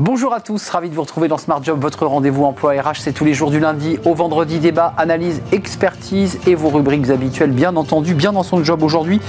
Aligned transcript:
Bonjour 0.00 0.32
à 0.32 0.40
tous, 0.40 0.68
ravi 0.68 0.90
de 0.90 0.94
vous 0.94 1.00
retrouver 1.00 1.26
dans 1.26 1.38
Smart 1.38 1.60
Job, 1.60 1.80
votre 1.80 2.06
rendez-vous 2.06 2.44
emploi 2.44 2.74
RH. 2.74 3.00
C'est 3.00 3.12
tous 3.12 3.24
les 3.24 3.34
jours 3.34 3.50
du 3.50 3.58
lundi 3.58 3.98
au 4.04 4.14
vendredi, 4.14 4.60
débat, 4.60 4.94
analyse, 4.96 5.42
expertise 5.50 6.38
et 6.46 6.54
vos 6.54 6.68
rubriques 6.68 7.10
habituelles, 7.10 7.50
bien 7.50 7.74
entendu, 7.74 8.14
bien 8.14 8.30
dans 8.30 8.44
son 8.44 8.62
job. 8.62 8.84
Aujourd'hui, 8.84 9.20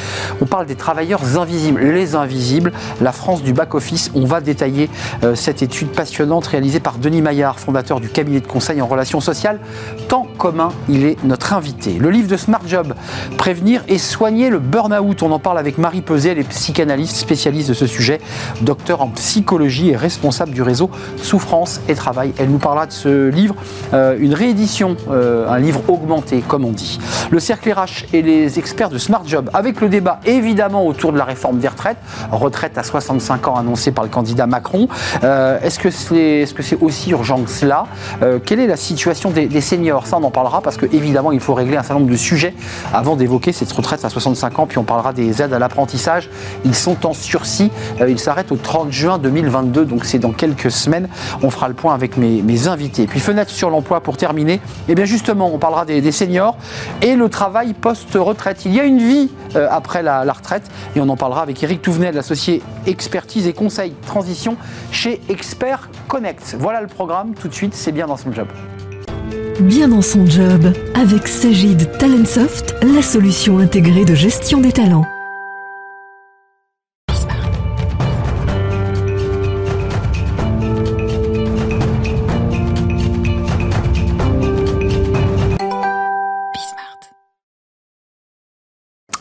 on 0.41 0.45
parle 0.45 0.67
des 0.67 0.75
travailleurs 0.75 1.39
invisibles, 1.39 1.81
les 1.81 2.13
invisibles, 2.13 2.71
la 3.01 3.11
France 3.11 3.41
du 3.41 3.51
back-office. 3.51 4.11
On 4.13 4.25
va 4.25 4.41
détailler 4.41 4.91
euh, 5.23 5.33
cette 5.33 5.63
étude 5.63 5.87
passionnante 5.87 6.45
réalisée 6.45 6.79
par 6.79 6.99
Denis 6.99 7.23
Maillard, 7.23 7.59
fondateur 7.59 7.99
du 7.99 8.09
cabinet 8.09 8.39
de 8.39 8.45
conseil 8.45 8.79
en 8.79 8.85
relations 8.85 9.21
sociales. 9.21 9.59
Temps 10.07 10.27
commun, 10.37 10.69
il 10.87 11.03
est 11.03 11.17
notre 11.23 11.53
invité. 11.53 11.93
Le 11.93 12.11
livre 12.11 12.27
de 12.27 12.37
Smart 12.37 12.61
Job, 12.67 12.93
Prévenir 13.39 13.81
et 13.87 13.97
soigner 13.97 14.51
le 14.51 14.59
burn-out. 14.59 15.23
On 15.23 15.31
en 15.31 15.39
parle 15.39 15.57
avec 15.57 15.79
Marie 15.79 16.03
Peset, 16.03 16.29
elle 16.29 16.37
est 16.37 16.43
psychanalyste 16.43 17.15
spécialiste 17.15 17.69
de 17.69 17.73
ce 17.73 17.87
sujet, 17.87 18.21
docteur 18.61 19.01
en 19.01 19.07
psychologie 19.07 19.89
et 19.89 19.95
responsable 19.95 20.51
du 20.51 20.59
Souffrance 21.17 21.81
et 21.87 21.95
Travail. 21.95 22.33
Elle 22.37 22.49
nous 22.49 22.57
parlera 22.57 22.85
de 22.85 22.91
ce 22.91 23.29
livre, 23.29 23.55
euh, 23.93 24.15
une 24.19 24.33
réédition, 24.33 24.95
euh, 25.09 25.49
un 25.49 25.59
livre 25.59 25.81
augmenté, 25.87 26.43
comme 26.47 26.65
on 26.65 26.71
dit. 26.71 26.99
Le 27.31 27.39
cercle 27.39 27.71
RH 27.71 28.05
et 28.13 28.21
les 28.21 28.59
experts 28.59 28.89
de 28.89 28.97
Smart 28.97 29.23
Job, 29.25 29.49
avec 29.53 29.81
le 29.81 29.89
débat 29.89 30.19
évidemment 30.25 30.85
autour 30.85 31.11
de 31.11 31.17
la 31.17 31.25
réforme 31.25 31.59
des 31.59 31.67
retraites, 31.67 31.97
retraite 32.31 32.77
à 32.77 32.83
65 32.83 33.47
ans 33.47 33.55
annoncée 33.55 33.91
par 33.91 34.03
le 34.03 34.09
candidat 34.09 34.47
Macron. 34.47 34.87
Euh, 35.23 35.59
est-ce 35.61 35.79
que 35.79 35.89
c'est 35.89 36.41
est 36.41 36.59
-ce 36.59 36.77
aussi 36.81 37.11
urgent 37.11 37.41
que 37.41 37.49
cela? 37.49 37.85
Quelle 38.45 38.59
est 38.59 38.67
la 38.67 38.77
situation 38.77 39.31
des, 39.31 39.61
seniors? 39.61 40.07
Ça, 40.07 40.17
on 40.17 40.23
en 40.23 40.31
parlera 40.31 40.61
parce 40.61 40.77
que 40.77 40.85
évidemment, 40.85 41.31
il 41.31 41.39
faut 41.39 41.53
régler 41.53 41.77
un 41.77 41.83
certain 41.83 41.99
nombre 41.99 42.11
de 42.11 42.17
sujets 42.17 42.53
avant 42.93 43.15
d'évoquer 43.15 43.51
cette 43.51 43.71
retraite 43.71 44.03
à 44.05 44.09
65 44.09 44.59
ans. 44.59 44.67
Puis 44.67 44.77
on 44.77 44.83
parlera 44.83 45.13
des 45.13 45.41
aides 45.41 45.53
à 45.53 45.59
l'apprentissage. 45.59 46.29
Ils 46.65 46.75
sont 46.75 47.05
en 47.05 47.13
sursis. 47.13 47.71
ils 48.07 48.19
s'arrêtent 48.19 48.51
au 48.51 48.57
30 48.57 48.91
juin 48.91 49.17
2022, 49.17 49.85
donc 49.85 50.05
c'est 50.05 50.19
dans 50.19 50.31
quelques 50.31 50.48
quelques 50.49 50.71
semaines. 50.71 51.07
On 51.41 51.49
fera 51.49 51.67
le 51.67 51.73
point 51.73 51.93
avec 51.93 52.17
mes, 52.17 52.67
invités. 52.67 53.07
puis 53.07 53.19
fenêtre 53.19 53.51
sur 53.51 53.69
l'emploi 53.69 54.01
pour 54.01 54.17
terminer. 54.17 54.59
Eh 54.87 54.95
bien 54.95 55.05
justement, 55.05 55.51
on 55.53 55.57
parlera 55.57 55.85
des, 55.85 56.11
seniors 56.11 56.57
et 57.01 57.15
le 57.15 57.29
travail 57.29 57.73
post-retraite. 57.73 58.65
Il 58.65 58.73
y 58.73 58.79
a 58.79 58.83
une 58.83 58.99
vie 58.99 59.29
euh, 59.55 59.67
après 59.69 60.03
la, 60.03 60.21
retraite 60.33 60.63
et 60.95 60.99
on 60.99 61.09
en 61.09 61.15
parlera 61.15 61.41
avec 61.41 61.61
Eric 61.63 61.81
Touvenet, 61.81 62.11
l'associé 62.11 62.61
expertise 62.85 63.47
et 63.47 63.53
conseil 63.53 63.93
transition 64.05 64.57
chez 64.91 65.21
Expert 65.29 65.89
Connect. 66.07 66.55
Voilà 66.59 66.81
le 66.81 66.87
programme. 66.87 67.33
Tout 67.33 67.47
de 67.47 67.53
suite, 67.53 67.73
c'est 67.73 67.91
bien 67.91 68.07
dans 68.07 68.17
son 68.17 68.33
job. 68.33 68.47
Bien 69.59 69.89
dans 69.89 70.01
son 70.01 70.25
job, 70.25 70.73
avec 70.95 71.27
Sagid 71.27 71.97
Talentsoft, 71.97 72.75
la 72.81 73.01
solution 73.01 73.59
intégrée 73.59 74.05
de 74.05 74.15
gestion 74.15 74.61
des 74.61 74.71
talents. 74.71 75.05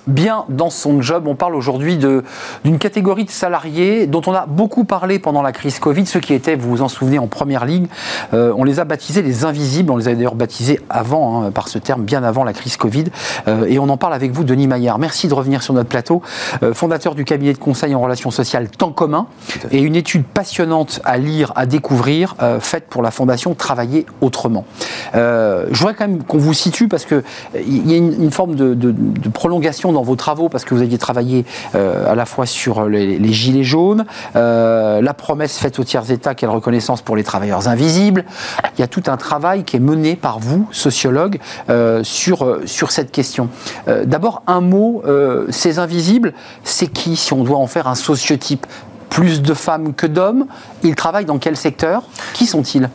Bien 0.09 0.45
dans 0.48 0.70
son 0.70 1.01
job. 1.03 1.28
On 1.28 1.34
parle 1.34 1.55
aujourd'hui 1.55 1.98
d'une 1.98 2.78
catégorie 2.78 3.25
de 3.25 3.31
salariés 3.31 4.06
dont 4.06 4.23
on 4.27 4.33
a 4.33 4.47
beaucoup 4.47 4.84
parlé 4.84 5.19
pendant 5.19 5.42
la 5.42 5.53
crise 5.53 5.78
Covid, 5.78 6.06
ceux 6.06 6.20
qui 6.20 6.34
étaient, 6.34 6.56
vous 6.56 6.70
vous 6.70 6.83
en 6.83 6.89
souvenez, 6.89 7.19
en 7.19 7.27
première 7.27 7.64
ligne. 7.64 7.87
Euh, 8.33 8.53
on 8.56 8.64
les 8.64 8.81
a 8.81 8.84
baptisés 8.84 9.23
les 9.23 9.45
invisibles, 9.45 9.92
on 9.92 9.97
les 9.97 10.09
a 10.09 10.14
d'ailleurs 10.14 10.34
baptisés 10.34 10.81
avant, 10.89 11.42
hein, 11.45 11.51
par 11.51 11.69
ce 11.69 11.79
terme, 11.79 12.03
bien 12.03 12.25
avant 12.25 12.42
la 12.42 12.53
crise 12.53 12.77
Covid. 12.77 13.05
Euh, 13.47 13.67
et 13.67 13.79
on 13.79 13.89
en 13.89 13.97
parle 13.97 14.14
avec 14.14 14.33
vous, 14.33 14.45
Denis 14.45 14.67
Maillard. 14.67 14.98
Merci 14.98 15.29
de 15.29 15.34
revenir 15.34 15.62
sur 15.62 15.75
notre 15.75 15.89
plateau, 15.89 16.23
euh, 16.62 16.73
fondateur 16.73 17.14
du 17.14 17.25
cabinet 17.25 17.53
de 17.53 17.59
conseil 17.59 17.95
en 17.95 18.01
relations 18.01 18.31
sociales 18.31 18.69
Temps 18.70 18.92
commun, 18.92 19.27
et 19.70 19.81
une 19.81 19.97
étude 19.97 20.25
passionnante 20.25 21.01
à 21.05 21.19
lire, 21.19 21.52
à 21.57 21.67
découvrir, 21.67 22.36
faite 22.61 22.86
pour 22.89 23.02
la 23.02 23.11
fondation 23.11 23.55
Travailler 23.55 24.07
autrement. 24.20 24.64
je 25.14 25.67
voudrais 25.73 25.95
quand 25.95 26.07
même 26.07 26.23
qu'on 26.23 26.39
vous 26.39 26.55
situe 26.55 26.89
parce 26.89 27.05
qu'il 27.05 27.23
y 27.90 27.95
a 27.95 27.96
une, 27.96 28.30
forme 28.30 28.55
de, 28.55 28.75
de, 28.75 28.92
de 28.92 29.29
prolongation 29.29 29.92
dans 29.92 29.98
vos 30.03 30.17
travaux, 30.17 30.48
parce 30.48 30.64
que 30.64 30.75
vous 30.75 30.83
aviez 30.83 30.98
travaillé 30.98 31.45
euh, 31.75 32.11
à 32.11 32.14
la 32.14 32.27
fois 32.27 32.47
sur 32.47 32.89
les, 32.89 33.33
gilets 33.33 33.64
jaunes, 33.64 34.05
euh, 34.36 35.01
la 35.01 35.14
promesse 35.14 35.59
faite 35.59 35.79
aux 35.79 35.85
tiers 35.85 36.11
États, 36.11 36.35
quelle 36.35 36.51
reconnaissance 36.51 37.03
pour 37.03 37.17
les 37.17 37.25
travailleurs 37.25 37.69
invisibles. 37.69 38.25
Il 38.77 38.81
y 38.81 38.85
a 38.85 38.89
tout 38.89 39.05
un 39.07 39.17
travail 39.17 39.64
qui 39.64 39.77
est 39.77 39.81
mené 39.81 40.17
par 40.17 40.39
vous, 40.39 40.69
sociologue, 40.73 41.39
euh, 41.70 42.03
sur, 42.05 42.58
sur 42.64 42.91
cette 42.91 43.13
question. 43.13 43.48
D'abord, 44.05 44.42
un 44.47 44.61
mot, 44.61 45.03
ces 45.51 45.79
invisibles, 45.79 46.33
c'est 46.64 46.87
qui, 46.89 47.17
si 47.17 47.33
on 47.33 47.45
doit 47.45 47.58
en 47.58 47.67
faire 47.67 47.89
un 47.89 47.95
sociotype? 47.95 48.67
Plus 49.11 49.41
de 49.41 49.55
femmes 49.55 49.95
que 49.95 50.07
d'hommes? 50.07 50.47
Ils 50.83 50.95
travaillent 50.95 51.25
dans 51.25 51.39
quel 51.39 51.57
secteur? 51.57 52.03
Qui 52.35 52.47
sont-ils? 52.47 52.91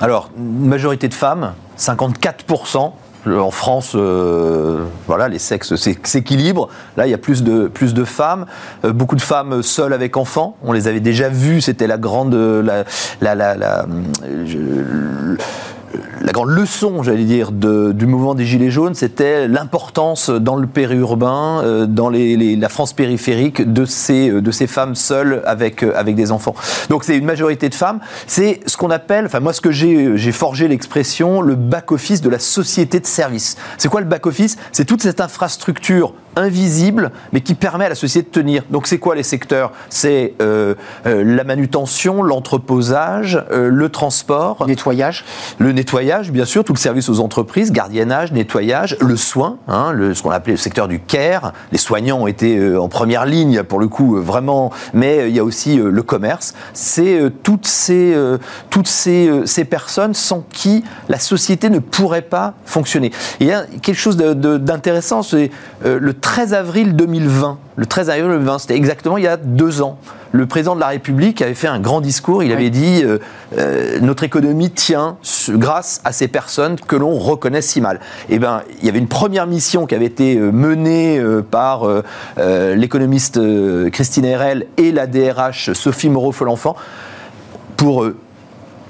Alors, 0.00 0.30
une 0.36 0.66
majorité 0.66 1.08
de 1.08 1.14
femmes, 1.14 1.54
54%, 1.78 2.92
en 3.26 3.50
France, 3.50 3.92
euh, 3.94 4.84
voilà, 5.06 5.28
les 5.28 5.38
sexes 5.38 5.74
s'équilibrent. 5.76 6.68
Là, 6.96 7.06
il 7.06 7.10
y 7.10 7.14
a 7.14 7.18
plus 7.18 7.42
de, 7.42 8.04
femmes, 8.04 8.46
euh, 8.84 8.92
beaucoup 8.92 9.16
de 9.16 9.22
femmes 9.22 9.62
seules 9.62 9.92
avec 9.92 10.16
enfants. 10.16 10.56
On 10.62 10.72
les 10.72 10.88
avait 10.88 11.00
déjà 11.00 11.28
vues, 11.28 11.60
c'était 11.60 11.86
la 11.86 11.98
grande, 11.98 12.34
la 12.34 13.86
grande 16.32 16.50
leçon, 16.50 17.02
j'allais 17.02 17.24
dire, 17.24 17.52
du 17.52 18.06
mouvement 18.06 18.34
des 18.34 18.44
Gilets 18.44 18.70
jaunes, 18.70 18.94
c'était 18.94 19.48
l'importance 19.48 20.30
dans 20.30 20.56
le 20.56 20.66
périurbain, 20.66 21.62
euh, 21.64 21.86
dans 21.86 22.10
la 22.10 22.68
France 22.68 22.92
périphérique, 22.92 23.72
de 23.72 23.84
ces, 23.84 24.30
ces 24.52 24.66
femmes 24.66 24.94
seules 24.94 25.42
avec, 25.46 25.82
euh, 25.82 25.92
avec 25.96 26.14
des 26.14 26.32
enfants. 26.32 26.54
Donc 26.90 27.04
c'est 27.04 27.16
une 27.16 27.24
majorité 27.24 27.68
de 27.68 27.74
femmes. 27.74 28.00
C'est 28.26 28.60
ce 28.66 28.76
qu'on 28.76 28.90
appelle, 28.90 29.26
enfin 29.26 29.40
moi 29.40 29.52
ce 29.52 29.60
que 29.60 29.70
j'ai 29.70 30.32
forgé 30.32 30.68
l'expression, 30.68 31.40
le 31.40 31.54
back-office 31.54 32.20
de 32.20 32.30
la 32.30 32.38
société 32.38 33.00
de 33.00 33.06
service. 33.06 33.56
C'est 33.78 33.88
quoi 33.88 34.00
le 34.00 34.06
back-office? 34.06 34.56
C'est 34.72 34.84
toute 34.84 35.02
cette 35.02 35.20
infrastructure 35.20 36.12
invisible, 36.36 37.10
mais 37.32 37.40
qui 37.40 37.54
permet 37.54 37.86
à 37.86 37.88
la 37.88 37.94
société 37.94 38.28
de 38.28 38.32
tenir. 38.32 38.62
Donc 38.70 38.86
c'est 38.86 38.98
quoi 38.98 39.14
les 39.14 39.22
secteurs? 39.22 39.72
C'est 39.88 40.34
euh, 40.40 40.74
la 41.04 41.44
manutention, 41.44 42.22
l'entreposage, 42.22 43.42
le 43.50 43.88
transport. 43.88 44.58
Le 44.60 44.66
nettoyage. 44.66 45.24
Le 45.58 45.72
nettoyage, 45.72 46.30
bien 46.30 46.44
sûr, 46.44 46.64
tout 46.64 46.72
le 46.72 46.78
service 46.78 47.08
aux 47.08 47.20
entreprises, 47.20 47.72
gardiennage, 47.72 48.32
nettoyage, 48.32 48.96
le 49.00 49.16
soin, 49.16 49.58
hein, 49.68 49.92
le, 49.92 50.14
ce 50.14 50.22
qu'on 50.22 50.30
appelait 50.30 50.54
le 50.54 50.58
secteur 50.58 50.88
du 50.88 51.00
care. 51.00 51.52
Les 51.72 51.78
soignants 51.78 52.20
ont 52.20 52.26
été 52.26 52.58
euh, 52.58 52.80
en 52.80 52.88
première 52.88 53.26
ligne, 53.26 53.62
pour 53.62 53.80
le 53.80 53.88
coup, 53.88 54.16
euh, 54.16 54.20
vraiment, 54.20 54.72
mais 54.94 55.18
euh, 55.18 55.28
il 55.28 55.36
y 55.36 55.38
a 55.38 55.44
aussi 55.44 55.76
le 55.76 56.02
commerce. 56.02 56.54
C'est 56.72 57.20
toutes, 57.42 57.66
ces, 57.66 58.16
toutes 58.70 58.86
ces, 58.86 59.42
ces, 59.44 59.64
personnes 59.64 60.14
sans 60.14 60.44
qui 60.52 60.84
la 61.08 61.18
société 61.18 61.70
ne 61.70 61.78
pourrait 61.78 62.22
pas 62.22 62.54
fonctionner. 62.64 63.10
il 63.40 63.46
y 63.46 63.52
a 63.52 63.64
quelque 63.82 63.98
chose 63.98 64.16
d'intéressant, 64.16 65.22
c'est 65.22 65.50
le 65.84 66.12
13 66.26 66.54
avril 66.54 66.96
2020. 66.96 67.58
Le 67.76 67.86
13 67.86 68.10
avril 68.10 68.24
2020, 68.24 68.58
c'était 68.58 68.76
exactement 68.76 69.16
il 69.16 69.24
y 69.24 69.28
a 69.28 69.36
deux 69.36 69.80
ans 69.80 69.98
le 70.32 70.46
président 70.46 70.74
de 70.74 70.80
la 70.80 70.88
République 70.88 71.40
avait 71.42 71.54
fait 71.54 71.66
un 71.66 71.80
grand 71.80 72.00
discours. 72.00 72.42
Il 72.42 72.52
avait 72.52 72.70
dit 72.70 73.02
euh, 73.02 73.18
euh, 73.56 73.98
notre 74.00 74.22
économie 74.22 74.70
tient 74.70 75.16
grâce 75.50 76.00
à 76.04 76.12
ces 76.12 76.28
personnes 76.28 76.76
que 76.76 76.96
l'on 76.96 77.14
reconnaît 77.14 77.62
si 77.62 77.80
mal. 77.80 78.00
Eh 78.28 78.38
bien, 78.38 78.62
il 78.80 78.86
y 78.86 78.88
avait 78.88 78.98
une 78.98 79.08
première 79.08 79.46
mission 79.46 79.86
qui 79.86 79.94
avait 79.94 80.06
été 80.06 80.36
euh, 80.36 80.50
menée 80.52 81.20
par 81.50 81.86
l'économiste 82.36 83.40
Christine 83.90 84.24
Herel 84.24 84.66
et 84.76 84.92
la 84.92 85.06
DRH 85.06 85.72
Sophie 85.72 86.08
Moreau-Folenfant 86.08 86.76
pour 87.76 88.06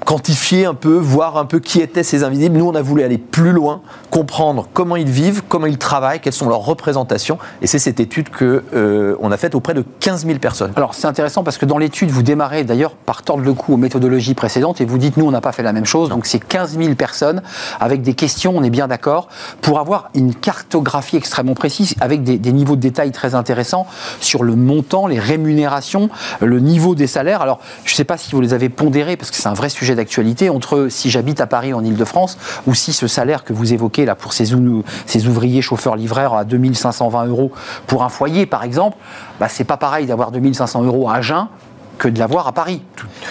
quantifier 0.05 0.65
un 0.65 0.73
peu, 0.73 0.95
voir 0.97 1.37
un 1.37 1.45
peu 1.45 1.59
qui 1.59 1.81
étaient 1.81 2.03
ces 2.03 2.23
invisibles. 2.23 2.57
Nous, 2.57 2.65
on 2.65 2.75
a 2.75 2.81
voulu 2.81 3.03
aller 3.03 3.17
plus 3.17 3.51
loin, 3.51 3.81
comprendre 4.09 4.67
comment 4.73 4.95
ils 4.95 5.09
vivent, 5.09 5.43
comment 5.47 5.65
ils 5.65 5.77
travaillent, 5.77 6.19
quelles 6.19 6.33
sont 6.33 6.47
leurs 6.47 6.65
représentations. 6.65 7.37
Et 7.61 7.67
c'est 7.67 7.79
cette 7.79 7.99
étude 7.99 8.29
qu'on 8.29 8.61
euh, 8.73 9.29
a 9.29 9.37
faite 9.37 9.55
auprès 9.55 9.73
de 9.73 9.83
15 9.99 10.25
000 10.25 10.39
personnes. 10.39 10.71
Alors, 10.75 10.93
c'est 10.93 11.07
intéressant 11.07 11.43
parce 11.43 11.57
que 11.57 11.65
dans 11.65 11.77
l'étude, 11.77 12.09
vous 12.09 12.23
démarrez 12.23 12.63
d'ailleurs 12.63 12.91
par 12.91 13.23
tordre 13.23 13.43
le 13.43 13.53
cou 13.53 13.73
aux 13.73 13.77
méthodologies 13.77 14.33
précédentes 14.33 14.79
et 14.79 14.85
vous 14.85 14.97
dites, 14.97 15.17
nous, 15.17 15.25
on 15.25 15.31
n'a 15.31 15.41
pas 15.41 15.51
fait 15.51 15.63
la 15.63 15.73
même 15.73 15.85
chose. 15.85 16.09
Donc, 16.09 16.25
c'est 16.25 16.39
15 16.39 16.77
000 16.77 16.95
personnes 16.95 17.41
avec 17.79 18.01
des 18.01 18.13
questions, 18.13 18.53
on 18.55 18.63
est 18.63 18.69
bien 18.69 18.87
d'accord, 18.87 19.27
pour 19.61 19.79
avoir 19.79 20.09
une 20.13 20.33
cartographie 20.33 21.17
extrêmement 21.17 21.53
précise 21.53 21.95
avec 21.99 22.23
des, 22.23 22.37
des 22.37 22.51
niveaux 22.53 22.75
de 22.75 22.81
détail 22.81 23.11
très 23.11 23.35
intéressants 23.35 23.87
sur 24.21 24.43
le 24.43 24.55
montant, 24.55 25.07
les 25.07 25.19
rémunérations, 25.19 26.09
le 26.39 26.59
niveau 26.59 26.95
des 26.95 27.07
salaires. 27.07 27.41
Alors, 27.41 27.59
je 27.83 27.91
ne 27.91 27.95
sais 27.95 28.05
pas 28.05 28.17
si 28.17 28.31
vous 28.31 28.39
les 28.39 28.53
avez 28.53 28.69
pondérés 28.69 29.17
parce 29.17 29.31
que 29.31 29.37
c'est 29.37 29.47
un 29.47 29.53
vrai 29.53 29.69
sujet 29.69 29.96
d'actualité 29.97 30.49
entre 30.49 30.87
si 30.89 31.09
j'habite 31.09 31.41
à 31.41 31.47
Paris 31.47 31.73
en 31.73 31.83
Ile-de-France 31.83 32.37
ou 32.65 32.73
si 32.73 32.93
ce 32.93 33.07
salaire 33.07 33.43
que 33.43 33.51
vous 33.51 33.73
évoquez 33.73 34.05
là 34.05 34.15
pour 34.15 34.31
ces, 34.33 34.53
ouvriers 34.53 35.61
chauffeurs-livreurs 35.61 36.35
à 36.35 36.45
2520 36.45 37.25
euros 37.25 37.51
pour 37.85 38.03
un 38.03 38.09
foyer 38.09 38.45
par 38.45 38.63
exemple, 38.63 38.97
bah, 39.39 39.49
c'est 39.49 39.65
pas 39.65 39.77
pareil 39.77 40.05
d'avoir 40.05 40.31
2500 40.31 40.83
euros 40.83 41.09
à 41.09 41.15
Agen 41.15 41.49
que 41.97 42.07
de 42.07 42.19
l'avoir 42.19 42.47
à 42.47 42.51
Paris. 42.51 42.81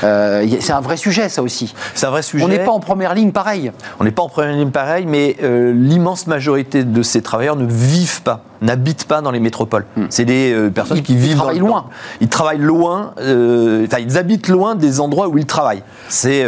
Euh, 0.05 0.47
c'est 0.61 0.73
un 0.73 0.81
vrai 0.81 0.97
sujet, 0.97 1.29
ça 1.29 1.43
aussi. 1.43 1.75
C'est 1.95 2.07
un 2.07 2.11
vrai 2.11 2.23
sujet. 2.23 2.45
On 2.45 2.49
n'est 2.49 2.59
pas 2.65 2.73
en 2.73 2.81
première 2.81 3.15
ligne 3.15 3.33
pareil. 3.33 3.73
On 4.01 4.05
n'est 4.05 4.11
pas 4.11 4.23
en 4.23 4.29
première 4.29 4.53
ligne 4.55 4.71
pareil, 4.71 5.07
mais 5.07 5.37
euh, 5.43 5.73
l'immense 5.73 6.27
majorité 6.27 6.85
de 6.85 7.03
ces 7.03 7.23
travailleurs 7.23 7.57
ne 7.57 7.65
vivent 7.67 8.23
pas, 8.23 8.43
n'habitent 8.63 9.05
pas 9.07 9.21
dans 9.21 9.31
les 9.31 9.41
métropoles. 9.41 9.87
C'est 10.11 10.25
des 10.25 10.53
euh, 10.53 10.71
personnes 10.71 10.99
Ils- 10.99 11.03
qui 11.03 11.13
ils 11.15 11.19
vivent 11.19 11.37
travaillent 11.37 11.59
dans 11.61 11.65
le- 11.67 11.71
loin. 11.71 11.87
Ils 12.21 12.29
travaillent 12.29 12.59
loin, 12.59 13.13
enfin 13.17 13.99
ils 14.01 14.19
habitent 14.19 14.49
loin 14.49 14.75
des 14.75 15.01
endroits 15.01 15.29
où 15.29 15.39
ils 15.39 15.47
travaillent. 15.47 15.83
C'est 16.09 16.45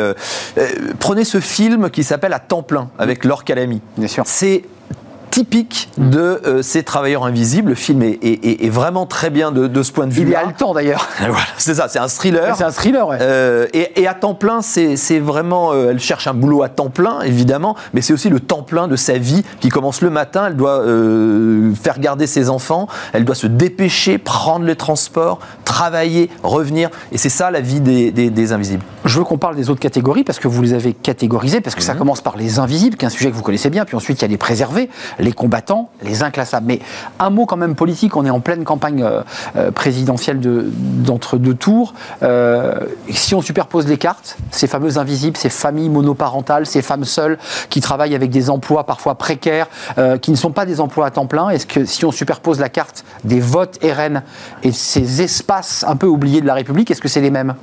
prenez 0.99 1.25
ce 1.25 1.41
film 1.41 1.91
qui 1.91 2.05
s'appelle 2.05 2.32
À 2.32 2.38
temps 2.38 2.62
plein 2.62 2.88
avec 2.99 3.25
Laure 3.25 3.44
Calamy. 3.44 3.81
Bien 3.97 4.09
sûr. 4.09 4.25
C'est 4.26 4.64
typique 5.31 5.91
de 5.99 6.41
euh, 6.47 6.63
ces 6.63 6.83
travailleurs 6.83 7.25
invisibles. 7.25 7.71
Le 7.71 7.75
film 7.75 8.03
est, 8.03 8.19
est- 8.23 8.45
est- 8.45 8.65
est 8.67 8.71
vraiment 8.71 9.07
très 9.07 9.31
bien 9.31 9.53
de, 9.53 9.67
de 9.67 9.83
ce 9.83 9.93
point 9.93 10.07
de 10.07 10.13
vue. 10.13 10.23
Il 10.23 10.33
est 10.33 10.37
haletant 10.37 10.75
d'ailleurs. 10.75 11.09
Voilà, 11.21 11.47
c'est 11.59 11.75
ça, 11.75 11.89
c'est 11.89 11.99
un 11.99 12.09
thriller. 12.09 12.57
C'est 12.57 12.65
un 12.65 12.71
thriller, 12.71 13.07
ouais. 13.09 13.19
Euh, 13.21 13.67
et, 13.73 14.01
et 14.01 14.07
à 14.07 14.15
temps 14.15 14.35
plein, 14.35 14.63
c'est 14.63 15.19
vraiment. 15.19 15.73
euh, 15.73 15.91
elle 15.91 16.01
cherche 16.01 16.27
un 16.27 16.35
boulot 16.35 16.63
à 16.63 16.69
temps 16.69 16.89
plein, 16.91 17.21
évidemment, 17.23 17.77
mais 17.95 18.01
c'est 18.01 18.13
aussi 18.13 18.29
le 18.31 18.41
temps 18.41 18.63
plein 18.63 18.89
de 18.89 18.97
sa 18.97 19.19
vie 19.19 19.45
qui 19.61 19.69
commence 19.69 20.01
le 20.01 20.11
matin. 20.11 20.47
Elle 20.49 20.57
doit 20.57 20.83
faire 21.81 21.99
garder 21.99 22.27
ses 22.27 22.51
enfants, 22.51 22.89
elle 23.13 23.25
doit 23.25 23.35
se 23.35 23.47
dépêcher, 23.47 24.19
prendre 24.19 24.65
les 24.65 24.77
transports, 24.77 25.39
travailler, 25.65 26.31
revenir. 26.43 26.91
Et 27.13 27.19
c'est 27.19 27.29
ça 27.29 27.51
la 27.51 27.61
vie 27.61 27.81
des, 27.81 28.11
des- 28.11 28.31
des 28.31 28.53
invisibles. 28.53 28.83
Je 29.05 29.19
veux 29.19 29.25
qu'on 29.25 29.39
parle 29.39 29.57
des 29.57 29.71
autres 29.71 29.81
catégories 29.81 30.25
parce 30.25 30.39
que 30.39 30.49
vous 30.49 30.63
les 30.63 30.75
avez 30.75 30.93
catégorisées, 30.93 31.61
parce 31.61 31.75
que 31.77 31.83
ça 31.83 31.95
commence 31.95 32.21
par 32.21 32.37
les 32.37 32.59
invisibles, 32.59 32.97
qui 32.97 33.05
est 33.05 33.09
un 33.09 33.11
sujet 33.11 33.31
que 33.31 33.37
vous 33.37 33.43
connaissez 33.43 33.71
bien, 33.71 33.85
puis 33.85 33.97
ensuite 33.97 34.19
il 34.21 34.23
y 34.23 34.25
a 34.25 34.29
les 34.29 34.37
préservés, 34.39 34.89
les 35.19 35.32
combattants, 35.32 35.91
les 36.03 36.23
inclassables. 36.23 36.67
Mais 36.67 36.81
un 37.19 37.31
mot 37.31 37.47
quand 37.47 37.56
même 37.56 37.75
politique, 37.75 38.17
on 38.17 38.25
est 38.25 38.31
en 38.31 38.41
pleine 38.41 38.65
campagne 38.65 39.03
euh, 39.03 39.23
euh, 39.56 39.70
présidentielle 39.70 40.41
de- 40.41 40.67
d'entre-deux 40.73 41.55
tours. 41.55 41.94
Euh, 42.23 42.75
si 43.11 43.35
on 43.35 43.43
superpose 43.43 43.87
les 43.87 43.99
cartes, 43.99 44.37
ces 44.50 44.67
fameux 44.67 44.99
invisibles, 44.99 45.37
ces 45.37 45.49
familles 45.50 45.88
monoparentales, 45.88 46.67
ces 46.67 46.82
femmes 46.82 47.05
seules 47.05 47.38
qui 47.70 47.81
travaillent 47.81 48.15
avec 48.15 48.31
des 48.31 48.50
emplois 48.50 48.85
parfois 48.85 49.17
précaires, 49.17 49.69
qui 50.23 50.31
ne 50.31 50.37
sont 50.37 50.50
pas 50.50 50.67
des 50.67 50.81
emplois 50.81 51.06
à 51.06 51.11
temps 51.11 51.26
plein, 51.26 51.49
est-ce 51.50 51.67
que 51.67 51.85
si 51.85 52.05
on 52.05 52.12
superpose 52.12 52.61
la 52.61 52.69
carte 52.69 53.05
des 53.25 53.41
votes 53.41 53.79
RN 53.82 54.23
et 54.62 54.73
ces 54.73 55.23
espaces 55.23 55.85
un 55.87 55.97
peu 55.97 56.06
oubliés 56.06 56.41
de 56.41 56.47
la 56.47 56.55
République, 56.55 56.91
est-ce 56.91 57.00
que 57.00 57.09
c'est 57.09 57.21
les 57.21 57.31
mêmes? 57.31 57.55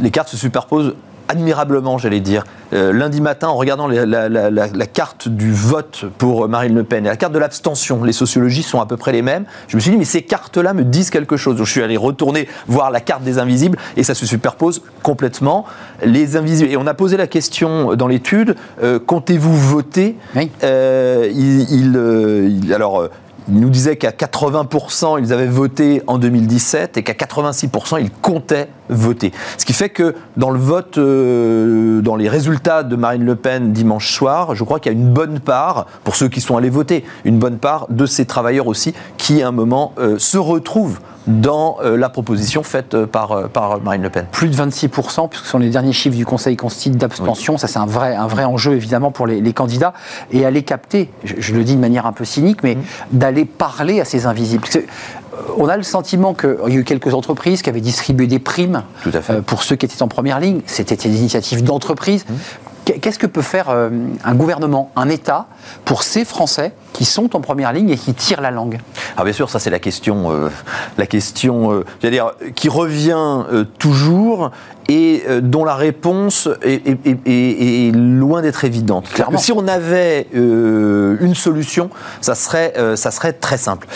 Les 0.00 0.10
cartes 0.10 0.28
se 0.28 0.36
superposent 0.36 0.94
admirablement, 1.28 1.98
j'allais 1.98 2.20
dire. 2.20 2.44
Euh, 2.72 2.92
lundi 2.92 3.20
matin, 3.20 3.48
en 3.48 3.54
regardant 3.56 3.86
la, 3.86 4.04
la- 4.06 4.28
la- 4.28 4.50
la- 4.50 4.66
la 4.66 4.86
carte 4.86 5.28
du 5.28 5.52
vote 5.52 6.04
pour 6.18 6.48
Marine 6.48 6.74
Le 6.74 6.84
Pen 6.84 7.06
et 7.06 7.08
la 7.08 7.16
carte 7.16 7.32
de 7.32 7.38
l'abstention, 7.38 8.02
les 8.04 8.12
sociologies 8.12 8.62
sont 8.62 8.80
à 8.80 8.86
peu 8.86 8.96
près 8.96 9.12
les 9.12 9.22
mêmes. 9.22 9.44
Je 9.68 9.76
me 9.76 9.80
suis 9.80 9.90
dit, 9.90 9.96
mais 9.96 10.04
ces 10.04 10.22
cartes-là 10.22 10.74
me 10.74 10.84
disent 10.84 11.10
quelque 11.10 11.36
chose. 11.36 11.56
Donc 11.56 11.66
je 11.66 11.72
suis 11.72 11.82
allé 11.82 11.96
retourner 11.96 12.48
voir 12.66 12.90
la 12.90 13.00
carte 13.00 13.22
des 13.22 13.38
invisibles 13.38 13.78
et 13.96 14.02
ça 14.02 14.14
se 14.14 14.26
superpose 14.26 14.82
complètement. 15.02 15.64
Les 16.04 16.36
invisibles. 16.36 16.70
Et 16.70 16.76
on 16.76 16.86
a 16.86 16.94
posé 16.94 17.16
la 17.16 17.26
question 17.26 17.94
dans 17.94 18.06
l'étude 18.08 18.56
euh, 18.82 18.98
comptez-vous 18.98 19.56
voter? 19.56 20.16
Oui. 20.36 20.50
Euh, 20.62 21.28
il, 21.34 21.94
euh, 21.96 22.74
alors. 22.74 23.00
euh, 23.00 23.10
il 23.50 23.60
nous 23.60 23.70
disait 23.70 23.96
qu'à 23.96 24.10
80%, 24.10 25.18
ils 25.22 25.32
avaient 25.32 25.46
voté 25.46 26.02
en 26.06 26.18
2017 26.18 26.98
et 26.98 27.02
qu'à 27.02 27.14
86%, 27.14 27.98
ils 27.98 28.10
comptaient 28.10 28.68
voter. 28.88 29.32
Ce 29.56 29.64
qui 29.64 29.72
fait 29.72 29.88
que 29.88 30.14
dans 30.36 30.50
le 30.50 30.58
vote, 30.58 30.98
euh, 30.98 32.00
dans 32.00 32.16
les 32.16 32.28
résultats 32.28 32.82
de 32.82 32.96
Marine 32.96 33.24
Le 33.24 33.36
Pen 33.36 33.72
dimanche 33.72 34.12
soir, 34.12 34.54
je 34.54 34.64
crois 34.64 34.80
qu'il 34.80 34.92
y 34.92 34.94
a 34.94 34.98
une 34.98 35.12
bonne 35.12 35.40
part, 35.40 35.86
pour 36.04 36.16
ceux 36.16 36.28
qui 36.28 36.40
sont 36.40 36.56
allés 36.56 36.70
voter, 36.70 37.04
une 37.24 37.38
bonne 37.38 37.58
part 37.58 37.86
de 37.90 38.06
ces 38.06 38.24
travailleurs 38.26 38.66
aussi 38.66 38.94
qui, 39.16 39.42
à 39.42 39.48
un 39.48 39.52
moment, 39.52 39.92
euh, 39.98 40.18
se 40.18 40.38
retrouvent 40.38 41.00
dans 41.26 41.76
euh, 41.82 41.96
la 41.98 42.08
proposition 42.08 42.62
faite 42.62 43.04
par, 43.04 43.50
par 43.50 43.80
Marine 43.82 44.02
Le 44.02 44.10
Pen. 44.10 44.26
plus 44.32 44.48
de 44.48 44.56
26%, 44.56 45.28
puisque 45.28 45.44
ce 45.44 45.50
sont 45.50 45.58
les 45.58 45.68
derniers 45.68 45.92
chiffres 45.92 46.16
du 46.16 46.24
Conseil 46.24 46.56
constitue 46.56 46.96
d'abstention. 46.96 47.58
Ça, 47.58 47.66
c'est 47.66 47.78
un 47.78 47.86
vrai, 47.86 48.16
un 48.16 48.26
vrai 48.26 48.44
enjeu, 48.44 48.72
évidemment, 48.72 49.10
pour 49.10 49.26
les, 49.26 49.40
les 49.40 49.52
candidats. 49.52 49.92
Et 50.32 50.46
aller 50.46 50.62
capter, 50.62 51.10
je, 51.24 51.34
je 51.38 51.54
le 51.54 51.64
dis 51.64 51.76
de 51.76 51.80
manière 51.80 52.06
un 52.06 52.12
peu 52.12 52.24
cynique, 52.24 52.62
mais 52.62 52.78
d'aller 53.12 53.44
parler 53.44 54.00
à 54.00 54.04
ces 54.06 54.24
invisibles. 54.24 54.66
On 55.58 55.68
a 55.68 55.76
le 55.76 55.82
sentiment 55.82 56.34
qu'il 56.34 56.56
y 56.68 56.72
a 56.72 56.80
eu 56.80 56.84
quelques 56.84 57.14
entreprises 57.14 57.62
qui 57.62 57.70
avaient 57.70 57.80
distribué 57.80 58.26
des 58.26 58.38
primes 58.38 58.82
Tout 59.02 59.10
à 59.14 59.20
fait. 59.20 59.32
euh, 59.34 59.40
pour 59.42 59.62
ceux 59.62 59.76
qui 59.76 59.86
étaient 59.86 60.02
en 60.02 60.08
première 60.08 60.40
ligne. 60.40 60.60
C'était 60.66 60.96
des 60.96 61.18
initiatives 61.18 61.62
d'entreprise. 61.64 62.24
Qu'est- 62.84 62.98
Qu'est-ce 63.00 63.18
que 63.18 63.26
peut 63.26 63.42
faire 63.42 63.66
euh, 63.68 63.90
un 64.24 64.34
gouvernement, 64.34 64.90
un 64.96 65.08
État, 65.10 65.46
pour 65.84 66.02
ces 66.02 66.24
Français 66.24 66.72
qui 66.94 67.04
sont 67.04 67.36
en 67.36 67.40
première 67.40 67.72
ligne 67.72 67.90
et 67.90 67.96
qui 67.98 68.14
tirent 68.14 68.40
la 68.40 68.50
langue? 68.50 68.78
Alors 69.14 69.24
bien 69.24 69.32
sûr, 69.34 69.50
ça 69.50 69.58
c'est 69.58 69.68
la 69.70 69.78
question, 69.78 70.32
euh, 70.32 70.48
la 70.96 71.06
question, 71.06 71.72
euh, 71.72 71.84
dire, 72.10 72.32
qui 72.54 72.68
revient 72.70 73.44
euh, 73.52 73.64
toujours 73.78 74.50
et 74.88 75.22
dont 75.42 75.66
la 75.66 75.74
réponse 75.74 76.48
est, 76.62 76.86
est- 76.88 77.06
est- 77.06 77.18
est- 77.26 77.88
est 77.88 77.92
loin 77.92 78.40
d'être 78.40 78.64
évidente. 78.64 79.06
Clairement. 79.12 79.36
si 79.36 79.52
on 79.52 79.68
avait 79.68 80.26
une 80.32 81.34
solution, 81.34 81.90
ça 82.22 82.34
serait, 82.34 82.72
ça 82.96 83.10
serait 83.10 83.34
très 83.34 83.58
simple. 83.58 83.86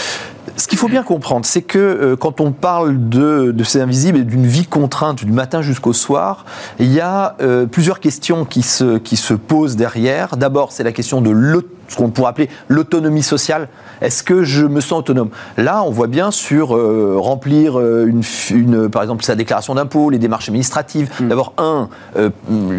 Ce 0.56 0.68
qu'il 0.68 0.78
faut 0.78 0.88
bien 0.88 1.02
comprendre, 1.02 1.46
c'est 1.46 1.62
que 1.62 1.78
euh, 1.78 2.16
quand 2.16 2.40
on 2.40 2.52
parle 2.52 3.08
de, 3.08 3.54
ces 3.64 3.80
invisibles 3.80 4.18
et 4.18 4.24
d'une 4.24 4.46
vie 4.46 4.66
contrainte 4.66 5.24
du 5.24 5.32
matin 5.32 5.62
jusqu'au 5.62 5.92
soir, 5.92 6.44
il 6.78 6.92
y 6.92 7.00
a 7.00 7.36
euh, 7.40 7.66
plusieurs 7.66 8.00
questions 8.00 8.44
qui 8.44 8.62
se, 8.62 8.98
qui 8.98 9.16
se 9.16 9.34
posent 9.34 9.76
derrière. 9.76 10.36
D'abord, 10.36 10.72
c'est 10.72 10.84
la 10.84 10.92
question 10.92 11.22
de 11.22 11.30
l'aut- 11.30 11.62
ce 11.92 11.96
qu'on 11.96 12.10
pourrait 12.10 12.30
appeler 12.30 12.48
l'autonomie 12.68 13.22
sociale. 13.22 13.68
Est-ce 14.00 14.22
que 14.22 14.42
je 14.42 14.66
me 14.66 14.80
sens 14.80 14.98
autonome? 15.00 15.30
Là, 15.56 15.82
on 15.84 15.90
voit 15.90 16.08
bien 16.08 16.30
sur 16.30 16.74
euh, 16.76 17.16
remplir 17.18 17.78
euh, 17.78 18.06
une, 18.06 18.22
une, 18.50 18.88
par 18.88 19.02
exemple 19.02 19.22
sa 19.24 19.34
déclaration 19.36 19.74
d'impôt, 19.74 20.10
les 20.10 20.18
démarches 20.18 20.48
administratives. 20.48 21.08
D'abord, 21.20 21.52
un, 21.58 21.88
euh, 22.16 22.30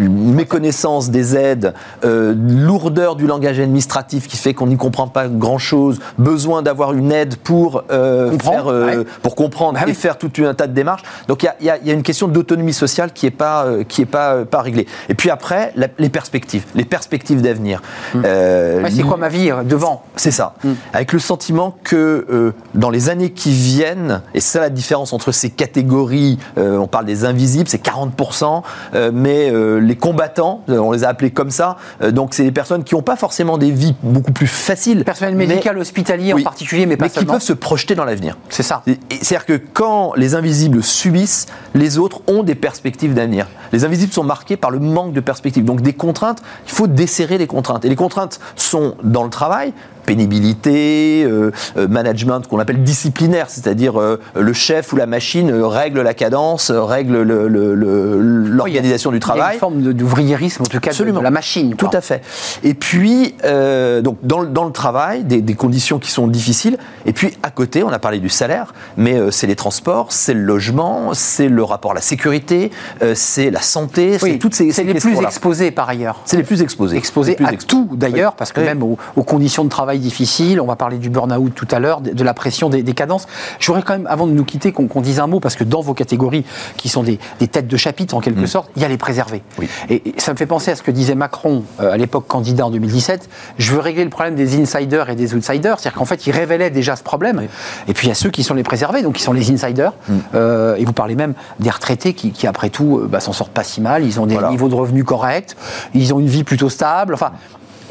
méconnaissance 0.02 1.10
des 1.10 1.36
aides, 1.36 1.74
euh, 2.04 2.34
lourdeur 2.38 3.16
du 3.16 3.28
langage 3.28 3.60
administratif 3.60 4.28
qui 4.28 4.38
fait 4.38 4.54
qu'on 4.54 4.68
n'y 4.68 4.78
comprend 4.78 5.08
pas 5.08 5.28
grand-chose, 5.28 6.00
besoin 6.18 6.62
d'avoir 6.62 6.94
une 6.94 7.12
aide 7.12 7.36
pour 7.38 7.84
euh, 7.92 8.32
Comprendre, 8.32 8.56
faire, 8.64 8.68
euh, 8.68 8.98
ouais. 9.00 9.06
pour 9.22 9.36
comprendre 9.36 9.74
Bah 9.80 9.82
oui. 9.86 9.92
et 9.92 9.96
faire 9.96 10.18
tout 10.18 10.32
un 10.40 10.54
tas 10.54 10.68
de 10.68 10.74
démarches. 10.74 11.04
Donc 11.28 11.44
il 11.44 11.66
y 11.66 11.70
a- 11.70 11.78
y, 11.78 11.90
y 11.90 11.94
une 11.94 12.04
question 12.04 12.28
d'autonomie 12.28 12.74
sociale 12.74 13.12
qui 13.14 13.26
n'est 13.26 13.32
pas, 13.32 13.66
euh, 13.66 13.84
qui 13.84 14.02
est 14.02 14.06
pas, 14.06 14.34
euh, 14.34 14.46
pas 14.46 14.62
réglée. 14.62 14.88
Et 15.10 15.14
puis 15.14 15.30
après, 15.30 15.72
la- 15.76 15.88
les 16.00 16.10
perspectives, 16.10 16.66
les 16.76 16.86
perspectives 16.86 17.42
d'avenir. 17.42 17.82
Euh, 18.16 18.82
Ouais, 18.84 18.90
C'est 19.04 19.08
quoi 19.10 19.18
ma 19.18 19.30
vie 19.30 19.52
euh, 19.52 19.64
devant 19.64 20.04
c'est 20.16 20.32
ça. 20.32 20.54
Avec 20.94 21.12
le 21.12 21.20
sentiment 21.20 21.76
que 21.84 22.26
euh, 22.30 22.54
dans 22.76 22.90
les 22.92 23.10
années 23.10 23.32
qui 23.32 23.52
viennent, 23.52 24.22
et 24.34 24.40
c'est 24.40 24.54
ça 24.54 24.60
la 24.62 24.70
différence 24.70 25.12
entre 25.12 25.32
ces 25.32 25.50
catégories, 25.50 26.38
euh, 26.58 26.78
on 26.78 26.88
parle 26.88 27.06
des 27.06 27.26
invisibles, 27.26 27.68
c'est 27.68 27.84
40%, 27.84 28.62
euh, 28.94 29.12
mais 29.14 29.52
les 29.82 29.96
combattants, 29.96 30.62
on 30.68 30.92
les 30.92 31.04
a 31.04 31.10
appelés 31.10 31.32
comme 31.32 31.50
ça, 31.50 31.78
donc 32.12 32.34
c'est 32.34 32.44
des 32.44 32.52
personnes 32.52 32.84
qui 32.84 32.96
n'ont 32.96 33.02
pas 33.02 33.16
forcément 33.16 33.58
des 33.58 33.72
vies 33.72 33.96
beaucoup 34.04 34.32
plus 34.32 34.48
faciles. 34.48 35.04
Personnel 35.04 35.36
mais- 35.36 35.48
médical, 35.48 35.78
hospitalier 35.78 36.34
Oui. 36.34 36.42
en 36.42 36.44
particulier, 36.44 36.86
mais 36.86 36.96
pas 36.98 37.06
mais 37.06 37.12
qui 37.12 37.26
peuvent 37.26 37.42
se 37.42 37.54
projeter 37.54 37.96
dans 37.96 38.06
l'avenir. 38.06 38.38
C'est 38.50 38.64
ça. 38.64 38.84
C'est-à-dire 39.10 39.46
que 39.46 39.54
quand 39.74 40.14
les 40.16 40.36
invisibles 40.36 40.84
subissent, 40.84 41.48
les 41.74 41.98
autres 41.98 42.22
ont 42.28 42.44
des 42.44 42.56
perspectives 42.56 43.14
d'avenir. 43.14 43.48
Les 43.72 43.84
invisibles 43.84 44.14
sont 44.14 44.24
marqués 44.24 44.58
par 44.58 44.70
le 44.72 44.80
manque 44.80 45.14
de 45.14 45.20
perspectives. 45.20 45.66
Donc 45.66 45.82
des 45.82 45.94
contraintes, 45.94 46.42
il 46.68 46.72
faut 46.72 46.88
desserrer 46.88 47.38
les 47.40 47.48
contraintes. 47.48 47.84
Et 47.86 47.90
les 47.90 47.96
contraintes 47.96 48.40
sont 48.56 48.93
dans 49.02 49.24
le 49.24 49.30
travail, 49.30 49.74
pénibilité, 50.06 51.24
euh, 51.26 51.52
euh, 51.78 51.88
management 51.88 52.48
qu'on 52.48 52.60
appelle 52.60 52.84
disciplinaire, 52.84 53.48
c'est-à-dire 53.50 54.00
euh, 54.00 54.20
le 54.36 54.54
chef 54.54 54.94
ou 54.94 54.96
la 54.96 55.06
machine 55.06 55.50
euh, 55.52 55.68
règle 55.68 56.02
la 56.02 56.14
cadence, 56.14 56.72
règle 56.72 57.22
le- 57.22 57.48
le- 57.48 57.76
le- 57.76 58.18
l'organisation 58.22 59.12
du 59.12 59.18
Il 59.18 59.20
y 59.20 59.24
a 59.24 59.28
travail. 59.28 59.54
une 59.56 59.60
forme 59.60 59.82
d'ouvriérisme, 59.94 60.64
en 60.64 60.66
tout 60.66 60.80
cas, 60.80 60.90
de- 60.90 60.94
Absolument. 60.94 61.20
de 61.20 61.24
la 61.24 61.32
machine. 61.32 61.76
Tout 61.76 61.90
à 61.94 62.02
fait. 62.02 62.22
Et 62.64 62.74
puis, 62.74 63.36
euh, 63.46 64.02
donc 64.02 64.18
dans, 64.24 64.42
le- 64.42 64.48
dans 64.48 64.66
le 64.66 64.72
travail, 64.72 65.24
des, 65.24 65.42
des 65.42 65.54
conditions 65.56 66.00
qui 66.00 66.12
sont 66.12 66.28
difficiles. 66.28 66.78
Et 67.06 67.14
puis, 67.14 67.38
à 67.44 67.50
côté, 67.52 67.84
on 67.84 67.90
a 67.90 68.00
parlé 68.00 68.20
du 68.20 68.30
salaire, 68.30 68.74
mais 68.98 69.32
c'est 69.32 69.48
les 69.48 69.56
transports, 69.56 70.08
c'est 70.12 70.34
le 70.34 70.42
logement, 70.42 71.14
c'est 71.14 71.48
le 71.50 71.64
rapport 71.64 71.92
à 71.92 71.96
la 71.96 72.02
sécurité, 72.02 72.72
c'est 73.16 73.50
la 73.52 73.62
santé, 73.62 74.18
Oui, 74.22 74.32
c'est 74.34 74.38
toutes 74.40 74.56
ces, 74.56 74.68
c'est 74.72 74.84
ces 74.86 74.94
les 74.94 75.00
plus 75.00 75.18
exposés 75.22 75.72
par 75.72 75.90
ailleurs. 75.90 76.20
C'est 76.26 76.38
les 76.38 76.44
plus 76.44 76.62
exposés. 76.62 76.98
Exposés 76.98 77.36
plus 77.36 77.46
à 77.46 77.52
exposés. 77.52 77.86
tout 77.88 77.96
d'ailleurs, 77.96 78.32
Oui. 78.32 78.36
parce 78.38 78.52
que 78.52 78.60
Oui. 78.62 78.66
même 78.68 78.84
aux, 78.84 78.98
aux 79.16 79.24
conditions 79.24 79.64
de 79.64 79.70
travail 79.70 79.93
difficiles, 80.00 80.60
on 80.62 80.66
va 80.66 80.76
parler 80.76 80.98
du 80.98 81.10
burn-out 81.10 81.54
tout 81.56 81.68
à 81.72 81.80
l'heure, 81.80 82.02
de, 82.02 82.12
de 82.12 82.24
la 82.24 82.34
pression 82.34 82.70
des, 82.70 82.84
des 82.84 82.94
cadences. 82.94 83.28
Je 83.60 83.68
voudrais 83.68 83.84
quand 83.84 83.94
même, 83.94 84.08
avant 84.08 84.28
de 84.28 84.32
nous 84.34 84.44
quitter, 84.46 84.72
qu'on 84.72 85.02
dise 85.02 85.20
un 85.20 85.28
mot, 85.28 85.40
parce 85.40 85.56
que 85.56 85.64
dans 85.64 85.82
vos 85.82 85.94
catégories, 85.94 86.46
qui 86.78 86.90
sont 86.90 87.04
des, 87.04 87.20
des 87.40 87.48
têtes 87.48 87.68
de 87.68 87.78
chapitre 87.78 88.16
en 88.16 88.20
quelque 88.22 88.46
sorte, 88.46 88.70
il 88.76 88.82
y 88.82 88.86
a 88.86 88.88
les 88.88 88.98
préservés. 88.98 89.38
Mm. 89.58 89.60
Oui. 89.60 89.70
Et, 89.90 90.10
et 90.10 90.14
ça 90.20 90.32
me 90.34 90.38
fait 90.38 90.46
penser 90.46 90.72
à 90.72 90.76
ce 90.76 90.84
que 90.84 90.92
disait 90.92 91.16
Macron 91.16 91.64
euh, 91.80 91.92
à 91.92 91.98
l'époque 91.98 92.28
candidat 92.28 92.66
en 92.66 92.70
2017. 92.72 93.30
Je 93.58 93.72
veux 93.74 93.80
régler 93.80 94.04
le 94.04 94.10
problème 94.10 94.36
des 94.36 94.60
insiders 94.62 95.10
et 95.10 95.16
des 95.16 95.34
outsiders, 95.36 95.80
c'est-à-dire 95.80 95.98
qu'en 95.98 96.06
fait, 96.06 96.26
il 96.28 96.32
révélait 96.32 96.70
déjà 96.70 96.96
ce 96.96 97.04
problème. 97.04 97.42
Et 97.88 97.94
puis 97.94 98.08
il 98.08 98.10
y 98.10 98.12
a 98.12 98.16
ceux 98.16 98.30
qui 98.30 98.44
sont 98.44 98.54
les 98.54 98.64
préservés, 98.64 99.02
donc 99.02 99.16
qui 99.16 99.24
sont 99.24 99.34
les 99.34 99.52
insiders. 99.52 99.94
Mm. 100.08 100.14
Euh, 100.36 100.76
et 100.76 100.86
vous 100.86 100.94
parlez 100.94 101.16
même 101.16 101.34
des 101.60 101.70
retraités 101.70 102.14
qui, 102.14 102.32
qui, 102.32 102.48
après 102.48 102.70
tout, 102.70 103.00
euh, 103.00 103.08
bah, 103.08 103.20
s'en 103.20 103.34
sortent 103.34 103.52
pas 103.54 103.64
si 103.64 103.82
mal. 103.82 104.04
Ils 104.06 104.20
ont 104.20 104.26
des 104.26 104.34
Voilà. 104.34 104.50
niveaux 104.50 104.70
de 104.70 104.76
revenus 104.76 105.04
corrects, 105.06 105.56
ils 105.94 106.14
ont 106.14 106.20
une 106.20 106.28
vie 106.28 106.44
plutôt 106.44 106.70
stable. 106.70 107.14
Enfin, 107.14 107.32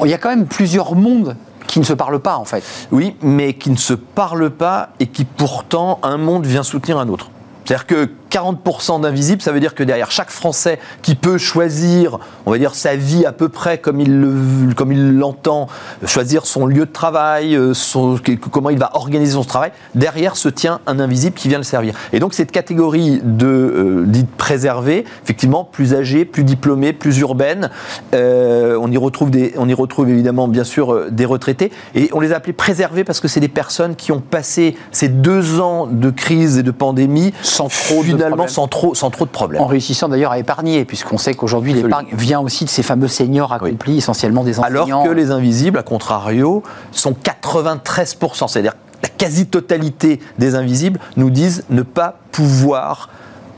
il 0.03 0.09
y 0.09 0.13
a 0.13 0.17
quand 0.17 0.29
même 0.29 0.45
plusieurs 0.45 0.95
mondes 0.95 1.35
qui 1.67 1.79
ne 1.79 1.85
se 1.85 1.93
parlent 1.93 2.19
pas 2.19 2.37
en 2.37 2.45
fait. 2.45 2.63
Oui, 2.91 3.15
mais 3.21 3.53
qui 3.53 3.69
ne 3.69 3.77
se 3.77 3.93
parlent 3.93 4.49
pas 4.49 4.89
et 4.99 5.07
qui 5.07 5.25
pourtant, 5.25 5.99
un 6.03 6.17
monde 6.17 6.45
vient 6.45 6.63
soutenir 6.63 6.97
un 6.99 7.07
autre. 7.07 7.29
C'est-à-dire 7.65 7.87
que 7.87 8.09
40% 8.33 9.01
d'invisibles, 9.01 9.43
ça 9.43 9.51
veut 9.51 9.59
dire 9.59 9.75
que 9.75 9.83
derrière 9.83 10.09
chaque 10.09 10.31
Français 10.31 10.79
qui 11.03 11.13
peut 11.13 11.37
choisir, 11.37 12.17
on 12.47 12.51
va 12.51 12.57
dire, 12.57 12.73
sa 12.73 12.95
vie 12.95 13.25
à 13.27 13.31
peu 13.31 13.47
près 13.47 13.77
comme 13.77 13.99
il 13.99 14.19
le, 14.19 14.73
comme 14.73 14.91
il 14.91 15.17
l'entend, 15.19 15.67
choisir 16.05 16.47
son 16.47 16.65
lieu 16.65 16.87
de 16.87 16.91
travail, 16.91 17.55
euh, 17.55 17.75
son, 17.75 18.17
comment 18.51 18.71
il 18.71 18.79
va 18.79 18.89
organiser 18.95 19.33
son 19.33 19.43
travail, 19.43 19.71
derrière 19.93 20.35
se 20.35 20.49
tient 20.49 20.79
un 20.87 20.99
invisible 20.99 21.35
qui 21.35 21.47
vient 21.47 21.59
le 21.59 21.63
servir. 21.63 21.93
Et 22.11 22.19
donc 22.19 22.33
cette 22.33 22.51
catégorie 22.51 23.21
de 23.23 23.45
euh, 23.45 24.03
dite 24.07 24.31
préservée, 24.31 25.05
effectivement 25.23 25.63
plus 25.63 25.93
âgée, 25.93 26.25
plus 26.25 26.43
diplômée, 26.43 26.91
plus 26.91 27.19
urbaine, 27.19 27.69
euh, 28.15 28.79
on 28.81 28.91
y 28.91 28.97
retrouve 28.97 29.29
des, 29.29 29.53
on 29.57 29.69
y 29.69 29.75
retrouve 29.75 30.09
évidemment 30.09 30.47
bien 30.47 30.63
sûr 30.63 31.11
des 31.11 31.25
retraités 31.25 31.71
et 31.93 32.09
on 32.13 32.19
les 32.19 32.33
a 32.33 32.37
appelés 32.37 32.53
préservés 32.53 33.03
parce 33.03 33.19
que 33.19 33.27
c'est 33.27 33.39
des 33.39 33.47
personnes 33.47 33.95
qui 33.95 34.11
ont 34.11 34.21
passé 34.21 34.75
ces 34.91 35.07
deux 35.07 35.59
ans 35.59 35.85
de 35.85 36.09
crise 36.09 36.57
et 36.57 36.63
de 36.63 36.71
pandémie 36.71 37.31
sans 37.43 37.67
trop 37.67 38.01
finalement 38.25 38.47
sans 38.47 38.67
trop, 38.67 38.95
sans 38.95 39.09
trop 39.09 39.25
de 39.25 39.29
problèmes. 39.29 39.61
En 39.61 39.67
réussissant 39.67 40.09
d'ailleurs 40.09 40.31
à 40.31 40.39
épargner, 40.39 40.85
puisqu'on 40.85 41.17
sait 41.17 41.33
qu'aujourd'hui 41.33 41.73
l'épargne 41.73 42.07
vient 42.13 42.39
aussi 42.39 42.65
de 42.65 42.69
ces 42.69 42.83
fameux 42.83 43.07
seniors 43.07 43.53
accomplis, 43.53 43.97
essentiellement 43.97 44.43
des 44.43 44.59
enseignants. 44.59 44.99
Alors 44.99 45.03
que 45.03 45.09
les 45.09 45.31
invisibles, 45.31 45.77
à 45.77 45.83
contrario, 45.83 46.63
sont 46.91 47.11
93%, 47.13 48.47
c'est-à-dire 48.47 48.73
la 49.01 49.09
quasi-totalité 49.09 50.19
des 50.39 50.55
invisibles 50.55 50.99
nous 51.17 51.29
disent 51.29 51.65
ne 51.69 51.81
pas 51.81 52.15
pouvoir 52.31 53.09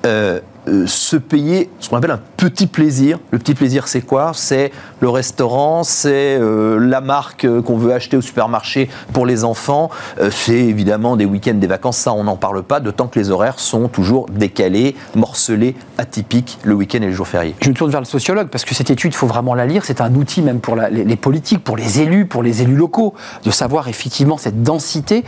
euh, 0.06 0.40
euh, 0.68 0.88
se 0.88 1.16
payer 1.16 1.70
ce 1.80 1.90
qu'on 1.90 1.98
appelle 1.98 2.12
un 2.12 2.20
petit 2.38 2.66
plaisir. 2.66 3.20
Le 3.30 3.38
petit 3.38 3.54
plaisir, 3.54 3.88
c'est 3.88 4.02
quoi? 4.02 4.32
C'est 4.34 4.72
le 5.00 5.10
restaurant, 5.10 5.84
c'est 5.84 6.38
euh, 6.40 6.80
la 6.80 7.02
marque 7.02 7.46
euh, 7.46 7.62
qu'on 7.62 7.78
veut 7.78 7.94
acheter 7.94 8.18
au 8.18 8.22
supermarché 8.22 8.90
pour 9.14 9.26
les 9.26 9.44
enfants, 9.44 9.90
c'est 10.32 10.58
évidemment 10.58 11.16
des 11.16 11.26
week-ends, 11.26 11.54
des 11.54 11.68
vacances, 11.68 11.98
ça 11.98 12.14
on 12.14 12.24
n'en 12.24 12.36
parle 12.36 12.64
pas, 12.64 12.80
d'autant 12.80 13.08
que 13.08 13.20
les 13.20 13.30
horaires 13.30 13.60
sont 13.60 13.88
toujours 13.88 14.28
décalés, 14.30 14.96
morcelés, 15.16 15.76
atypiques 15.98 16.58
le 16.64 16.74
week-end 16.74 16.98
et 16.98 17.08
les 17.08 17.12
jours 17.12 17.28
fériés. 17.28 17.56
Je 17.62 17.70
me 17.70 17.76
tourne 17.76 17.92
vers 17.92 18.02
le 18.02 18.06
sociologue 18.06 18.48
parce 18.48 18.66
que 18.66 18.74
cette 18.74 18.90
étude, 18.90 19.14
il 19.14 19.16
faut 19.16 19.28
vraiment 19.28 19.54
la 19.54 19.66
lire, 19.66 19.86
c'est 19.86 20.02
un 20.02 20.14
outil 20.16 20.42
même 20.42 20.60
pour 20.60 20.76
les, 20.76 21.16
politiques, 21.16 21.64
pour 21.64 21.78
les 21.78 22.02
élus, 22.02 22.26
pour 22.26 22.44
les 22.44 22.62
élus 22.62 22.76
locaux, 22.76 23.14
de 23.44 23.52
savoir 23.52 23.88
effectivement 23.88 24.38
cette 24.38 24.64
densité. 24.64 25.24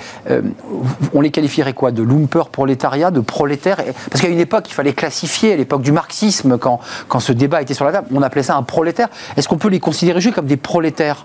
on 1.14 1.22
les 1.22 1.32
qualifierait 1.32 1.74
quoi? 1.74 1.92
De 1.92 2.04
lumper 2.04 2.50
prolétariat, 2.52 3.12
de 3.12 3.20
prolétaire 3.20 3.78
Parce 4.10 4.22
qu'à 4.22 4.30
une 4.30 4.40
époque, 4.40 4.66
il 4.70 4.74
fallait 4.74 4.94
classifier 4.94 5.27
à 5.52 5.56
l'époque 5.56 5.82
du 5.82 5.92
marxisme, 5.92 6.58
quand, 6.58 6.80
quand 7.08 7.20
ce 7.20 7.32
débat 7.32 7.62
était 7.62 7.74
sur 7.74 7.86
la 7.86 7.92
table, 7.92 8.08
on 8.14 8.22
appelait 8.22 8.44
ça 8.44 8.56
un 8.56 8.64
prolétaire. 8.64 9.10
Est-ce 9.36 9.48
qu'on 9.48 9.58
peut 9.58 9.70
les 9.70 9.80
considérer 9.80 10.22
juste 10.22 10.36
comme 10.36 10.48
des 10.48 10.58
prolétaires? 10.58 11.24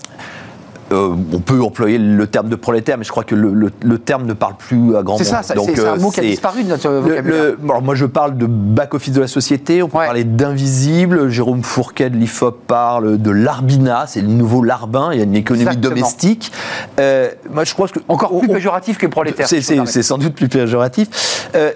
Euh, 0.92 1.14
on 1.32 1.40
peut 1.40 1.62
employer 1.62 1.98
le 1.98 2.26
terme 2.26 2.48
de 2.48 2.56
prolétaire, 2.56 2.98
mais 2.98 3.04
je 3.04 3.10
crois 3.10 3.24
que 3.24 3.34
le, 3.34 3.98
terme 3.98 4.26
ne 4.26 4.32
parle 4.32 4.56
plus 4.56 4.96
à 4.96 5.02
grand 5.02 5.14
monde. 5.14 5.24
C'est 5.24 5.30
ça, 5.30 5.42
c'est 5.42 5.56
un 5.56 5.96
mot 5.96 6.10
qui 6.10 6.20
a 6.20 6.22
disparu 6.22 6.64
de 6.64 6.68
notre 6.68 6.88
vocabulaire. 6.88 7.54
moi, 7.82 7.94
je 7.94 8.06
parle 8.06 8.36
de 8.36 8.46
back-office 8.46 9.14
de 9.14 9.20
la 9.20 9.26
société, 9.26 9.82
on 9.82 9.88
peut 9.88 9.98
parler 9.98 10.24
d'invisible. 10.24 11.28
Jérôme 11.28 11.62
Fourquet 11.62 12.10
de 12.10 12.16
l'IFOP 12.16 12.66
parle 12.66 13.18
de 13.18 13.30
l'arbina, 13.30 14.04
c'est 14.06 14.20
le 14.20 14.28
nouveau 14.28 14.62
larbin, 14.62 15.10
il 15.12 15.18
y 15.18 15.20
a 15.20 15.24
une 15.24 15.34
économie 15.34 15.76
domestique. 15.76 16.52
Euh, 17.00 17.30
moi, 17.50 17.64
je 17.64 17.74
crois 17.74 17.88
que. 17.88 18.00
Encore 18.08 18.38
plus 18.38 18.48
péjoratif 18.48 18.98
que 18.98 19.06
prolétaire. 19.06 19.48
C'est 19.48 20.02
sans 20.02 20.18
doute 20.18 20.34
plus 20.34 20.48
péjoratif. 20.48 21.48
Euh, 21.54 21.72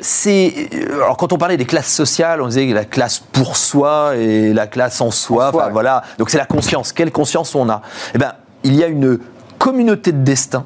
alors, 0.97 1.17
quand 1.17 1.33
on 1.33 1.39
parlait 1.39 1.57
des 1.57 1.67
classes 1.67 1.93
sociales, 1.93 2.41
on 2.43 2.49
disait 2.49 2.67
la 2.67 2.85
classe 2.85 3.19
pour 3.19 3.57
soi 3.57 4.17
et 4.17 4.53
la 4.53 4.67
classe 4.67 5.01
en 5.01 5.11
soi. 5.11 5.51
voilà. 5.73 6.03
Donc, 6.19 6.31
c'est 6.31 6.39
la 6.39 6.47
conscience. 6.47 6.93
Quelle 6.93 7.13
conscience 7.13 7.55
on 7.55 7.69
a? 7.69 7.83
Eh 8.15 8.19
ben, 8.19 8.33
il 8.67 8.75
y 8.75 8.83
a 8.83 8.89
une 8.89 9.19
communauté 9.59 10.13
de 10.13 10.23
destin, 10.23 10.65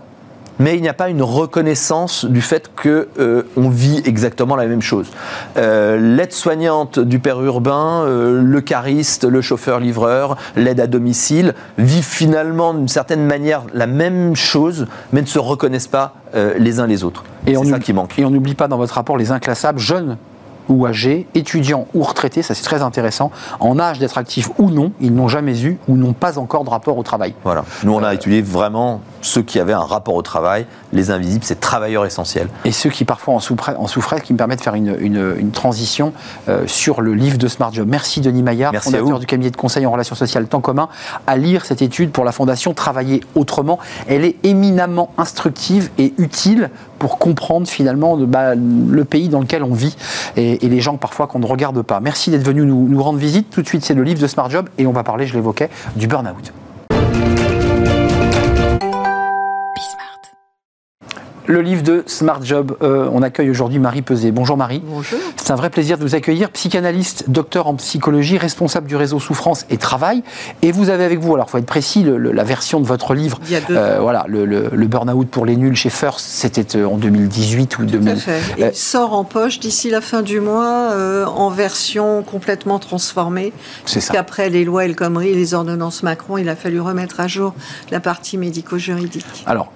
mais 0.58 0.76
il 0.76 0.82
n'y 0.82 0.88
a 0.88 0.94
pas 0.94 1.10
une 1.10 1.22
reconnaissance 1.22 2.24
du 2.24 2.40
fait 2.40 2.70
qu'on 2.74 3.04
euh, 3.18 3.44
vit 3.56 4.02
exactement 4.04 4.56
la 4.56 4.66
même 4.66 4.80
chose. 4.80 5.10
Euh, 5.56 5.98
l'aide-soignante 5.98 6.98
du 6.98 7.18
père 7.18 7.42
urbain, 7.42 8.04
euh, 8.04 8.40
le 8.42 8.60
cariste, 8.60 9.24
le 9.24 9.42
chauffeur-livreur, 9.42 10.36
l'aide 10.56 10.80
à 10.80 10.86
domicile 10.86 11.54
vivent 11.78 12.04
finalement 12.04 12.74
d'une 12.74 12.88
certaine 12.88 13.24
manière 13.26 13.64
la 13.74 13.86
même 13.86 14.34
chose, 14.34 14.86
mais 15.12 15.20
ne 15.20 15.26
se 15.26 15.38
reconnaissent 15.38 15.86
pas 15.86 16.14
les 16.58 16.78
uns 16.78 16.86
les 16.86 17.02
autres. 17.02 17.24
C'est 17.44 17.64
ça 17.64 17.80
qui 17.80 17.92
manque. 17.92 18.16
Et 18.16 18.24
on 18.24 18.30
n'oublie 18.30 18.54
pas 18.54 18.68
dans 18.68 18.76
votre 18.76 18.94
rapport 18.94 19.18
les 19.18 19.32
inclassables 19.32 19.80
jeunes 19.80 20.16
ou 20.70 20.86
âgés, 20.86 21.26
étudiants 21.34 21.86
ou 21.94 22.02
retraités, 22.02 22.42
ça 22.42 22.54
c'est 22.54 22.64
très 22.64 22.80
intéressant, 22.80 23.30
en 23.58 23.78
âge 23.78 23.98
d'être 23.98 24.16
actifs 24.16 24.48
ou 24.58 24.70
non, 24.70 24.92
ils 25.00 25.12
n'ont 25.12 25.28
jamais 25.28 25.62
eu 25.62 25.78
ou 25.88 25.96
n'ont 25.96 26.12
pas 26.12 26.38
encore 26.38 26.64
de 26.64 26.70
rapport 26.70 26.96
au 26.96 27.02
travail. 27.02 27.34
Voilà. 27.44 27.64
Nous, 27.82 27.92
on 27.92 28.02
a 28.02 28.14
étudié 28.14 28.40
vraiment 28.40 29.00
ceux 29.20 29.42
qui 29.42 29.60
avaient 29.60 29.72
un 29.72 29.84
rapport 29.84 30.14
au 30.14 30.22
travail, 30.22 30.66
les 30.92 31.10
invisibles, 31.10 31.44
c'est 31.44 31.60
travailleurs 31.60 32.06
essentiels. 32.06 32.48
Et 32.64 32.72
ceux 32.72 32.90
qui 32.90 33.04
parfois 33.04 33.34
en 33.34 33.40
souffraient, 33.40 33.76
en 33.76 33.86
souffraient 33.86 34.20
qui 34.20 34.32
me 34.32 34.38
permettent 34.38 34.60
de 34.60 34.64
faire 34.64 34.74
une, 34.74 34.96
une, 35.00 35.50
transition 35.50 36.12
euh, 36.48 36.66
sur 36.66 37.00
le 37.02 37.14
livre 37.14 37.36
de 37.36 37.48
Smart 37.48 37.72
Job. 37.72 37.88
Merci 37.88 38.20
Denis 38.20 38.42
Maillard, 38.42 38.72
fondateur 38.76 39.18
du 39.18 39.26
cabinet 39.26 39.50
de 39.50 39.56
conseil 39.56 39.84
en 39.84 39.90
relations 39.90 40.14
sociales 40.14 40.46
Temps 40.46 40.60
commun, 40.60 40.88
à 41.26 41.36
lire 41.36 41.66
cette 41.66 41.82
étude 41.82 42.12
pour 42.12 42.24
la 42.24 42.32
Fondation 42.32 42.72
Travailler 42.72 43.20
autrement. 43.34 43.78
Elle 44.06 44.24
est 44.24 44.36
éminemment 44.44 45.10
instructive 45.18 45.90
et 45.98 46.14
utile 46.18 46.70
pour 47.00 47.18
comprendre 47.18 47.66
finalement 47.66 48.16
bah, 48.18 48.54
le 48.54 49.04
pays 49.04 49.28
dans 49.28 49.40
lequel 49.40 49.64
on 49.64 49.74
vit 49.74 49.96
et, 50.36 50.58
les 50.60 50.80
gens 50.80 50.98
parfois 50.98 51.26
qu'on 51.26 51.40
ne 51.40 51.46
regarde 51.46 51.82
pas. 51.82 51.98
Merci 51.98 52.30
d'être 52.30 52.44
venu 52.44 52.64
nous, 52.64 52.86
nous 52.86 53.02
rendre 53.02 53.18
visite. 53.18 53.50
Tout 53.50 53.62
de 53.62 53.66
suite, 53.66 53.84
c'est 53.84 53.94
le 53.94 54.04
livre 54.04 54.20
de 54.20 54.26
Smart 54.28 54.48
Job 54.48 54.68
et 54.78 54.86
on 54.86 54.92
va 54.92 55.02
parler, 55.02 55.26
je 55.26 55.34
l'évoquais, 55.34 55.70
du 55.96 56.06
burn-out. 56.06 56.52
Le 61.50 61.62
livre 61.62 61.82
de 61.82 62.04
Smart 62.06 62.42
Job. 62.42 62.76
Euh, 62.82 63.08
on 63.12 63.22
accueille 63.22 63.50
aujourd'hui 63.50 63.78
Marie 63.78 64.02
Pesé. 64.02 64.30
Bonjour 64.30 64.56
Marie. 64.56 64.82
Bonjour. 64.84 65.18
C'est 65.36 65.52
un 65.52 65.56
vrai 65.56 65.68
plaisir 65.68 65.98
de 65.98 66.02
vous 66.02 66.14
accueillir. 66.14 66.50
Psychanalyste, 66.50 67.24
docteur 67.28 67.66
en 67.66 67.74
psychologie, 67.74 68.38
responsable 68.38 68.86
du 68.86 68.96
réseau 68.96 69.18
Souffrance 69.18 69.66
et 69.68 69.76
Travail. 69.76 70.22
Et 70.62 70.70
vous 70.72 70.90
avez 70.90 71.04
avec 71.04 71.18
vous, 71.18 71.34
alors 71.34 71.46
il 71.48 71.50
faut 71.50 71.58
être 71.58 71.66
précis, 71.66 72.06
la 72.06 72.44
version 72.44 72.80
de 72.80 72.86
votre 72.86 73.14
livre. 73.14 73.40
Il 73.46 73.52
y 73.52 73.56
a 73.56 73.60
deux 73.60 73.76
euh, 73.76 73.98
voilà, 74.00 74.24
le, 74.28 74.44
le, 74.44 74.86
burn-out 74.86 75.28
pour 75.28 75.44
les 75.44 75.56
nuls 75.56 75.76
chez 75.76 75.90
First, 75.90 76.20
c'était 76.20 76.78
euh, 76.78 76.86
en 76.86 76.96
2018 76.96 77.78
ou 77.78 77.84
2000. 77.84 78.14
Tout 78.14 78.30
Il 78.58 78.74
sort 78.74 79.14
en 79.14 79.24
poche 79.24 79.58
d'ici 79.60 79.90
la 79.90 80.00
fin 80.00 80.22
du 80.22 80.40
mois 80.40 80.94
en 81.26 81.50
version 81.50 82.22
complètement 82.22 82.78
transformée. 82.78 83.52
C'est 83.86 84.00
ça. 84.00 84.14
Qu'après 84.14 84.50
les 84.50 84.64
lois 84.64 84.84
El 84.84 84.94
Khomri, 84.94 85.34
les 85.34 85.54
ordonnances 85.54 86.02
Macron, 86.02 86.38
il 86.38 86.48
a 86.48 86.56
fallu 86.56 86.80
remettre 86.80 87.20
à 87.20 87.26
jour 87.26 87.54
la 87.90 88.00
partie 88.00 88.38
médico-juridique. 88.38 89.44
Alors, 89.46 89.72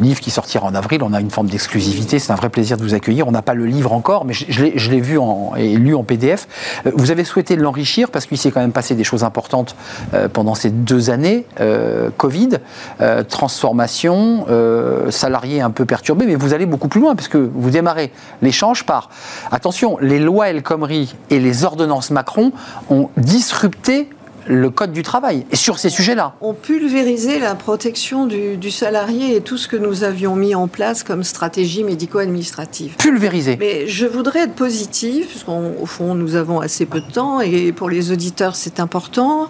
livre 0.00 0.20
qui 0.20 0.30
sortira 0.30 0.66
en 0.66 0.74
avril 0.74 1.02
on 1.06 1.12
a 1.12 1.20
une 1.20 1.30
forme 1.30 1.48
d'exclusivité. 1.48 2.18
C'est 2.18 2.32
un 2.32 2.36
vrai 2.36 2.48
plaisir 2.48 2.76
de 2.76 2.82
vous 2.82 2.94
accueillir. 2.94 3.28
On 3.28 3.30
n'a 3.30 3.42
pas 3.42 3.54
le 3.54 3.66
livre 3.66 3.92
encore, 3.92 4.24
mais 4.24 4.34
je, 4.34 4.90
l'ai 4.90 5.00
vu 5.00 5.18
et 5.56 5.76
lu 5.76 5.94
en 5.94 6.02
PDF. 6.02 6.48
Euh, 6.86 6.92
vous 6.94 7.10
avez 7.10 7.24
souhaité 7.24 7.56
l'enrichir 7.56 8.10
parce 8.10 8.26
qu'il 8.26 8.38
s'est 8.38 8.50
quand 8.50 8.60
même 8.60 8.72
passé 8.72 8.94
des 8.94 9.04
choses 9.04 9.24
importantes 9.24 9.76
euh, 10.14 10.28
pendant 10.28 10.54
ces 10.54 10.70
deux 10.70 11.10
années. 11.10 11.46
Euh, 11.60 12.10
Covid, 12.16 12.58
transformation, 13.28 14.46
salariés 15.10 15.60
un 15.60 15.70
peu 15.70 15.84
perturbés, 15.84 16.26
mais 16.26 16.34
vous 16.34 16.54
allez 16.54 16.66
beaucoup 16.66 16.88
plus 16.88 17.00
loin 17.00 17.14
parce 17.14 17.28
que 17.28 17.38
vous 17.38 17.70
démarrez 17.70 18.10
l'échange 18.42 18.84
par, 18.84 19.10
attention, 19.50 19.98
les 20.00 20.18
lois 20.18 20.48
El 20.48 20.62
Khomri 20.62 21.14
et 21.30 21.38
les 21.38 21.64
ordonnances 21.64 22.10
Macron 22.10 22.52
ont 22.90 23.10
disrupté 23.16 24.08
le 24.46 24.70
code 24.70 24.92
du 24.92 25.02
travail 25.02 25.46
et 25.50 25.56
sur 25.56 25.78
ces 25.78 25.90
sujets-là. 25.90 26.34
On 26.40 26.54
pulvérisait 26.54 27.38
la 27.38 27.54
protection 27.54 28.26
du, 28.26 28.70
salarié 28.70 29.36
et 29.36 29.40
tout 29.40 29.56
ce 29.56 29.68
que 29.68 29.76
nous 29.76 30.04
avions 30.04 30.36
mis 30.36 30.54
en 30.54 30.68
place 30.68 31.02
comme 31.02 31.22
stratégie 31.22 31.84
médico-administrative. 31.84 32.96
Pulvérisé. 32.96 33.56
Mais 33.58 33.86
je 33.86 34.06
voudrais 34.06 34.40
être 34.40 34.54
positive, 34.54 35.26
puisqu'au 35.26 35.86
fond 35.86 36.14
nous 36.14 36.34
avons 36.34 36.60
assez 36.60 36.86
peu 36.86 37.00
de 37.00 37.10
temps 37.10 37.40
et 37.40 37.72
pour 37.72 37.88
les 37.88 38.10
auditeurs 38.10 38.56
c'est 38.56 38.80
important. 38.80 39.48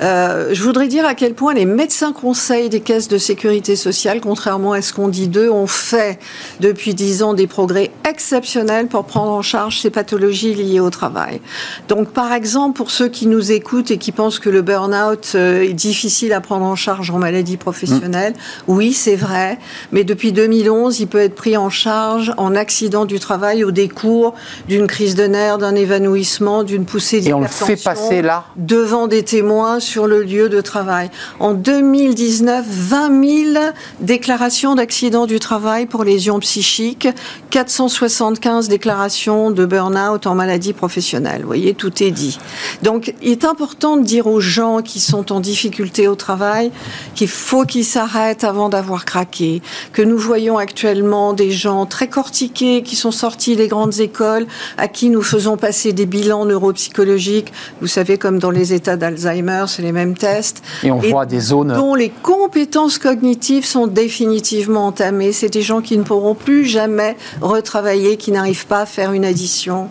Euh, 0.00 0.50
je 0.52 0.62
voudrais 0.62 0.88
dire 0.88 1.06
à 1.06 1.14
quel 1.14 1.34
point 1.34 1.54
les 1.54 1.66
médecins 1.66 2.12
conseils 2.12 2.68
des 2.68 2.80
caisses 2.80 3.08
de 3.08 3.18
sécurité 3.18 3.76
sociale, 3.76 4.20
contrairement 4.20 4.72
à 4.72 4.82
ce 4.82 4.92
qu'on 4.92 5.08
dit 5.08 5.28
d'eux, 5.28 5.50
ont 5.50 5.66
fait 5.66 6.18
depuis 6.60 6.94
dix 6.94 7.22
ans 7.22 7.34
des 7.34 7.46
progrès 7.46 7.90
exceptionnels 8.08 8.86
pour 8.86 9.04
prendre 9.04 9.32
en 9.32 9.42
charge 9.42 9.80
ces 9.80 9.90
pathologies 9.90 10.54
liées 10.54 10.80
au 10.80 10.90
travail. 10.90 11.40
Donc 11.88 12.10
par 12.10 12.32
exemple, 12.32 12.76
pour 12.76 12.90
ceux 12.90 13.08
qui 13.08 13.26
nous 13.26 13.52
écoutent 13.52 13.90
et 13.90 13.98
qui 13.98 14.12
pensent 14.12 14.31
que 14.38 14.50
le 14.50 14.62
burn-out 14.62 15.32
euh, 15.34 15.62
est 15.62 15.72
difficile 15.72 16.32
à 16.32 16.40
prendre 16.40 16.64
en 16.64 16.76
charge 16.76 17.10
en 17.10 17.18
maladie 17.18 17.56
professionnelle. 17.56 18.34
Oui, 18.66 18.92
c'est 18.92 19.16
vrai. 19.16 19.58
Mais 19.90 20.04
depuis 20.04 20.32
2011, 20.32 21.00
il 21.00 21.06
peut 21.06 21.20
être 21.20 21.34
pris 21.34 21.56
en 21.56 21.70
charge 21.70 22.32
en 22.36 22.54
accident 22.54 23.04
du 23.04 23.18
travail 23.18 23.64
au 23.64 23.70
décours 23.70 24.34
d'une 24.68 24.86
crise 24.86 25.14
de 25.14 25.24
nerfs, 25.24 25.58
d'un 25.58 25.74
évanouissement, 25.74 26.62
d'une 26.64 26.84
poussée 26.84 27.20
d'hypertension. 27.20 27.66
Et 27.66 27.68
on 27.68 27.70
le 27.70 27.76
fait 27.76 27.82
passer 27.82 28.22
là 28.22 28.44
Devant 28.56 29.06
des 29.06 29.22
témoins 29.22 29.80
sur 29.80 30.06
le 30.06 30.22
lieu 30.22 30.48
de 30.48 30.60
travail. 30.60 31.10
En 31.40 31.54
2019, 31.54 32.64
20 32.68 33.52
000 33.52 33.64
déclarations 34.00 34.74
d'accident 34.74 35.26
du 35.26 35.38
travail 35.38 35.86
pour 35.86 36.04
lésions 36.04 36.38
psychiques, 36.40 37.08
475 37.50 38.68
déclarations 38.68 39.50
de 39.50 39.64
burn-out 39.64 40.26
en 40.26 40.34
maladie 40.34 40.72
professionnelle. 40.72 41.42
Vous 41.42 41.46
voyez, 41.46 41.74
tout 41.74 42.02
est 42.02 42.10
dit. 42.10 42.38
Donc, 42.82 43.14
il 43.22 43.30
est 43.30 43.44
important 43.44 43.96
de 43.96 44.04
dire 44.04 44.21
dire 44.22 44.32
aux 44.32 44.40
gens 44.40 44.82
qui 44.82 45.00
sont 45.00 45.32
en 45.32 45.40
difficulté 45.40 46.08
au 46.08 46.14
travail 46.14 46.70
qu'il 47.14 47.28
faut 47.28 47.64
qu'ils 47.64 47.84
s'arrêtent 47.84 48.44
avant 48.44 48.68
d'avoir 48.68 49.04
craqué, 49.04 49.62
que 49.92 50.02
nous 50.02 50.18
voyons 50.18 50.58
actuellement 50.58 51.32
des 51.32 51.50
gens 51.50 51.86
très 51.86 52.08
cortiqués 52.08 52.82
qui 52.82 52.96
sont 52.96 53.10
sortis 53.10 53.56
des 53.56 53.68
grandes 53.68 54.00
écoles, 54.00 54.46
à 54.78 54.88
qui 54.88 55.10
nous 55.10 55.22
faisons 55.22 55.56
passer 55.56 55.92
des 55.92 56.06
bilans 56.06 56.44
neuropsychologiques, 56.44 57.52
vous 57.80 57.86
savez, 57.86 58.18
comme 58.18 58.38
dans 58.38 58.50
les 58.50 58.72
états 58.72 58.96
d'Alzheimer, 58.96 59.64
c'est 59.66 59.82
les 59.82 59.92
mêmes 59.92 60.16
tests. 60.16 60.62
Et 60.82 60.90
on 60.90 60.98
voit 60.98 61.26
des 61.26 61.40
zones. 61.40 61.74
Dont 61.74 61.94
les 61.94 62.10
compétences 62.10 62.98
cognitives 62.98 63.64
sont 63.64 63.86
définitivement 63.86 64.86
entamées. 64.86 65.32
C'est 65.32 65.48
des 65.48 65.62
gens 65.62 65.80
qui 65.80 65.96
ne 65.98 66.02
pourront 66.02 66.34
plus 66.34 66.64
jamais 66.64 67.16
retravailler, 67.40 68.16
qui 68.16 68.32
n'arrivent 68.32 68.66
pas 68.66 68.80
à 68.80 68.86
faire 68.86 69.12
une 69.12 69.24
addition. 69.24 69.88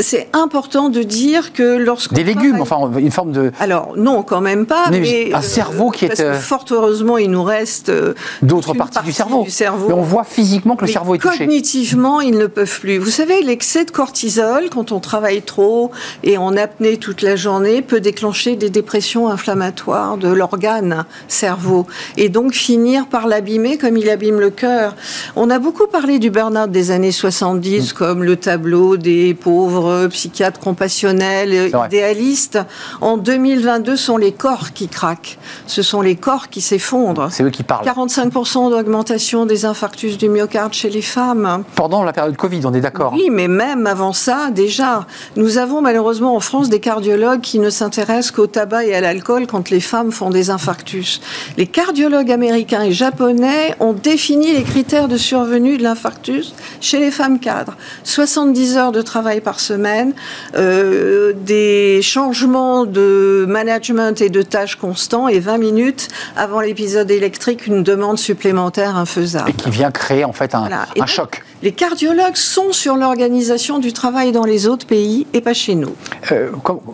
C'est 0.00 0.28
important 0.32 0.88
de 0.88 1.02
dire 1.02 1.52
que 1.52 1.76
lorsqu'on. 1.76 2.14
Des 2.14 2.24
légumes, 2.24 2.60
enfin, 2.60 2.90
une 2.98 3.10
forme 3.10 3.32
de. 3.32 3.47
Alors, 3.60 3.94
non, 3.96 4.22
quand 4.22 4.40
même 4.40 4.66
pas. 4.66 4.90
Mais, 4.90 5.32
un 5.34 5.42
cerveau 5.42 5.90
qui 5.90 6.06
parce 6.06 6.20
est. 6.20 6.24
Que, 6.24 6.34
fort 6.34 6.64
heureusement, 6.70 7.18
il 7.18 7.30
nous 7.30 7.42
reste. 7.42 7.88
euh, 7.88 8.14
D'autres 8.42 8.74
parties 8.74 9.02
du 9.04 9.12
cerveau. 9.12 9.42
du 9.44 9.50
cerveau. 9.50 9.88
Mais 9.88 9.94
on 9.94 10.02
voit 10.02 10.24
physiquement 10.24 10.76
que 10.76 10.84
le 10.84 10.92
cerveau 10.92 11.14
est 11.14 11.18
touché. 11.18 11.38
Cognitivement, 11.38 12.20
ils 12.20 12.36
ne 12.36 12.46
peuvent 12.46 12.80
plus. 12.80 12.98
Vous 12.98 13.10
savez, 13.10 13.42
l'excès 13.42 13.84
de 13.84 13.90
cortisol, 13.90 14.68
quand 14.70 14.92
on 14.92 15.00
travaille 15.00 15.42
trop 15.42 15.90
et 16.22 16.36
en 16.38 16.56
apnée 16.56 16.96
toute 16.96 17.22
la 17.22 17.36
journée, 17.36 17.82
peut 17.82 18.00
déclencher 18.00 18.56
des 18.56 18.70
dépressions 18.70 19.28
inflammatoires 19.28 20.16
de 20.16 20.28
l'organe 20.28 21.04
cerveau 21.28 21.86
et 22.16 22.28
donc 22.28 22.52
finir 22.52 23.06
par 23.06 23.26
l'abîmer 23.26 23.78
comme 23.78 23.96
il 23.96 24.08
abîme 24.10 24.40
le 24.40 24.50
cœur. 24.50 24.94
On 25.36 25.50
a 25.50 25.58
beaucoup 25.58 25.86
parlé 25.86 26.18
du 26.18 26.30
burn-out 26.30 26.70
des 26.70 26.90
années 26.90 27.12
70 27.12 27.92
comme 27.92 28.24
le 28.24 28.36
tableau 28.36 28.96
des 28.96 29.34
pauvres 29.34 30.06
psychiatres 30.08 30.60
compassionnels, 30.60 31.70
idéalistes. 31.86 32.58
En 33.00 33.16
2022, 33.38 33.96
ce 33.96 34.04
sont 34.04 34.16
les 34.16 34.32
corps 34.32 34.72
qui 34.72 34.88
craquent. 34.88 35.38
Ce 35.66 35.82
sont 35.82 36.00
les 36.00 36.16
corps 36.16 36.48
qui 36.48 36.60
s'effondrent. 36.60 37.28
C'est 37.30 37.44
eux 37.44 37.50
qui 37.50 37.62
parlent. 37.62 37.86
45% 37.86 38.70
d'augmentation 38.70 39.46
des 39.46 39.64
infarctus 39.64 40.18
du 40.18 40.28
myocarde 40.28 40.72
chez 40.72 40.90
les 40.90 41.02
femmes. 41.02 41.64
Pendant 41.76 42.02
la 42.02 42.12
période 42.12 42.36
Covid, 42.36 42.60
on 42.64 42.74
est 42.74 42.80
d'accord. 42.80 43.12
Oui, 43.14 43.28
mais 43.30 43.48
même 43.48 43.86
avant 43.86 44.12
ça, 44.12 44.50
déjà, 44.50 45.06
nous 45.36 45.56
avons 45.56 45.80
malheureusement 45.80 46.34
en 46.34 46.40
France 46.40 46.68
des 46.68 46.80
cardiologues 46.80 47.40
qui 47.40 47.58
ne 47.58 47.70
s'intéressent 47.70 48.32
qu'au 48.32 48.46
tabac 48.46 48.84
et 48.84 48.94
à 48.94 49.00
l'alcool 49.00 49.46
quand 49.46 49.70
les 49.70 49.80
femmes 49.80 50.12
font 50.12 50.30
des 50.30 50.50
infarctus. 50.50 51.20
Les 51.56 51.66
cardiologues 51.66 52.32
américains 52.32 52.82
et 52.82 52.92
japonais 52.92 53.76
ont 53.80 53.92
défini 53.92 54.52
les 54.52 54.64
critères 54.64 55.08
de 55.08 55.16
survenue 55.16 55.78
de 55.78 55.82
l'infarctus 55.82 56.54
chez 56.80 56.98
les 56.98 57.10
femmes 57.10 57.38
cadres. 57.38 57.76
70 58.04 58.76
heures 58.76 58.92
de 58.92 59.02
travail 59.02 59.40
par 59.40 59.60
semaine, 59.60 60.12
euh, 60.56 61.32
des 61.34 62.00
changements 62.02 62.84
de 62.84 63.27
management 63.46 64.20
et 64.20 64.28
de 64.30 64.42
tâches 64.42 64.76
constants 64.76 65.28
et 65.28 65.40
20 65.40 65.58
minutes 65.58 66.08
avant 66.36 66.60
l'épisode 66.60 67.10
électrique, 67.10 67.66
une 67.66 67.82
demande 67.82 68.18
supplémentaire 68.18 68.96
infaisable. 68.96 69.50
Et 69.50 69.52
qui 69.52 69.70
vient 69.70 69.90
créer 69.90 70.24
en 70.24 70.32
fait 70.32 70.54
un, 70.54 70.60
Voilà. 70.60 70.86
Et 70.94 71.00
un 71.00 71.04
donc, 71.04 71.08
choc. 71.08 71.42
Les 71.62 71.72
cardiologues 71.72 72.36
sont 72.36 72.70
sur 72.72 72.96
l'organisation 72.96 73.80
du 73.80 73.92
travail 73.92 74.30
dans 74.30 74.44
les 74.44 74.68
autres 74.68 74.86
pays 74.86 75.26
et 75.32 75.40
pas 75.40 75.54
chez 75.54 75.74
nous. 75.74 75.92
Euh, 76.30 76.50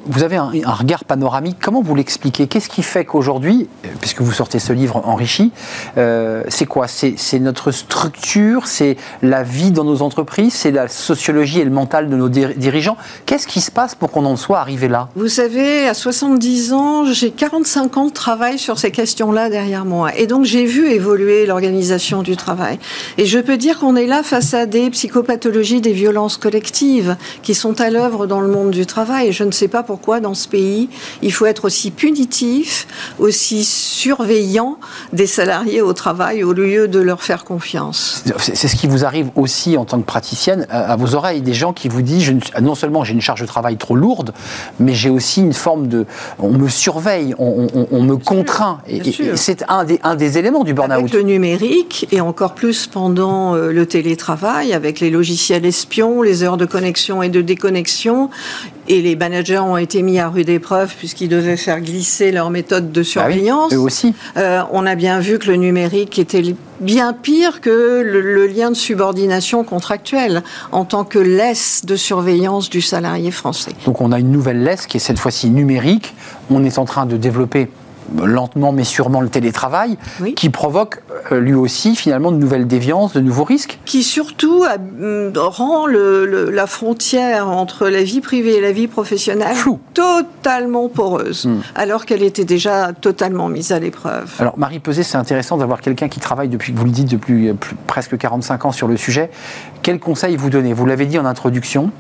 vous 0.07 0.23
avez 0.23 0.37
un, 0.37 0.51
un 0.65 0.73
regard 0.73 1.05
panoramique. 1.05 1.59
Comment 1.63 1.83
vous 1.83 1.95
l'expliquez? 1.95 2.47
Qu'est-ce 2.47 2.71
qui 2.71 2.83
fait 2.83 3.05
qu'aujourd'hui, 3.05 3.69
euh, 3.85 3.89
puisque 4.01 4.23
vous 4.23 4.33
sortez 4.33 4.59
ce 4.59 4.73
livre 4.73 5.03
enrichi, 5.07 5.53
euh, 5.99 6.43
c'est 6.49 6.65
quoi? 6.65 6.89
C'est 6.89 7.15
c'est 7.19 7.39
notre 7.41 7.73
structure, 7.73 8.67
c'est 8.67 8.97
la 9.23 9.43
vie 9.43 9.71
dans 9.71 9.85
nos 9.85 10.01
entreprises, 10.03 10.55
c'est 10.55 10.71
la 10.71 10.89
sociologie 10.89 11.61
et 11.61 11.65
le 11.65 11.71
mental 11.71 12.09
de 12.09 12.17
nos 12.17 12.29
dir- 12.31 12.55
dirigeants? 12.57 12.97
Qu'est-ce 13.27 13.47
qui 13.47 13.61
se 13.61 13.71
passe 13.71 13.95
pour 13.95 14.11
qu'on 14.11 14.25
en 14.25 14.37
soit 14.37 14.61
arrivé 14.61 14.89
là? 14.89 15.09
Vous 15.15 15.29
savez, 15.29 15.87
à 15.89 15.95
70 16.15 16.73
ans, 16.75 17.13
j'ai 17.13 17.33
45 17.33 17.97
ans 17.97 18.07
de 18.07 18.13
travail 18.13 18.57
sur 18.57 18.79
ces 18.79 18.93
questions-là 18.93 19.51
derrière 19.51 19.85
moi. 19.85 20.17
Et 20.17 20.29
donc, 20.29 20.45
j'ai 20.45 20.65
vu 20.65 20.89
évoluer 20.89 21.45
l'organisation 21.45 22.23
du 22.23 22.37
travail. 22.37 22.79
Et 23.19 23.27
je 23.27 23.41
peux 23.41 23.57
dire 23.57 23.81
qu'on 23.81 23.97
est 23.97 24.07
là 24.07 24.23
face 24.23 24.55
à 24.55 24.67
des 24.67 24.91
psychopathologies, 24.91 25.81
des 25.81 25.93
violences 25.93 26.37
collectives 26.37 27.17
qui 27.43 27.53
sont 27.53 27.81
à 27.81 27.91
l'œuvre 27.91 28.27
dans 28.29 28.41
le 28.41 28.47
monde 28.47 28.71
du 28.71 28.87
travail. 28.87 29.29
Et 29.29 29.33
je 29.33 29.43
ne 29.43 29.51
sais 29.51 29.67
pas 29.67 29.83
pourquoi, 29.83 30.21
dans 30.21 30.35
ce 30.35 30.47
pays, 30.47 30.89
il 31.21 31.33
faut 31.33 31.47
être 31.47 31.65
aussi 31.65 31.91
punitif, 31.91 32.87
aussi 33.19 33.65
surveillant 33.65 34.79
des 35.13 35.27
salariés 35.27 35.83
au 35.83 35.95
travail 35.95 36.45
au 36.45 36.53
lieu 36.53 36.87
de 36.87 37.01
leur 37.01 37.25
faire 37.25 37.45
confiance. 37.45 38.23
C'est 38.39 38.69
ce 38.69 38.77
qui 38.77 38.87
vous 38.87 39.05
arrive 39.05 39.31
aussi 39.35 39.77
en 39.77 39.85
tant 39.85 39.99
que 39.99 40.07
praticienne 40.07 40.69
à, 40.71 40.93
à 40.93 40.97
vos 40.97 41.17
oreilles, 41.17 41.43
des 41.43 41.55
gens 41.55 41.73
qui 41.73 41.89
vous 41.89 42.03
disent 42.03 42.23
je 42.23 42.33
non 42.61 42.77
seulement 42.77 43.03
j'ai 43.03 43.15
une 43.15 43.21
charge 43.21 43.41
de 43.41 43.47
travail 43.47 43.77
trop 43.79 43.97
lourde, 43.97 44.33
mais 44.79 44.95
j'ai 44.95 45.11
aussi 45.11 45.41
une 45.41 45.53
forme 45.53 45.89
de 45.89 46.04
on 46.39 46.51
me 46.51 46.69
surveille, 46.69 47.35
on, 47.39 47.67
on- 47.75 47.87
on 47.91 48.03
me 48.03 48.17
contraint. 48.17 48.79
Et, 48.89 49.01
bien 49.01 49.11
et- 49.11 49.13
sûr. 49.15 49.33
et 49.35 49.37
c'est 49.37 49.65
un 49.69 49.85
des, 49.85 50.01
un 50.03 50.15
des 50.15 50.39
éléments 50.39 50.65
du 50.65 50.73
Avec 50.73 50.89
burn-out. 50.89 51.13
le 51.13 51.23
numérique 51.23 52.07
et 52.13 52.21
encore 52.21 52.55
plus 52.55 52.87
pendant 52.87 53.55
euh, 53.55 53.73
le 53.73 53.87
télétravail, 53.87 54.73
avec 54.73 55.01
les 55.01 55.11
logiciels 55.11 55.65
espions, 55.67 56.23
les 56.23 56.43
heures 56.43 56.57
de 56.57 56.67
connexion 56.67 57.23
et 57.23 57.29
de 57.29 57.41
déconnexion, 57.41 58.31
et 58.89 59.01
les 59.01 59.17
managers 59.17 59.59
ont 59.61 59.77
été 59.79 60.03
mis 60.03 60.19
à 60.19 60.29
rude 60.29 60.49
épreuve 60.51 60.93
puisqu'ils 60.99 61.29
devaient 61.29 61.57
faire 61.57 61.81
glisser 61.81 62.33
leur 62.33 62.51
méthode 62.51 62.93
de 62.93 63.01
Bah 63.01 63.05
oui, 63.05 63.05
surveillance. 63.07 63.73
eux 63.73 63.79
aussi. 63.79 64.15
Euh, 64.37 64.61
on 64.73 64.85
a 64.87 64.95
bien 64.95 65.21
vu 65.21 65.39
que 65.39 65.47
le 65.47 65.57
numérique 65.57 66.19
était 66.19 66.43
bien 66.81 67.13
pire 67.15 67.61
que 67.63 68.03
le, 68.05 68.21
le 68.21 68.47
lien 68.47 68.71
de 68.71 68.77
subordination 68.77 69.65
contractuelle 69.65 70.43
en 70.73 70.85
tant 70.85 71.05
que 71.05 71.19
laisse 71.19 71.83
de 71.87 71.97
surveillance 71.97 72.69
du 72.69 72.83
salarié 72.83 73.31
français. 73.31 73.71
Donc 73.87 74.01
on 74.01 74.13
a 74.13 74.19
une 74.19 74.31
nouvelle 74.31 74.63
laisse 74.63 74.87
qui 74.87 74.99
est 74.99 75.01
cette 75.01 75.19
fois-ci 75.19 75.49
numérique. 75.51 75.94
On 76.51 76.65
est 76.65 76.79
en 76.79 76.85
train 76.85 77.07
de 77.07 77.17
développer 77.17 77.69
euh, 78.21 78.27
lentement 78.27 78.71
mais 78.71 78.85
sûrement 78.85 79.23
le 79.23 79.31
télétravail, 79.31 79.97
Oui. 80.21 80.35
qui 80.35 80.51
provoque 80.51 81.01
euh, 81.33 81.41
lui 81.41 81.55
aussi 81.55 81.97
finalement 81.97 82.31
de 82.33 82.37
nouvelles 82.37 82.67
déviances, 82.67 83.15
de 83.15 83.21
nouveaux 83.21 83.45
risques. 83.45 83.79
qui 83.87 84.03
surtout 84.03 84.63
hum, 85.01 85.33
rend 85.35 85.87
le- 85.87 86.27
le- 86.27 86.51
la 86.51 86.67
frontière 86.67 87.49
entre 87.49 87.89
la 87.89 88.03
vie 88.03 88.21
privée 88.21 88.57
et 88.57 88.61
la 88.61 88.73
vie 88.73 88.89
professionnelle 88.89 89.55
Floue. 89.57 89.81
totalement 89.95 90.89
poreuse, 90.91 91.47
Hmm. 91.47 91.61
alors 91.75 92.05
qu'elle 92.05 92.23
était 92.23 92.45
déjà 92.45 92.93
totalement 92.93 93.49
mise 93.49 93.73
à 93.73 93.79
l'épreuve. 93.79 94.31
Alors 94.39 94.59
Marie 94.59 94.81
Peset, 94.81 95.03
c'est 95.03 95.17
intéressant 95.17 95.57
d'avoir 95.57 95.81
quelqu'un 95.81 96.09
qui 96.09 96.21
travaille 96.21 96.49
depuis, 96.51 96.75
vous 96.75 96.85
le 96.85 96.91
dites, 96.91 97.11
depuis 97.11 97.49
euh, 97.49 97.55
plus- 97.55 97.75
presque 97.87 98.19
45 98.19 98.67
ans 98.67 98.73
sur 98.73 98.87
le 98.87 98.99
sujet. 98.99 99.31
Quel 99.83 99.99
conseil 99.99 100.37
vous 100.37 100.51
donnez? 100.51 100.75
Vous 100.75 100.85
l'avez 100.85 101.07
dit 101.07 101.19
en 101.19 101.25
introduction. 101.25 101.91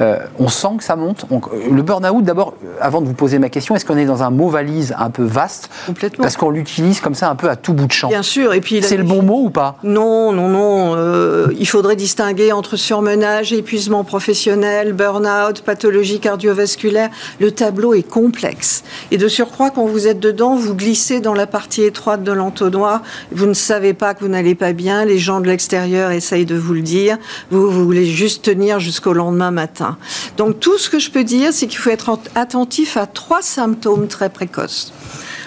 Euh, 0.00 0.18
on 0.38 0.48
sent 0.48 0.68
que 0.78 0.84
ça 0.84 0.96
monte. 0.96 1.24
On- 1.30 1.40
le 1.72 1.82
burn-out, 1.82 2.22
d'abord, 2.24 2.54
euh, 2.64 2.68
avant 2.80 3.00
de 3.00 3.06
vous 3.06 3.14
poser 3.14 3.38
ma 3.38 3.48
question, 3.48 3.74
est-ce 3.76 3.84
qu'on 3.84 3.96
est 3.96 4.04
dans 4.04 4.22
un 4.22 4.30
mot 4.30 4.48
valise 4.48 4.94
un 4.98 5.10
peu 5.10 5.24
vaste 5.24 5.68
Complètement. 5.86 6.22
Parce 6.22 6.36
qu'on 6.36 6.50
l'utilise 6.50 7.00
comme 7.00 7.14
ça 7.14 7.30
un 7.30 7.34
peu 7.34 7.48
à 7.50 7.56
tout 7.56 7.72
bout 7.72 7.86
de 7.86 7.92
champ. 7.92 8.08
Bien 8.08 8.22
sûr, 8.22 8.52
et 8.54 8.60
puis 8.60 8.82
C'est 8.82 8.96
le 8.96 9.04
bon 9.04 9.22
mot 9.22 9.42
ou 9.44 9.50
pas? 9.50 9.76
Non, 9.82 10.32
non, 10.32 10.48
non. 10.48 10.94
euh, 10.96 11.48
il 11.58 11.66
faudrait 11.68 11.96
distinguer 11.96 12.52
entre 12.52 12.76
surmenage, 12.76 13.52
épuisement 13.52 14.04
professionnel, 14.04 14.92
burn-out, 14.92 15.62
pathologie 15.62 16.20
cardiovasculaire. 16.20 17.10
Le 17.40 17.50
tableau 17.50 17.94
est 17.94 18.02
complexe. 18.08 18.84
Et 19.10 19.18
de 19.18 19.28
surcroît, 19.28 19.70
quand 19.70 19.86
vous 19.86 20.06
êtes 20.06 20.20
dedans, 20.20 20.54
vous 20.56 20.74
glissez 20.74 21.20
dans 21.20 21.34
la 21.34 21.46
partie 21.46 21.82
étroite 21.82 22.22
de 22.22 22.32
l'entonnoir. 22.32 23.02
Vous 23.32 23.46
ne 23.46 23.54
savez 23.54 23.94
pas 23.94 24.14
que 24.14 24.20
vous 24.20 24.28
n'allez 24.28 24.54
pas 24.54 24.72
bien. 24.72 25.04
Les 25.04 25.18
gens 25.18 25.40
de 25.40 25.46
l'extérieur 25.46 26.10
essayent 26.10 26.46
de 26.46 26.56
vous 26.56 26.74
le 26.74 26.82
dire. 26.82 27.16
Vous, 27.50 27.70
vous 27.70 27.84
voulez 27.84 28.06
juste 28.06 28.44
tenir 28.44 28.78
jusqu'au 28.80 29.12
lendemain 29.12 29.50
matin. 29.50 29.87
Donc 30.36 30.60
tout 30.60 30.78
ce 30.78 30.90
que 30.90 30.98
je 30.98 31.10
peux 31.10 31.24
dire, 31.24 31.52
c'est 31.52 31.66
qu'il 31.66 31.78
faut 31.78 31.90
être 31.90 32.08
en- 32.10 32.22
attentif 32.34 32.96
à 32.96 33.06
trois 33.06 33.42
symptômes 33.42 34.08
très 34.08 34.28
précoces. 34.30 34.92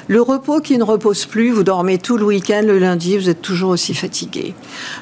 Le 0.07 0.21
repos 0.21 0.59
qui 0.59 0.77
ne 0.77 0.83
repose 0.83 1.25
plus, 1.25 1.51
vous 1.51 1.63
dormez 1.63 1.97
tout 1.97 2.17
le 2.17 2.25
week-end, 2.25 2.63
le 2.65 2.79
lundi, 2.79 3.17
vous 3.17 3.29
êtes 3.29 3.41
toujours 3.41 3.69
aussi 3.69 3.93
fatigué. 3.93 4.53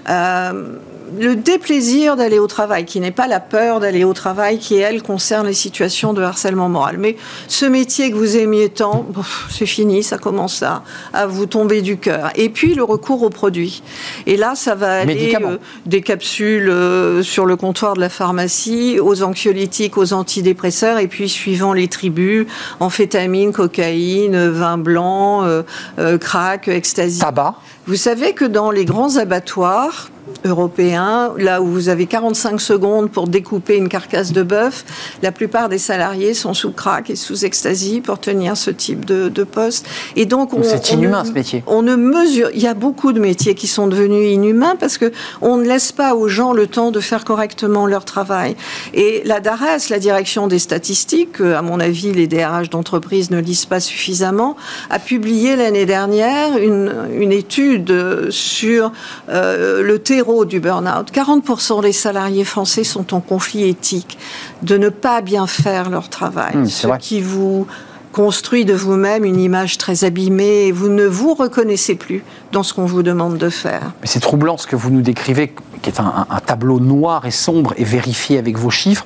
Euh, 0.09 0.75
le 1.17 1.35
déplaisir 1.35 2.15
d'aller 2.15 2.39
au 2.39 2.47
travail, 2.47 2.85
qui 2.85 2.99
n'est 2.99 3.11
pas 3.11 3.27
la 3.27 3.39
peur 3.39 3.79
d'aller 3.79 4.03
au 4.03 4.13
travail, 4.13 4.59
qui 4.59 4.75
elle 4.75 5.01
concerne 5.01 5.47
les 5.47 5.53
situations 5.53 6.13
de 6.13 6.21
harcèlement 6.21 6.69
moral. 6.69 6.97
Mais 6.97 7.15
ce 7.47 7.65
métier 7.65 8.11
que 8.11 8.15
vous 8.15 8.37
aimiez 8.37 8.69
tant, 8.69 9.05
c'est 9.49 9.65
fini, 9.65 10.03
ça 10.03 10.17
commence 10.17 10.63
à, 10.63 10.83
à 11.13 11.27
vous 11.27 11.45
tomber 11.45 11.81
du 11.81 11.97
cœur. 11.97 12.31
Et 12.35 12.49
puis 12.49 12.73
le 12.73 12.83
recours 12.83 13.23
aux 13.23 13.29
produits. 13.29 13.81
Et 14.25 14.37
là, 14.37 14.53
ça 14.55 14.75
va 14.75 14.99
aller 14.99 15.35
euh, 15.41 15.57
des 15.85 16.01
capsules 16.01 16.69
euh, 16.69 17.23
sur 17.23 17.45
le 17.45 17.55
comptoir 17.55 17.93
de 17.93 17.99
la 17.99 18.09
pharmacie, 18.09 18.99
aux 18.99 19.23
anxiolytiques, 19.23 19.97
aux 19.97 20.13
antidépresseurs, 20.13 20.99
et 20.99 21.07
puis 21.07 21.29
suivant 21.29 21.73
les 21.73 21.87
tribus, 21.87 22.47
amphétamine, 22.79 23.51
cocaïne, 23.51 24.49
vin 24.49 24.77
blanc, 24.77 25.43
euh, 25.43 25.63
euh, 25.99 26.17
crack, 26.17 26.67
ecstasy. 26.67 27.19
Tabac 27.19 27.55
Vous 27.87 27.95
savez 27.95 28.33
que 28.33 28.45
dans 28.45 28.71
les 28.71 28.85
grands 28.85 29.17
abattoirs, 29.17 30.09
européen, 30.45 31.33
là 31.37 31.61
où 31.61 31.67
vous 31.67 31.89
avez 31.89 32.05
45 32.05 32.59
secondes 32.61 33.11
pour 33.11 33.27
découper 33.27 33.77
une 33.77 33.89
carcasse 33.89 34.31
de 34.31 34.43
bœuf, 34.43 34.85
la 35.21 35.31
plupart 35.31 35.69
des 35.69 35.77
salariés 35.77 36.33
sont 36.33 36.53
sous 36.53 36.71
crack 36.71 37.09
et 37.09 37.15
sous 37.15 37.45
ecstasy 37.45 38.01
pour 38.01 38.19
tenir 38.19 38.57
ce 38.57 38.71
type 38.71 39.05
de, 39.05 39.43
poste. 39.43 39.87
Et 40.15 40.25
donc, 40.25 40.51
c'est 40.63 40.91
inhumain 40.91 41.23
ce 41.23 41.31
métier. 41.31 41.63
On 41.65 41.81
ne 41.81 41.95
mesure. 41.95 42.49
Il 42.53 42.61
y 42.61 42.67
a 42.67 42.73
beaucoup 42.73 43.13
de 43.13 43.19
métiers 43.19 43.55
qui 43.55 43.67
sont 43.67 43.87
devenus 43.87 44.33
inhumains 44.33 44.75
parce 44.79 44.97
que 44.97 45.11
on 45.41 45.57
ne 45.57 45.63
laisse 45.63 45.91
pas 45.91 46.13
aux 46.13 46.27
gens 46.27 46.53
le 46.53 46.67
temps 46.67 46.91
de 46.91 46.99
faire 46.99 47.23
correctement 47.23 47.87
leur 47.87 48.05
travail. 48.05 48.55
Et 48.93 49.21
la 49.25 49.39
DARES, 49.39 49.89
la 49.89 49.99
direction 49.99 50.47
des 50.47 50.59
statistiques, 50.59 51.41
à 51.41 51.61
mon 51.61 51.79
avis, 51.79 52.11
les 52.11 52.27
DRH 52.27 52.69
d'entreprise 52.69 53.31
ne 53.31 53.39
lisent 53.39 53.65
pas 53.65 53.79
suffisamment, 53.79 54.55
a 54.89 54.99
publié 54.99 55.55
l'année 55.55 55.85
dernière 55.85 56.57
une, 56.57 56.93
une 57.13 57.31
étude 57.31 58.29
sur 58.29 58.91
euh, 59.29 59.81
le 59.81 59.99
du 60.45 60.59
burn-out. 60.59 61.11
40% 61.13 61.81
des 61.81 61.91
salariés 61.91 62.43
français 62.43 62.83
sont 62.83 63.13
en 63.13 63.19
conflit 63.19 63.69
éthique 63.69 64.17
de 64.63 64.77
ne 64.77 64.89
pas 64.89 65.21
bien 65.21 65.47
faire 65.47 65.89
leur 65.89 66.09
travail. 66.09 66.55
Mmh, 66.55 66.65
ce 66.67 66.87
qui 66.99 67.21
vous 67.21 67.67
construit 68.11 68.65
de 68.65 68.73
vous-même 68.73 69.23
une 69.23 69.39
image 69.39 69.77
très 69.77 70.03
abîmée 70.03 70.67
et 70.67 70.71
vous 70.71 70.89
ne 70.89 71.05
vous 71.05 71.33
reconnaissez 71.33 71.95
plus 71.95 72.23
dans 72.51 72.63
ce 72.63 72.73
qu'on 72.73 72.85
vous 72.85 73.03
demande 73.03 73.37
de 73.37 73.49
faire. 73.49 73.91
Mais 74.01 74.07
c'est 74.07 74.19
troublant 74.19 74.57
ce 74.57 74.67
que 74.67 74.75
vous 74.75 74.89
nous 74.89 75.01
décrivez, 75.01 75.53
qui 75.81 75.89
est 75.89 75.99
un, 75.99 76.25
tableau 76.45 76.79
noir 76.79 77.25
et 77.25 77.31
sombre 77.31 77.73
et 77.77 77.83
vérifié 77.83 78.37
avec 78.37 78.57
vos 78.57 78.69
chiffres, 78.69 79.05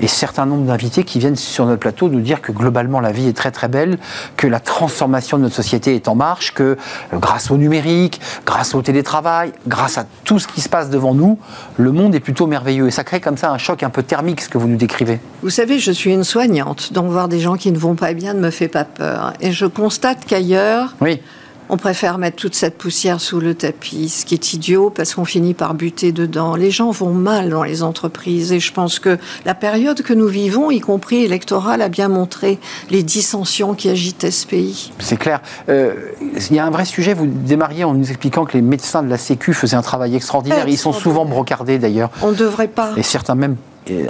et 0.00 0.06
certains 0.06 0.46
nombres 0.46 0.66
d'invités 0.66 1.04
qui 1.04 1.18
viennent 1.18 1.36
sur 1.36 1.66
notre 1.66 1.80
plateau 1.80 2.08
nous 2.08 2.20
dire 2.20 2.42
que 2.42 2.52
globalement 2.52 3.00
la 3.00 3.12
vie 3.12 3.28
est 3.28 3.36
très 3.36 3.50
très 3.50 3.68
belle, 3.68 3.98
que 4.36 4.46
la 4.46 4.60
transformation 4.60 5.38
de 5.38 5.44
notre 5.44 5.54
société 5.54 5.94
est 5.94 6.08
en 6.08 6.14
marche, 6.14 6.52
que 6.52 6.62
euh, 6.62 6.76
grâce 7.18 7.50
au 7.50 7.56
numérique, 7.56 8.20
grâce 8.44 8.74
au 8.74 8.82
télétravail, 8.82 9.52
grâce 9.66 9.98
à 9.98 10.04
tout 10.24 10.38
ce 10.38 10.48
qui 10.48 10.60
se 10.60 10.68
passe 10.68 10.90
devant 10.90 11.14
nous, 11.14 11.38
le 11.76 11.92
monde 11.92 12.14
est 12.14 12.20
plutôt 12.20 12.46
merveilleux. 12.46 12.88
Et 12.88 12.90
ça 12.90 13.04
crée 13.04 13.20
comme 13.20 13.36
ça 13.36 13.50
un 13.50 13.58
choc 13.58 13.82
un 13.82 13.90
peu 13.90 14.02
thermique, 14.02 14.40
ce 14.40 14.48
que 14.48 14.58
vous 14.58 14.68
nous 14.68 14.76
décrivez. 14.76 15.20
Vous 15.42 15.50
savez, 15.50 15.78
je 15.78 15.92
suis 15.92 16.12
une 16.12 16.24
soignante, 16.24 16.92
donc 16.92 17.10
voir 17.10 17.28
des 17.28 17.40
gens 17.40 17.56
qui 17.56 17.72
ne 17.72 17.78
vont 17.78 17.94
pas 17.94 18.12
bien 18.14 18.34
ne 18.34 18.40
me 18.40 18.50
fait 18.50 18.68
pas 18.68 18.84
peur. 18.84 19.32
Et 19.40 19.52
je 19.52 19.66
constate 19.66 20.24
qu'ailleurs... 20.26 20.94
Oui 21.00 21.20
on 21.68 21.76
préfère 21.76 22.18
mettre 22.18 22.36
toute 22.36 22.54
cette 22.54 22.76
poussière 22.76 23.20
sous 23.20 23.40
le 23.40 23.54
tapis, 23.54 24.08
ce 24.08 24.24
qui 24.24 24.34
est 24.34 24.52
idiot 24.52 24.90
parce 24.90 25.14
qu'on 25.14 25.24
finit 25.24 25.54
par 25.54 25.74
buter 25.74 26.12
dedans. 26.12 26.56
Les 26.56 26.70
gens 26.70 26.90
vont 26.90 27.12
mal 27.12 27.50
dans 27.50 27.62
les 27.62 27.82
entreprises 27.82 28.52
et 28.52 28.60
je 28.60 28.72
pense 28.72 28.98
que 28.98 29.18
la 29.44 29.54
période 29.54 30.02
que 30.02 30.12
nous 30.12 30.28
vivons, 30.28 30.70
y 30.70 30.80
compris 30.80 31.24
électorale, 31.24 31.82
a 31.82 31.88
bien 31.88 32.08
montré 32.08 32.58
les 32.90 33.02
dissensions 33.02 33.74
qui 33.74 33.88
agitaient 33.88 34.30
ce 34.30 34.46
pays. 34.46 34.92
C'est 34.98 35.16
clair. 35.16 35.40
Euh, 35.68 35.94
il 36.50 36.56
y 36.56 36.58
a 36.58 36.66
un 36.66 36.70
vrai 36.70 36.84
sujet. 36.84 37.14
Vous 37.14 37.26
démarriez 37.26 37.84
en 37.84 37.94
nous 37.94 38.08
expliquant 38.08 38.44
que 38.44 38.54
les 38.54 38.62
médecins 38.62 39.02
de 39.02 39.08
la 39.08 39.18
Sécu 39.18 39.52
faisaient 39.52 39.76
un 39.76 39.82
travail 39.82 40.14
extraordinaire. 40.16 40.68
Ils 40.68 40.78
sont 40.78 40.92
souvent 40.92 41.24
brocardés 41.24 41.78
d'ailleurs. 41.78 42.10
On 42.22 42.30
ne 42.30 42.36
devrait 42.36 42.68
pas. 42.68 42.92
Et 42.96 43.02
certains 43.02 43.34
même 43.34 43.56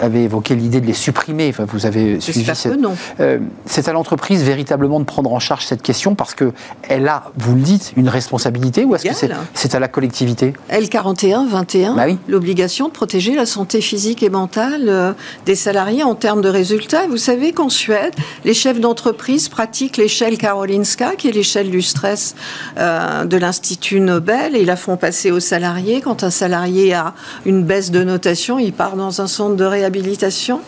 avait 0.01 0.23
évoqué 0.23 0.55
l'idée 0.55 0.81
de 0.81 0.87
les 0.87 0.93
supprimer. 0.93 1.49
Enfin, 1.49 1.67
vous 1.67 1.87
avez 1.87 2.21
suivi 2.21 2.45
cette... 2.55 2.79
non. 2.79 2.97
Euh, 3.21 3.39
c'est 3.67 3.89
à 3.89 3.93
l'entreprise 3.93 4.43
véritablement 4.43 5.01
de 5.01 5.05
prendre 5.05 5.33
en 5.33 5.39
charge 5.39 5.65
cette 5.65 5.83
question 5.83 6.15
parce 6.15 6.35
que 6.35 6.53
elle 6.89 7.09
a, 7.09 7.25
vous 7.37 7.55
le 7.55 7.61
dites, 7.61 7.93
une 7.97 8.09
responsabilité 8.09 8.85
ou 8.85 8.95
est-ce 8.95 9.05
que 9.05 9.35
c'est 9.55 9.75
à 9.75 9.81
la 9.81 9.89
collectivité 9.89 10.53
L41, 10.71 11.49
21, 11.49 11.95
bah 11.95 12.05
l'obligation 12.29 12.89
de 12.89 12.93
protéger 12.93 13.35
la 13.35 13.47
santé 13.47 13.81
physique 13.81 14.23
et 14.23 14.31
mentale 14.31 14.89
euh, 14.89 15.13
des 15.47 15.55
salariés 15.55 16.03
en 16.03 16.15
termes 16.15 16.43
de 16.43 16.49
résultats. 16.49 17.07
Vous 17.09 17.17
savez 17.17 17.53
qu'en 17.53 17.69
Suède, 17.69 18.15
les 18.45 18.55
chefs 18.55 18.81
d'entreprise 18.81 19.49
pratiquent 19.49 19.97
l'échelle 19.97 20.39
Karolinska, 20.39 21.17
qui 21.17 21.29
est 21.29 21.33
l'échelle 21.33 21.71
du 21.71 21.83
stress 21.83 22.35
euh, 22.79 23.25
de 23.25 23.37
l'Institut 23.37 24.01
Nobel, 24.01 24.57
et 24.57 24.61
ils 24.61 24.67
la 24.67 24.77
font 24.77 24.97
passer 24.97 25.31
aux 25.31 25.41
salariés. 25.41 26.01
Quand 26.01 26.25
un 26.25 26.31
salarié 26.31 26.95
a 26.95 27.15
une 27.45 27.65
baisse 27.65 27.91
de 27.91 28.05
notation, 28.05 28.59
il 28.59 28.73
part 28.73 28.97
dans 28.97 29.21
un 29.21 29.27
centre 29.27 29.57
de 29.57 29.64
réhabilitation. 29.67 30.61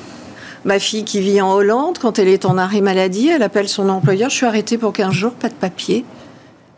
Ma 0.65 0.79
fille 0.79 1.05
qui 1.05 1.21
vit 1.21 1.41
en 1.41 1.53
Hollande, 1.53 1.99
quand 1.99 2.19
elle 2.19 2.29
est 2.29 2.45
en 2.45 2.59
arrêt 2.59 2.81
maladie, 2.81 3.29
elle 3.29 3.43
appelle 3.43 3.69
son 3.69 3.89
employeur, 3.89 4.31
je 4.31 4.37
suis 4.37 4.47
arrêtée 4.47 4.79
pour 4.79 4.93
15 4.93 5.13
jours, 5.13 5.33
pas 5.33 5.49
de 5.49 5.55
papier. 5.55 6.05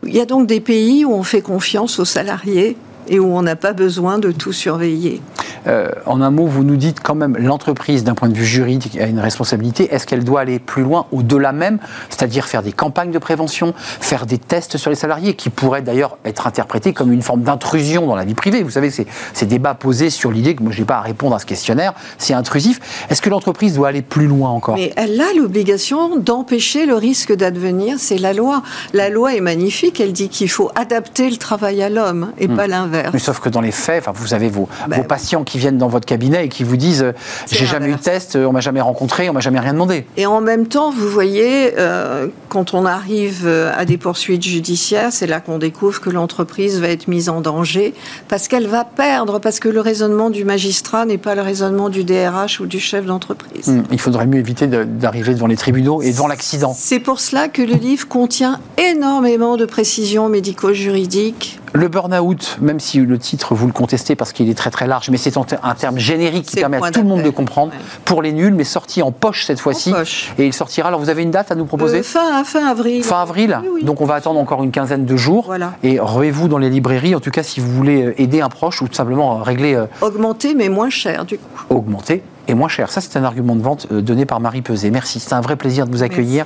Il 0.03 0.15
y 0.15 0.19
a 0.19 0.25
donc 0.25 0.47
des 0.47 0.59
pays 0.59 1.05
où 1.05 1.13
on 1.13 1.23
fait 1.23 1.41
confiance 1.41 1.99
aux 1.99 2.05
salariés 2.05 2.77
et 3.07 3.19
où 3.19 3.27
on 3.35 3.41
n'a 3.41 3.55
pas 3.55 3.73
besoin 3.73 4.19
de 4.19 4.31
tout 4.31 4.53
surveiller. 4.53 5.21
Euh, 5.67 5.89
en 6.05 6.21
un 6.21 6.31
mot, 6.31 6.45
vous 6.45 6.63
nous 6.63 6.75
dites 6.75 6.99
quand 7.01 7.15
même 7.15 7.37
l'entreprise, 7.37 8.03
d'un 8.03 8.15
point 8.15 8.29
de 8.29 8.33
vue 8.33 8.45
juridique, 8.45 8.97
a 8.99 9.07
une 9.07 9.19
responsabilité. 9.19 9.93
Est-ce 9.93 10.07
qu'elle 10.07 10.23
doit 10.23 10.41
aller 10.41 10.59
plus 10.59 10.83
loin, 10.83 11.05
au-delà 11.11 11.51
même, 11.51 11.79
c'est-à-dire 12.09 12.45
faire 12.45 12.63
des 12.63 12.71
campagnes 12.71 13.11
de 13.11 13.19
prévention, 13.19 13.73
faire 13.77 14.25
des 14.25 14.37
tests 14.37 14.77
sur 14.77 14.89
les 14.89 14.95
salariés, 14.95 15.33
qui 15.33 15.49
pourraient 15.49 15.81
d'ailleurs 15.81 16.17
être 16.25 16.47
interprétés 16.47 16.93
comme 16.93 17.11
une 17.11 17.21
forme 17.21 17.41
d'intrusion 17.41 18.07
dans 18.07 18.15
la 18.15 18.25
vie 18.25 18.33
privée? 18.33 18.63
Vous 18.63 18.69
savez, 18.69 18.89
ces 18.89 19.45
débats 19.45 19.73
posés 19.73 20.09
sur 20.09 20.31
l'idée 20.31 20.55
que 20.55 20.63
moi, 20.63 20.71
je 20.71 20.79
n'ai 20.79 20.85
pas 20.85 20.97
à 20.97 21.01
répondre 21.01 21.35
à 21.35 21.39
ce 21.39 21.45
questionnaire, 21.45 21.93
c'est 22.17 22.33
intrusif. 22.33 22.79
Est-ce 23.09 23.21
que 23.21 23.29
l'entreprise 23.29 23.75
doit 23.75 23.89
aller 23.89 24.01
plus 24.01 24.27
loin 24.27 24.49
encore? 24.49 24.75
Mais 24.75 24.93
elle 24.95 25.19
a 25.19 25.33
l'obligation 25.35 26.17
d'empêcher 26.17 26.85
le 26.85 26.95
risque 26.95 27.33
d'advenir, 27.33 27.97
c'est 27.99 28.17
la 28.17 28.33
loi. 28.33 28.63
La 28.93 29.09
loi 29.09 29.35
est 29.35 29.41
magnifique, 29.41 29.99
elle 29.99 30.13
dit 30.13 30.29
qu'il 30.29 30.49
faut 30.49 30.71
adapter 30.75 31.29
le 31.29 31.37
travail 31.37 31.81
à 31.81 31.89
l'homme 31.89 32.31
et 32.37 32.47
hmm. 32.47 32.55
pas 32.55 32.67
l'inverse. 32.67 32.88
Mais 33.13 33.19
sauf 33.19 33.39
que 33.39 33.49
dans 33.49 33.61
les 33.61 33.71
faits, 33.71 34.05
vous 34.13 34.33
avez 34.33 34.49
vos, 34.49 34.67
ben 34.87 34.97
vos 34.97 35.03
patients 35.03 35.43
qui 35.43 35.57
viennent 35.57 35.77
dans 35.77 35.87
votre 35.87 36.05
cabinet 36.05 36.45
et 36.45 36.49
qui 36.49 36.63
vous 36.63 36.77
disent 36.77 37.03
euh, 37.03 37.13
j'ai 37.51 37.65
jamais 37.65 37.87
eu 37.87 37.95
de 37.95 37.99
test, 37.99 38.35
euh, 38.35 38.45
on 38.45 38.51
m'a 38.51 38.61
jamais 38.61 38.81
rencontré, 38.81 39.29
on 39.29 39.33
m'a 39.33 39.39
jamais 39.39 39.59
rien 39.59 39.73
demandé. 39.73 40.05
Et 40.17 40.25
en 40.25 40.41
même 40.41 40.67
temps, 40.67 40.91
vous 40.91 41.07
voyez, 41.07 41.73
euh, 41.77 42.27
quand 42.49 42.73
on 42.73 42.85
arrive 42.85 43.47
à 43.47 43.85
des 43.85 43.97
poursuites 43.97 44.43
judiciaires, 44.43 45.11
c'est 45.11 45.27
là 45.27 45.39
qu'on 45.39 45.57
découvre 45.57 46.01
que 46.01 46.09
l'entreprise 46.09 46.79
va 46.79 46.89
être 46.89 47.07
mise 47.07 47.29
en 47.29 47.41
danger 47.41 47.93
parce 48.27 48.47
qu'elle 48.47 48.67
va 48.67 48.83
perdre, 48.83 49.39
parce 49.39 49.59
que 49.59 49.69
le 49.69 49.81
raisonnement 49.81 50.29
du 50.29 50.45
magistrat 50.45 51.05
n'est 51.05 51.17
pas 51.17 51.35
le 51.35 51.41
raisonnement 51.41 51.89
du 51.89 52.03
DRH 52.03 52.59
ou 52.59 52.65
du 52.65 52.79
chef 52.79 53.05
d'entreprise. 53.05 53.67
Hmm, 53.67 53.83
il 53.91 53.99
faudrait 53.99 54.27
mieux 54.27 54.39
éviter 54.39 54.67
d'arriver 54.67 55.33
devant 55.33 55.47
les 55.47 55.57
tribunaux 55.57 56.01
et 56.01 56.11
devant 56.11 56.27
l'accident. 56.27 56.73
C'est 56.75 56.99
pour 56.99 57.19
cela 57.19 57.47
que 57.47 57.61
le 57.61 57.75
livre 57.75 58.07
contient 58.07 58.59
énormément 58.77 59.57
de 59.57 59.65
précisions 59.65 60.29
médico-juridiques 60.29 61.59
le 61.73 61.87
burn-out, 61.87 62.57
même 62.61 62.79
si 62.79 62.99
le 62.99 63.17
titre 63.17 63.55
vous 63.55 63.67
le 63.67 63.73
contestez 63.73 64.15
parce 64.15 64.33
qu'il 64.33 64.49
est 64.49 64.57
très 64.57 64.71
très 64.71 64.87
large, 64.87 65.09
mais 65.09 65.17
c'est 65.17 65.35
un 65.37 65.75
terme 65.75 65.97
générique 65.97 66.45
qui 66.45 66.55
permet 66.57 66.77
à 66.83 66.91
tout 66.91 67.01
le 67.01 67.07
monde 67.07 67.23
de 67.23 67.29
comprendre. 67.29 67.71
Pour 68.05 68.21
les 68.21 68.31
nuls, 68.31 68.53
mais 68.53 68.63
sorti 68.63 69.01
en 69.01 69.11
poche 69.11 69.45
cette 69.45 69.59
fois-ci. 69.59 69.93
Et 70.37 70.45
il 70.45 70.53
sortira. 70.53 70.87
Alors 70.87 70.99
vous 70.99 71.09
avez 71.09 71.23
une 71.23 71.31
date 71.31 71.51
à 71.51 71.55
nous 71.55 71.65
proposer 71.65 71.99
euh, 71.99 72.03
fin, 72.03 72.43
fin 72.43 72.65
avril. 72.65 73.03
Fin 73.03 73.21
avril. 73.21 73.59
Donc 73.83 74.01
on 74.01 74.05
va 74.05 74.15
attendre 74.15 74.39
encore 74.39 74.63
une 74.63 74.71
quinzaine 74.71 75.05
de 75.05 75.15
jours. 75.15 75.45
Voilà. 75.45 75.73
Et 75.83 75.99
ruez-vous 75.99 76.47
dans 76.47 76.57
les 76.57 76.69
librairies, 76.69 77.15
en 77.15 77.19
tout 77.19 77.31
cas 77.31 77.43
si 77.43 77.59
vous 77.59 77.71
voulez 77.71 78.03
euh, 78.03 78.21
aider 78.21 78.41
un 78.41 78.49
proche 78.49 78.81
ou 78.81 78.87
tout 78.87 78.93
simplement 78.93 79.37
régler. 79.37 79.75
Euh, 79.75 79.85
Augmenter, 80.01 80.53
mais 80.55 80.69
moins 80.69 80.89
cher 80.89 81.25
du 81.25 81.37
coup. 81.37 81.65
Augmenter 81.69 82.23
et 82.49 82.55
moins 82.55 82.67
cher. 82.67 82.91
Ça, 82.91 82.99
c'est 83.01 83.15
un 83.17 83.23
argument 83.23 83.55
de 83.55 83.61
vente 83.61 83.87
euh, 83.91 84.01
donné 84.01 84.25
par 84.25 84.39
Marie 84.39 84.61
Peset. 84.61 84.89
Merci, 84.89 85.19
c'est 85.19 85.33
un 85.33 85.41
vrai 85.41 85.55
plaisir 85.55 85.85
de 85.85 85.91
vous 85.91 86.03
accueillir. 86.03 86.45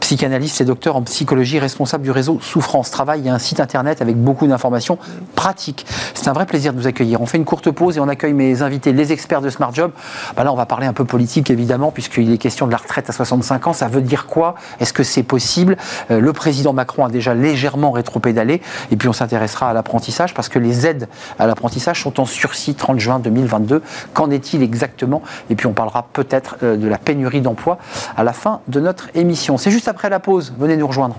Psychanalyste 0.00 0.60
et 0.60 0.64
docteur 0.64 0.96
en 0.96 1.02
psychologie, 1.02 1.58
responsable 1.58 2.04
du 2.04 2.10
réseau 2.10 2.38
Souffrance 2.40 2.90
Travail. 2.90 3.20
Il 3.20 3.26
y 3.26 3.28
a 3.28 3.34
un 3.34 3.38
site 3.38 3.60
internet 3.60 4.02
avec 4.02 4.16
beaucoup 4.16 4.46
d'informations 4.46 4.98
pratiques. 5.34 5.86
C'est 6.14 6.28
un 6.28 6.32
vrai 6.32 6.46
plaisir 6.46 6.72
de 6.72 6.78
vous 6.78 6.86
accueillir. 6.86 7.20
On 7.20 7.26
fait 7.26 7.38
une 7.38 7.44
courte 7.44 7.70
pause 7.70 7.96
et 7.96 8.00
on 8.00 8.08
accueille 8.08 8.34
mes 8.34 8.62
invités, 8.62 8.92
les 8.92 9.12
experts 9.12 9.40
de 9.40 9.50
Smart 9.50 9.74
Job. 9.74 9.92
Bah 10.36 10.44
là, 10.44 10.52
on 10.52 10.56
va 10.56 10.66
parler 10.66 10.86
un 10.86 10.92
peu 10.92 11.04
politique, 11.04 11.50
évidemment, 11.50 11.90
puisqu'il 11.90 12.30
est 12.32 12.38
question 12.38 12.66
de 12.66 12.72
la 12.72 12.78
retraite 12.78 13.08
à 13.08 13.12
65 13.12 13.68
ans. 13.68 13.72
Ça 13.72 13.88
veut 13.88 14.02
dire 14.02 14.26
quoi? 14.26 14.54
Est-ce 14.80 14.92
que 14.92 15.02
c'est 15.02 15.22
possible? 15.22 15.76
Euh, 16.10 16.20
Le 16.20 16.32
président 16.32 16.72
Macron 16.72 17.06
a 17.06 17.08
déjà 17.08 17.34
légèrement 17.34 17.90
rétropédalé. 17.90 18.60
Et 18.90 18.96
puis, 18.96 19.08
on 19.08 19.12
s'intéressera 19.12 19.70
à 19.70 19.72
l'apprentissage, 19.72 20.34
parce 20.34 20.48
que 20.48 20.58
les 20.58 20.86
aides 20.86 21.08
à 21.38 21.46
l'apprentissage 21.46 22.02
sont 22.02 22.20
en 22.20 22.26
sursis 22.26 22.74
30 22.74 22.98
juin 23.00 23.18
2022. 23.18 23.82
Qu'en 24.12 24.30
est-il 24.30 24.62
exactement 24.62 25.22
et 25.50 25.54
puis 25.54 25.66
on 25.66 25.72
parlera 25.72 26.06
peut-être 26.12 26.56
euh, 26.62 26.76
de 26.76 26.88
la 26.88 26.98
pénurie 26.98 27.40
d'emploi 27.40 27.78
à 28.16 28.24
la 28.24 28.32
fin 28.32 28.60
de 28.68 28.80
notre 28.80 29.08
émission. 29.14 29.58
C'est 29.58 29.70
juste 29.70 29.88
après 29.88 30.10
la 30.10 30.20
pause. 30.20 30.52
Venez 30.58 30.76
nous 30.76 30.86
rejoindre. 30.86 31.16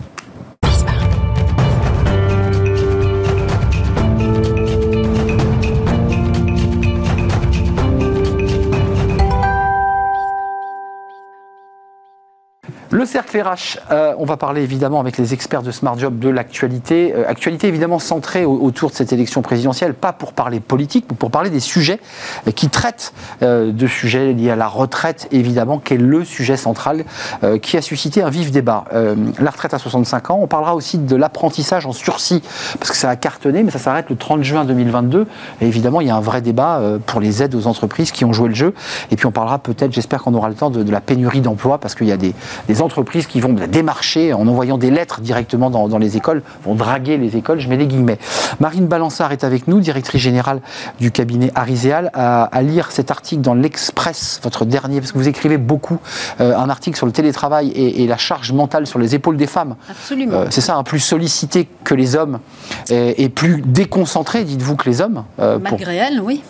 Le 12.91 13.05
cercle 13.05 13.39
RH, 13.39 13.77
euh, 13.91 14.15
on 14.17 14.25
va 14.25 14.35
parler 14.35 14.63
évidemment 14.63 14.99
avec 14.99 15.19
les 15.19 15.35
experts 15.35 15.61
de 15.61 15.69
Smart 15.69 15.95
Job 15.99 16.17
de 16.17 16.27
l'actualité. 16.27 17.13
Euh, 17.15 17.23
actualité 17.27 17.67
évidemment 17.67 17.99
centrée 17.99 18.45
autour 18.45 18.89
de 18.89 18.95
cette 18.95 19.13
élection 19.13 19.43
présidentielle, 19.43 19.93
pas 19.93 20.11
pour 20.11 20.33
parler 20.33 20.59
politique, 20.59 21.05
mais 21.07 21.15
pour 21.15 21.29
parler 21.29 21.51
des 21.51 21.59
sujets 21.59 21.99
euh, 22.47 22.51
qui 22.51 22.67
traitent 22.69 23.13
de 23.41 23.87
sujets 23.87 24.33
liés 24.33 24.49
à 24.49 24.55
la 24.55 24.67
retraite, 24.67 25.27
évidemment, 25.31 25.77
qui 25.77 25.93
est 25.93 25.97
le 25.97 26.25
sujet 26.25 26.57
central 26.57 27.05
qui 27.61 27.77
a 27.77 27.81
suscité 27.81 28.21
un 28.21 28.29
vif 28.29 28.51
débat. 28.51 28.85
la 28.91 29.51
retraite 29.51 29.73
à 29.73 29.79
65 29.79 30.31
ans, 30.31 30.39
on 30.41 30.47
parlera 30.47 30.75
aussi 30.75 30.97
de 30.97 31.15
l'apprentissage 31.15 31.85
en 31.85 31.91
sursis, 31.91 32.41
parce 32.79 32.91
que 32.91 32.97
ça 32.97 33.09
a 33.09 33.15
cartonné, 33.15 33.63
mais 33.63 33.71
ça 33.71 33.79
s'arrête 33.79 34.09
le 34.09 34.15
30 34.15 34.43
juin 34.43 34.65
2022. 34.65 35.27
Et 35.61 35.67
évidemment, 35.67 36.01
il 36.01 36.07
y 36.07 36.09
a 36.09 36.15
un 36.15 36.21
vrai 36.21 36.41
débat 36.41 36.81
pour 37.05 37.19
les 37.19 37.43
aides 37.43 37.55
aux 37.55 37.67
entreprises 37.67 38.11
qui 38.11 38.25
ont 38.25 38.33
joué 38.33 38.49
le 38.49 38.55
jeu. 38.55 38.73
Et 39.11 39.15
puis 39.15 39.25
on 39.25 39.31
parlera 39.31 39.59
peut-être, 39.59 39.93
j'espère 39.93 40.21
qu'on 40.21 40.33
aura 40.33 40.49
le 40.49 40.55
temps, 40.55 40.69
de, 40.69 40.89
la 40.91 41.01
pénurie 41.01 41.41
d'emploi, 41.41 41.77
parce 41.77 41.95
qu'il 41.95 42.07
y 42.07 42.11
a 42.11 42.17
des 42.17 42.33
entreprises 42.81 42.99
entreprises 42.99 43.27
qui 43.27 43.39
vont 43.39 43.53
démarcher 43.53 44.33
en 44.33 44.45
envoyant 44.47 44.77
des 44.77 44.91
lettres 44.91 45.21
directement 45.21 45.69
dans, 45.69 45.97
les 45.97 46.17
écoles, 46.17 46.41
vont 46.65 46.75
draguer 46.75 47.17
les 47.17 47.37
écoles, 47.37 47.59
je 47.59 47.69
mets 47.69 47.77
des 47.77 47.87
guillemets. 47.87 48.17
Marine 48.59 48.87
Balançard 48.87 49.31
est 49.31 49.45
avec 49.45 49.67
nous, 49.67 49.79
directrice 49.79 50.21
générale 50.21 50.59
du 50.99 51.11
cabinet 51.11 51.49
Ariséal, 51.55 52.11
à, 52.13 52.61
lire 52.61 52.91
cet 52.91 53.09
article 53.09 53.41
dans 53.41 53.53
l'Express, 53.53 54.41
votre 54.43 54.65
dernier, 54.65 54.99
parce 54.99 55.13
que 55.13 55.17
vous 55.17 55.29
écrivez 55.29 55.57
beaucoup, 55.57 55.99
euh, 56.41 56.57
un 56.57 56.69
article 56.69 56.97
sur 56.97 57.05
le 57.05 57.13
télétravail 57.13 57.69
et, 57.69 58.05
la 58.09 58.17
charge 58.17 58.51
mentale 58.51 58.87
sur 58.87 58.99
les 58.99 59.15
épaules 59.15 59.37
des 59.37 59.47
femmes. 59.47 59.75
Absolument. 59.89 60.33
Euh, 60.33 60.45
c'est 60.49 60.61
ça, 60.61 60.75
un 60.75 60.83
plus 60.83 60.99
sollicité 60.99 61.69
que 61.83 61.93
les 61.93 62.15
hommes 62.15 62.39
et, 62.89 63.29
plus 63.29 63.61
déconcentré, 63.61 64.43
dites-vous, 64.43 64.75
que 64.75 64.89
les 64.89 65.01
hommes. 65.01 65.23
Malgré 65.37 65.95
elle, 65.95 66.19
oui. 66.21 66.41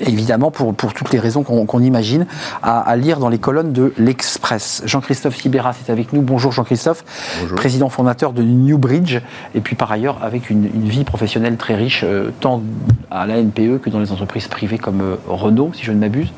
Évidemment, 0.00 0.50
pour, 0.50 0.74
pour, 0.74 0.94
toutes 0.94 1.12
les 1.12 1.18
raisons 1.18 1.42
qu'on 1.42 1.82
imagine, 1.82 2.26
à, 2.62 2.96
lire 2.96 3.18
dans 3.18 3.28
les 3.28 3.38
colonnes 3.38 3.72
de 3.72 3.92
l'Express. 3.98 4.82
Jean-Christophe 4.84 5.36
Sibéras 5.36 5.76
est 5.86 5.90
avec 5.90 6.12
nous. 6.12 6.22
Bonjour 6.22 6.52
Jean-Christophe, 6.52 7.04
président 7.56 7.88
fondateur 7.88 8.32
de 8.32 8.42
Newbridge, 8.42 9.20
et 9.54 9.60
puis 9.60 9.76
par 9.76 9.90
ailleurs 9.92 10.18
avec 10.22 10.50
une, 10.50 10.68
vie 10.68 11.04
professionnelle 11.04 11.56
très 11.56 11.74
riche, 11.74 12.02
euh, 12.04 12.30
tant 12.40 12.62
à 13.10 13.26
la 13.26 13.42
NPE 13.42 13.78
que 13.82 13.90
dans 13.90 14.00
les 14.00 14.12
entreprises 14.12 14.48
privées 14.48 14.78
comme 14.78 15.00
euh, 15.00 15.16
Renault, 15.26 15.72
si 15.74 15.84
je 15.84 15.92
ne 15.92 15.98
m'abuse. 15.98 16.28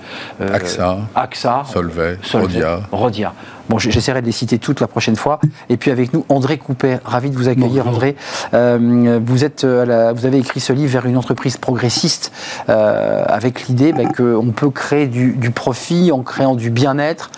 Euh, 0.40 0.52
AXA, 0.52 0.98
AXA, 1.14 1.62
Solvay, 1.66 2.18
Rodia. 2.33 2.80
Rodia. 2.90 3.35
Bon, 3.70 3.78
j'essaierai 3.78 4.20
de 4.20 4.26
les 4.26 4.33
citer 4.33 4.59
toutes 4.59 4.80
la 4.80 4.88
prochaine 4.88 5.14
fois. 5.14 5.38
Et 5.68 5.76
puis 5.76 5.92
avec 5.92 6.12
nous, 6.12 6.24
André 6.28 6.59
Coupet. 6.59 6.98
Ravi 7.04 7.30
de 7.30 7.37
vous 7.37 7.46
accueillir, 7.46 7.87
André. 7.87 8.16
Euh, 8.52 9.20
vous, 9.24 9.44
êtes 9.44 9.62
euh, 9.62 10.12
vous 10.12 10.26
avez 10.26 10.38
écrit 10.38 10.59
ce 10.59 10.72
livre 10.72 10.90
vers 10.90 11.06
une 11.06 11.16
entreprise 11.16 11.56
progressiste 11.56 12.33
euh, 12.68 13.22
avec 13.28 13.68
l'idée 13.68 13.92
bah, 13.92 14.06
qu'on 14.06 14.50
peut 14.50 14.70
créer 14.70 15.06
du, 15.06 15.52
profit 15.52 16.11
en 16.11 16.22
créant 16.22 16.56
du 16.56 16.70
bien-être 16.70 17.30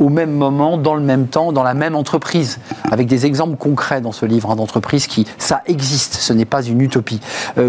au 0.00 0.08
même 0.08 0.32
moment, 0.32 0.76
dans 0.76 0.96
le 0.96 1.02
même 1.02 1.28
temps, 1.28 1.52
dans 1.52 1.62
la 1.62 1.74
même 1.74 1.94
entreprise. 1.94 2.58
Avec 2.90 3.06
des 3.06 3.24
exemples 3.24 3.56
concrets 3.56 4.00
dans 4.00 4.10
ce 4.10 4.26
livre 4.26 4.50
hein, 4.50 4.56
d'entreprise 4.56 5.06
qui, 5.06 5.24
ça 5.38 5.62
existe, 5.66 6.14
ce 6.14 6.32
n'est 6.32 6.44
pas 6.46 6.64
une 6.64 6.80
utopie. 6.80 7.20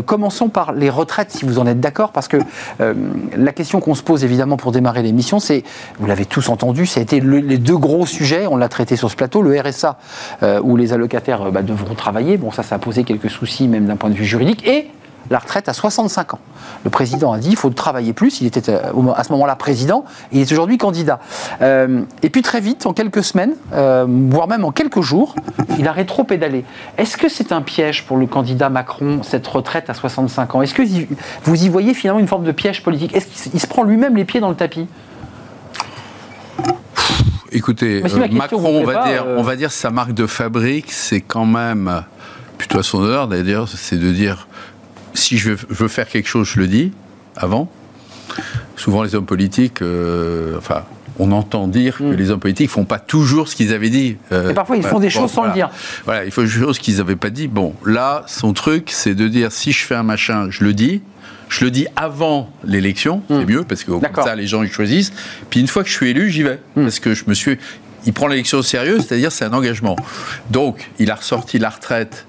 commençons 0.07 0.49
par 0.49 0.73
les 0.73 0.89
retraites, 0.89 1.29
si 1.29 1.45
vous 1.45 1.59
en 1.59 1.67
êtes 1.67 1.79
d'accord, 1.79 2.11
parce 2.11 2.27
que 2.27 2.37
la 2.79 3.51
question 3.53 3.79
qu'on 3.79 3.95
se 3.95 4.03
pose 4.03 4.23
évidemment 4.23 4.57
pour 4.57 4.71
démarrer 4.71 5.03
l'émission, 5.03 5.39
c'est, 5.39 5.63
vous 5.99 6.07
l'avez 6.07 6.25
tous 6.25 6.49
entendu, 6.49 6.87
ça 6.87 6.99
a 6.99 7.03
été 7.03 7.19
les 7.19 7.57
deux 7.57 7.74
gros 7.77 8.05
sujets, 8.05 8.47
on 8.47 8.57
l'a 8.57 8.69
traité 8.69 8.95
sur 8.95 9.09
ce 9.09 9.15
plateau, 9.15 9.41
le 9.41 9.59
RSA, 9.59 9.97
euh, 10.43 10.59
où 10.63 10.77
les 10.77 10.93
allocataires 10.93 11.43
euh, 11.43 11.51
bah, 11.51 11.61
devront 11.61 11.95
travailler, 11.95 12.37
bon 12.37 12.51
ça, 12.51 12.63
ça 12.63 12.75
a 12.75 12.79
posé 12.79 13.03
quelques 13.03 13.29
soucis 13.29 13.67
même 13.67 13.85
d'un 13.85 13.95
point 13.95 14.09
de 14.09 14.15
vue 14.15 14.25
juridique, 14.25 14.67
et 14.67 14.89
la 15.31 15.39
retraite 15.39 15.67
à 15.67 15.73
65 15.73 16.35
ans. 16.35 16.39
Le 16.83 16.91
président 16.91 17.33
a 17.33 17.39
dit 17.39 17.49
il 17.49 17.55
faut 17.55 17.71
travailler 17.71 18.13
plus. 18.13 18.41
Il 18.41 18.47
était 18.47 18.69
euh, 18.69 19.11
à 19.15 19.23
ce 19.23 19.31
moment-là 19.31 19.55
président. 19.55 20.05
Il 20.31 20.39
est 20.39 20.51
aujourd'hui 20.51 20.77
candidat. 20.77 21.19
et 21.61 22.29
puis 22.29 22.43
très 22.43 22.59
vite, 22.59 22.85
en 22.85 22.93
quelques 22.93 23.23
semaines, 23.23 23.55
voire 23.71 24.47
même 24.47 24.63
en 24.63 24.71
quelques 24.71 25.01
jours, 25.01 25.33
il 25.79 25.87
a 25.87 25.91
rétro-pédalé. 25.91 26.63
Est-ce 26.99 27.17
que 27.17 27.27
c'est 27.27 27.51
un 27.51 27.63
piège 27.63 28.05
pour 28.05 28.17
le 28.17 28.27
candidat 28.27 28.69
Macron, 28.69 29.23
cette 29.23 29.47
retraite 29.47 29.89
à 29.89 29.95
65 29.95 30.53
ans? 30.53 30.61
Est-ce 30.61 30.75
que 30.75 30.83
vous 31.43 31.63
y 31.63 31.69
voyez 31.69 31.95
finalement 31.95 32.19
une 32.19 32.27
forme 32.27 32.45
de 32.45 32.51
piège 32.51 32.83
politique? 32.83 33.15
Est-ce 33.15 33.49
qu'il 33.49 33.59
se 33.59 33.67
prend 33.67 33.81
lui-même 33.81 34.15
les 34.15 34.25
pieds 34.25 34.41
dans 34.41 34.49
le 34.49 34.55
tapis? 34.55 34.87
Écoutez, 37.55 38.03
euh, 38.03 38.27
Macron, 38.33 38.81
on 38.81 38.83
va, 38.83 39.07
dire, 39.07 39.23
euh, 39.25 39.37
on 39.37 39.41
va 39.41 39.55
dire 39.55 39.71
sa 39.71 39.89
marque 39.89 40.13
de 40.13 40.27
fabrique, 40.27 40.91
c'est 40.91 41.21
quand 41.21 41.45
même, 41.45 42.03
plutôt 42.57 42.79
à 42.79 42.83
son 42.83 42.99
honneur 42.99 43.29
d'ailleurs, 43.29 43.69
c'est 43.69 43.97
de 43.97 44.11
dire 44.11 44.49
si 45.13 45.37
je 45.37 45.51
veux, 45.69 45.87
faire 45.87 46.09
quelque 46.09 46.27
chose, 46.27 46.49
je 46.49 46.59
le 46.59 46.67
dis 46.67 46.91
avant. 47.37 47.71
Souvent, 48.75 49.03
les 49.03 49.15
hommes 49.15 49.25
politiques, 49.25 49.81
euh, 49.81 50.57
enfin, 50.57 50.83
on 51.17 51.31
entend 51.31 51.69
dire 51.69 51.99
que 51.99 52.03
hmm. 52.03 52.15
les 52.15 52.29
hommes 52.29 52.41
politiques 52.41 52.69
font 52.69 52.83
pas 52.83 52.99
toujours 52.99 53.47
ce 53.47 53.55
qu'ils 53.55 53.73
avaient 53.73 53.89
dit. 53.89 54.17
Et 54.31 54.53
parfois, 54.53 54.75
ils 54.75 54.83
font 54.83 54.99
des 54.99 55.09
choses 55.09 55.31
sans 55.31 55.45
le 55.45 55.53
dire. 55.53 55.69
Voilà, 56.03 56.25
il 56.25 56.31
faut 56.31 56.41
des 56.41 56.49
choses 56.49 56.77
qu'ils 56.77 56.97
n'avaient 56.97 57.15
pas 57.15 57.29
dit. 57.29 57.47
Bon, 57.47 57.73
là, 57.85 58.25
son 58.27 58.51
truc, 58.51 58.89
c'est 58.91 59.15
de 59.15 59.29
dire 59.29 59.53
si 59.53 59.71
je 59.71 59.85
fais 59.85 59.95
un 59.95 60.03
machin, 60.03 60.47
je 60.49 60.65
le 60.65 60.73
dis. 60.73 61.01
Je 61.49 61.65
le 61.65 61.71
dis 61.71 61.87
avant 61.95 62.49
l'élection, 62.63 63.21
c'est 63.27 63.33
hmm. 63.33 63.49
mieux, 63.49 63.63
parce 63.63 63.83
que 63.83 63.91
comme 63.91 64.23
ça, 64.23 64.35
les 64.35 64.47
gens 64.47 64.63
ils 64.63 64.71
choisissent. 64.71 65.13
Puis 65.49 65.59
une 65.59 65.67
fois 65.67 65.83
que 65.83 65.89
je 65.89 65.93
suis 65.93 66.09
élu, 66.09 66.29
j'y 66.29 66.43
vais. 66.43 66.59
Hmm. 66.75 66.83
Parce 66.83 66.99
que 66.99 67.13
je 67.13 67.25
me 67.27 67.33
suis. 67.33 67.57
Il 68.07 68.13
prend 68.13 68.27
l'élection 68.27 68.59
au 68.59 68.63
sérieux, 68.63 68.99
c'est-à-dire 68.99 69.31
c'est 69.31 69.45
un 69.45 69.53
engagement. 69.53 69.95
Donc, 70.51 70.91
il 70.99 71.09
a 71.09 71.15
ressorti 71.15 71.57
la 71.57 71.69
retraite 71.69 72.27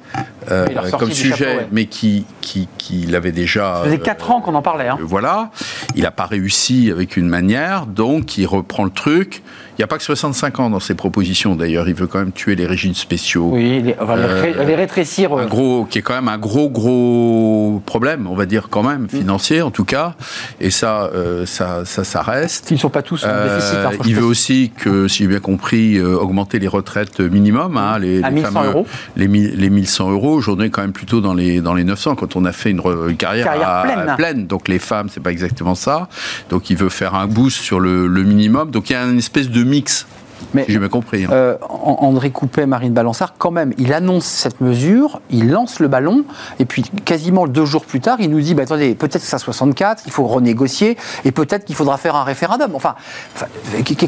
euh, 0.50 0.66
comme 0.98 1.12
sujet, 1.12 1.66
mais 1.70 1.84
qui, 1.84 2.24
qui, 2.40 2.66
qui 2.78 3.04
l'avait 3.04 3.32
déjà. 3.32 3.80
Ça 3.82 3.84
faisait 3.84 3.98
4 3.98 4.30
ans 4.30 4.40
qu'on 4.40 4.54
en 4.54 4.62
parlait. 4.62 4.88
Hein. 4.88 4.96
voilà. 5.02 5.50
Il 5.94 6.04
n'a 6.04 6.10
pas 6.10 6.24
réussi 6.24 6.90
avec 6.90 7.18
une 7.18 7.28
manière, 7.28 7.84
donc 7.84 8.38
il 8.38 8.46
reprend 8.46 8.84
le 8.84 8.90
truc. 8.90 9.42
Il 9.76 9.82
n'y 9.82 9.84
a 9.84 9.88
pas 9.88 9.98
que 9.98 10.04
65 10.04 10.58
ans 10.60 10.70
dans 10.70 10.80
ses 10.80 10.94
propositions, 10.94 11.54
d'ailleurs. 11.54 11.86
Il 11.86 11.94
veut 11.94 12.06
quand 12.06 12.18
même 12.18 12.32
tuer 12.32 12.56
les 12.56 12.64
régimes 12.64 12.94
spéciaux. 12.94 13.50
Oui, 13.52 13.82
les, 13.82 13.94
euh, 14.00 14.64
les 14.64 14.74
rétrécir. 14.74 15.34
Un 15.34 15.44
gros, 15.44 15.84
qui 15.84 15.98
est 15.98 16.02
quand 16.02 16.14
même 16.14 16.28
un 16.28 16.38
gros, 16.38 16.70
gros 16.70 17.82
problème, 17.84 18.26
on 18.26 18.34
va 18.34 18.46
dire 18.46 18.68
quand 18.70 18.82
même, 18.82 19.06
financier 19.06 19.60
en 19.60 19.70
tout 19.70 19.84
cas. 19.84 20.14
Et 20.62 20.70
ça, 20.70 21.10
euh, 21.14 21.44
ça, 21.44 21.84
ça, 21.84 22.04
ça, 22.04 22.22
reste. 22.22 22.70
Ils 22.70 22.74
ne 22.74 22.78
sont 22.78 22.88
pas 22.88 23.02
tous 23.02 23.24
en 23.24 23.28
euh, 23.28 23.54
déficit. 23.54 23.76
Hein, 23.76 24.04
il 24.06 24.14
veut 24.14 24.24
aussi 24.24 24.72
que, 24.74 25.08
si 25.08 25.24
j'ai 25.24 25.28
bien 25.28 25.40
compris, 25.40 26.00
augmenter 26.00 26.58
les 26.58 26.68
retraites 26.68 27.20
minimum. 27.20 27.76
Hein, 27.76 27.98
les, 27.98 28.22
à 28.22 28.30
1100 28.30 28.64
euros. 28.64 28.86
Les, 29.14 29.26
les 29.26 29.70
1100 29.70 30.10
euros. 30.10 30.32
Aujourd'hui, 30.32 30.70
quand 30.70 30.80
même 30.80 30.92
plutôt 30.92 31.20
dans 31.20 31.34
les, 31.34 31.60
dans 31.60 31.74
les 31.74 31.84
900, 31.84 32.14
quand 32.14 32.34
on 32.34 32.46
a 32.46 32.52
fait 32.52 32.70
une, 32.70 32.80
carrière, 33.18 34.16
pleine. 34.16 34.46
Donc 34.46 34.68
les 34.68 34.78
femmes, 34.78 35.08
c'est 35.10 35.22
pas 35.22 35.32
exactement 35.32 35.74
ça. 35.74 36.08
Donc 36.48 36.70
il 36.70 36.78
veut 36.78 36.88
faire 36.88 37.14
un 37.14 37.26
boost 37.26 37.58
sur 37.58 37.78
le, 37.78 38.06
le 38.06 38.22
minimum. 38.22 38.70
Donc 38.70 38.88
il 38.88 38.94
y 38.94 38.96
a 38.96 39.04
une 39.04 39.18
espèce 39.18 39.50
de 39.50 39.65
mix. 39.66 40.06
Mais, 40.56 40.64
j'ai 40.68 40.78
bien 40.78 40.88
compris. 40.88 41.24
Hein. 41.24 41.30
Euh, 41.32 41.56
André 41.60 42.30
Coupet, 42.30 42.66
Marine 42.66 42.92
Balançard, 42.92 43.34
quand 43.36 43.50
même, 43.50 43.72
il 43.76 43.92
annonce 43.92 44.24
cette 44.24 44.60
mesure, 44.60 45.20
il 45.30 45.50
lance 45.50 45.80
le 45.80 45.88
ballon, 45.88 46.24
et 46.58 46.64
puis 46.64 46.82
quasiment 47.04 47.46
deux 47.46 47.66
jours 47.66 47.84
plus 47.84 48.00
tard, 48.00 48.16
il 48.20 48.30
nous 48.30 48.40
dit 48.40 48.54
bah, 48.54 48.62
attendez, 48.62 48.94
peut-être 48.94 49.22
que 49.22 49.28
ça 49.28 49.38
64, 49.38 50.04
il 50.06 50.12
faut 50.12 50.26
renégocier, 50.26 50.96
et 51.24 51.32
peut-être 51.32 51.66
qu'il 51.66 51.74
faudra 51.74 51.98
faire 51.98 52.16
un 52.16 52.24
référendum. 52.24 52.74
Enfin, 52.74 52.94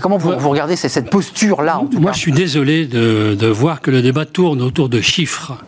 comment 0.00 0.16
vous, 0.16 0.32
vous 0.38 0.48
regardez 0.48 0.76
cette 0.76 1.10
posture-là 1.10 1.82
Moi, 1.98 2.12
je 2.12 2.18
suis 2.18 2.32
désolé 2.32 2.86
de, 2.86 3.34
de 3.34 3.46
voir 3.46 3.80
que 3.80 3.90
le 3.90 4.00
débat 4.00 4.24
tourne 4.24 4.62
autour 4.62 4.88
de 4.88 5.00
chiffres. 5.00 5.58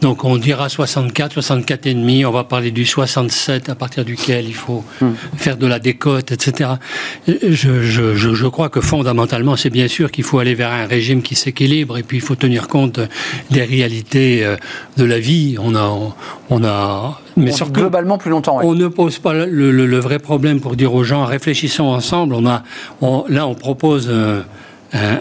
Donc 0.00 0.24
on 0.24 0.36
dira 0.36 0.68
64, 0.68 1.32
64 1.34 1.86
et 1.86 1.94
demi, 1.94 2.24
on 2.24 2.30
va 2.30 2.44
parler 2.44 2.70
du 2.70 2.84
67 2.84 3.68
à 3.68 3.74
partir 3.74 4.04
duquel 4.04 4.46
il 4.46 4.54
faut 4.54 4.84
hmm. 5.00 5.12
faire 5.36 5.56
de 5.56 5.66
la 5.66 5.78
décote, 5.78 6.32
etc. 6.32 6.72
Je, 7.26 7.82
je, 7.82 8.14
je, 8.14 8.46
crois 8.46 8.68
que 8.68 8.80
fondamentalement, 8.80 9.56
c'est 9.56 9.70
bien 9.70 9.88
sûr 9.88 10.10
qu'il 10.10 10.23
faut 10.24 10.38
aller 10.38 10.54
vers 10.54 10.72
un 10.72 10.86
régime 10.86 11.22
qui 11.22 11.34
s'équilibre 11.34 11.98
et 11.98 12.02
puis 12.02 12.18
il 12.18 12.20
faut 12.20 12.34
tenir 12.34 12.68
compte 12.68 13.00
des 13.50 13.62
réalités 13.62 14.44
euh, 14.44 14.56
de 14.96 15.04
la 15.04 15.18
vie. 15.18 15.56
On 15.60 15.74
a, 15.74 16.14
on 16.50 16.64
a, 16.64 17.20
mais 17.36 17.52
surtout, 17.52 17.80
globalement 17.80 18.18
plus 18.18 18.30
longtemps. 18.30 18.58
On 18.62 18.74
ne 18.74 18.88
pose 18.88 19.18
pas 19.18 19.32
le, 19.32 19.70
le, 19.70 19.98
vrai 19.98 20.18
problème 20.18 20.60
pour 20.60 20.76
dire 20.76 20.94
aux 20.94 21.04
gens 21.04 21.24
réfléchissons 21.24 21.84
ensemble. 21.84 22.34
On 22.34 22.46
a, 22.46 22.62
là, 23.28 23.46
on 23.46 23.54
propose 23.54 24.10
un, 24.10 24.44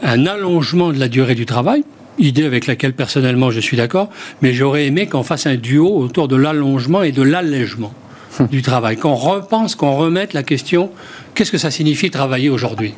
un 0.03 0.25
allongement 0.25 0.91
de 0.91 0.99
la 0.99 1.07
durée 1.07 1.35
du 1.35 1.45
travail 1.45 1.83
idée 2.19 2.45
avec 2.45 2.67
laquelle 2.67 2.93
personnellement 2.93 3.51
je 3.51 3.59
suis 3.59 3.77
d'accord, 3.77 4.09
mais 4.41 4.53
j'aurais 4.53 4.85
aimé 4.85 5.07
qu'on 5.07 5.23
fasse 5.23 5.47
un 5.47 5.55
duo 5.55 5.97
autour 5.97 6.27
de 6.27 6.35
l'allongement 6.35 7.03
et 7.03 7.11
de 7.11 7.21
l'allègement 7.21 7.93
hum. 8.39 8.47
du 8.47 8.61
travail, 8.61 8.97
qu'on 8.97 9.15
repense, 9.15 9.75
qu'on 9.75 9.95
remette 9.95 10.33
la 10.33 10.43
question 10.43 10.91
qu'est-ce 11.33 11.51
que 11.51 11.57
ça 11.57 11.71
signifie 11.71 12.11
travailler 12.11 12.49
aujourd'hui? 12.49 12.93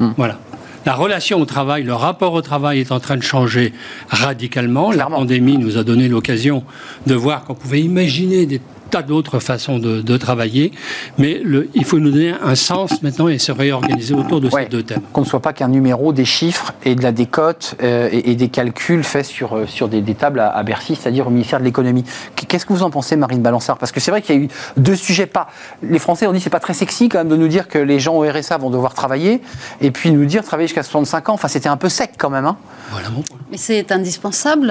Hum. 0.00 0.14
Voilà. 0.16 0.38
La 0.86 0.94
relation 0.94 1.40
au 1.40 1.44
travail, 1.44 1.82
le 1.82 1.92
rapport 1.92 2.32
au 2.32 2.40
travail 2.40 2.80
est 2.80 2.90
en 2.90 3.00
train 3.00 3.16
de 3.16 3.22
changer 3.22 3.74
radicalement. 4.08 4.92
La 4.92 5.06
pandémie 5.06 5.58
nous 5.58 5.76
a 5.76 5.84
donné 5.84 6.08
l'occasion 6.08 6.64
de 7.06 7.14
voir 7.14 7.44
qu'on 7.44 7.54
pouvait 7.54 7.82
imaginer 7.82 8.46
des 8.46 8.60
tas 8.90 9.02
d'autres 9.02 9.38
façons 9.38 9.78
de, 9.78 10.16
travailler, 10.16 10.72
mais 11.16 11.40
le, 11.42 11.70
il 11.74 11.84
faut 11.84 11.98
nous 11.98 12.10
donner 12.10 12.34
un 12.42 12.54
sens 12.54 13.02
maintenant 13.02 13.28
et 13.28 13.38
se 13.38 13.52
réorganiser 13.52 14.14
autour 14.14 14.40
de 14.40 14.50
ces 14.50 14.66
deux 14.66 14.82
thèmes. 14.82 15.00
Qu'on 15.12 15.22
ne 15.22 15.26
soit 15.26 15.40
pas 15.40 15.52
qu'un 15.52 15.68
numéro 15.68 16.12
des 16.12 16.24
chiffres 16.24 16.72
et 16.84 16.94
de 16.94 17.02
la 17.02 17.12
décote 17.12 17.76
euh, 17.82 18.08
et, 18.12 18.34
des 18.34 18.48
calculs 18.48 19.04
faits 19.04 19.24
sur, 19.24 19.56
euh, 19.56 19.66
sur 19.66 19.88
des, 19.88 20.02
tables 20.14 20.40
à, 20.40 20.62
Bercy, 20.62 20.96
c'est-à-dire 20.96 21.28
au 21.28 21.30
ministère 21.30 21.60
de 21.60 21.64
l'économie. 21.64 22.04
Qu'est-ce 22.34 22.66
que 22.66 22.72
vous 22.72 22.82
en 22.82 22.90
pensez, 22.90 23.16
Marine 23.16 23.40
Balançard 23.40 23.78
Parce 23.78 23.92
que 23.92 24.00
c'est 24.00 24.10
vrai 24.10 24.20
qu'il 24.20 24.34
y 24.34 24.38
a 24.38 24.42
eu 24.42 24.48
deux 24.76 24.96
sujets 24.96 25.26
pas. 25.26 25.48
Les 25.82 25.98
Français 25.98 26.26
ont 26.26 26.32
dit 26.32 26.40
c'est 26.40 26.50
pas 26.50 26.60
très 26.60 26.74
sexy 26.74 27.08
quand 27.08 27.18
même 27.18 27.28
de 27.28 27.36
nous 27.36 27.48
dire 27.48 27.68
que 27.68 27.78
les 27.78 28.00
gens 28.00 28.16
au 28.16 28.28
RSA 28.28 28.58
vont 28.58 28.70
devoir 28.70 28.94
travailler 28.94 29.40
et 29.80 29.90
puis 29.90 30.10
nous 30.10 30.24
dire 30.24 30.44
travailler 30.44 30.66
jusqu'à 30.66 30.82
65 30.82 31.28
ans. 31.28 31.34
Enfin, 31.34 31.48
c'était 31.48 31.68
un 31.68 31.76
peu 31.76 31.88
sec 31.88 32.12
quand 32.18 32.30
même. 32.30 32.46
Hein. 32.46 32.56
Voilà 32.90 33.08
Mais 33.50 33.56
c'est 33.56 33.92
indispensable. 33.92 34.70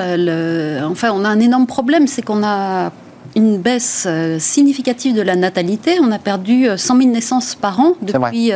enfin, 0.83 1.11
on 1.13 1.23
a 1.23 1.29
un 1.29 1.39
énorme 1.39 1.65
problème, 1.65 2.07
c'est 2.07 2.21
qu'on 2.21 2.43
a 2.43 2.91
une 3.35 3.57
baisse 3.57 4.07
significative 4.39 5.15
de 5.15 5.21
la 5.21 5.35
natalité. 5.35 5.99
On 6.01 6.11
a 6.11 6.19
perdu 6.19 6.67
100 6.75 6.97
000 6.97 7.09
naissances 7.09 7.55
par 7.55 7.79
an 7.79 7.93
depuis 8.01 8.51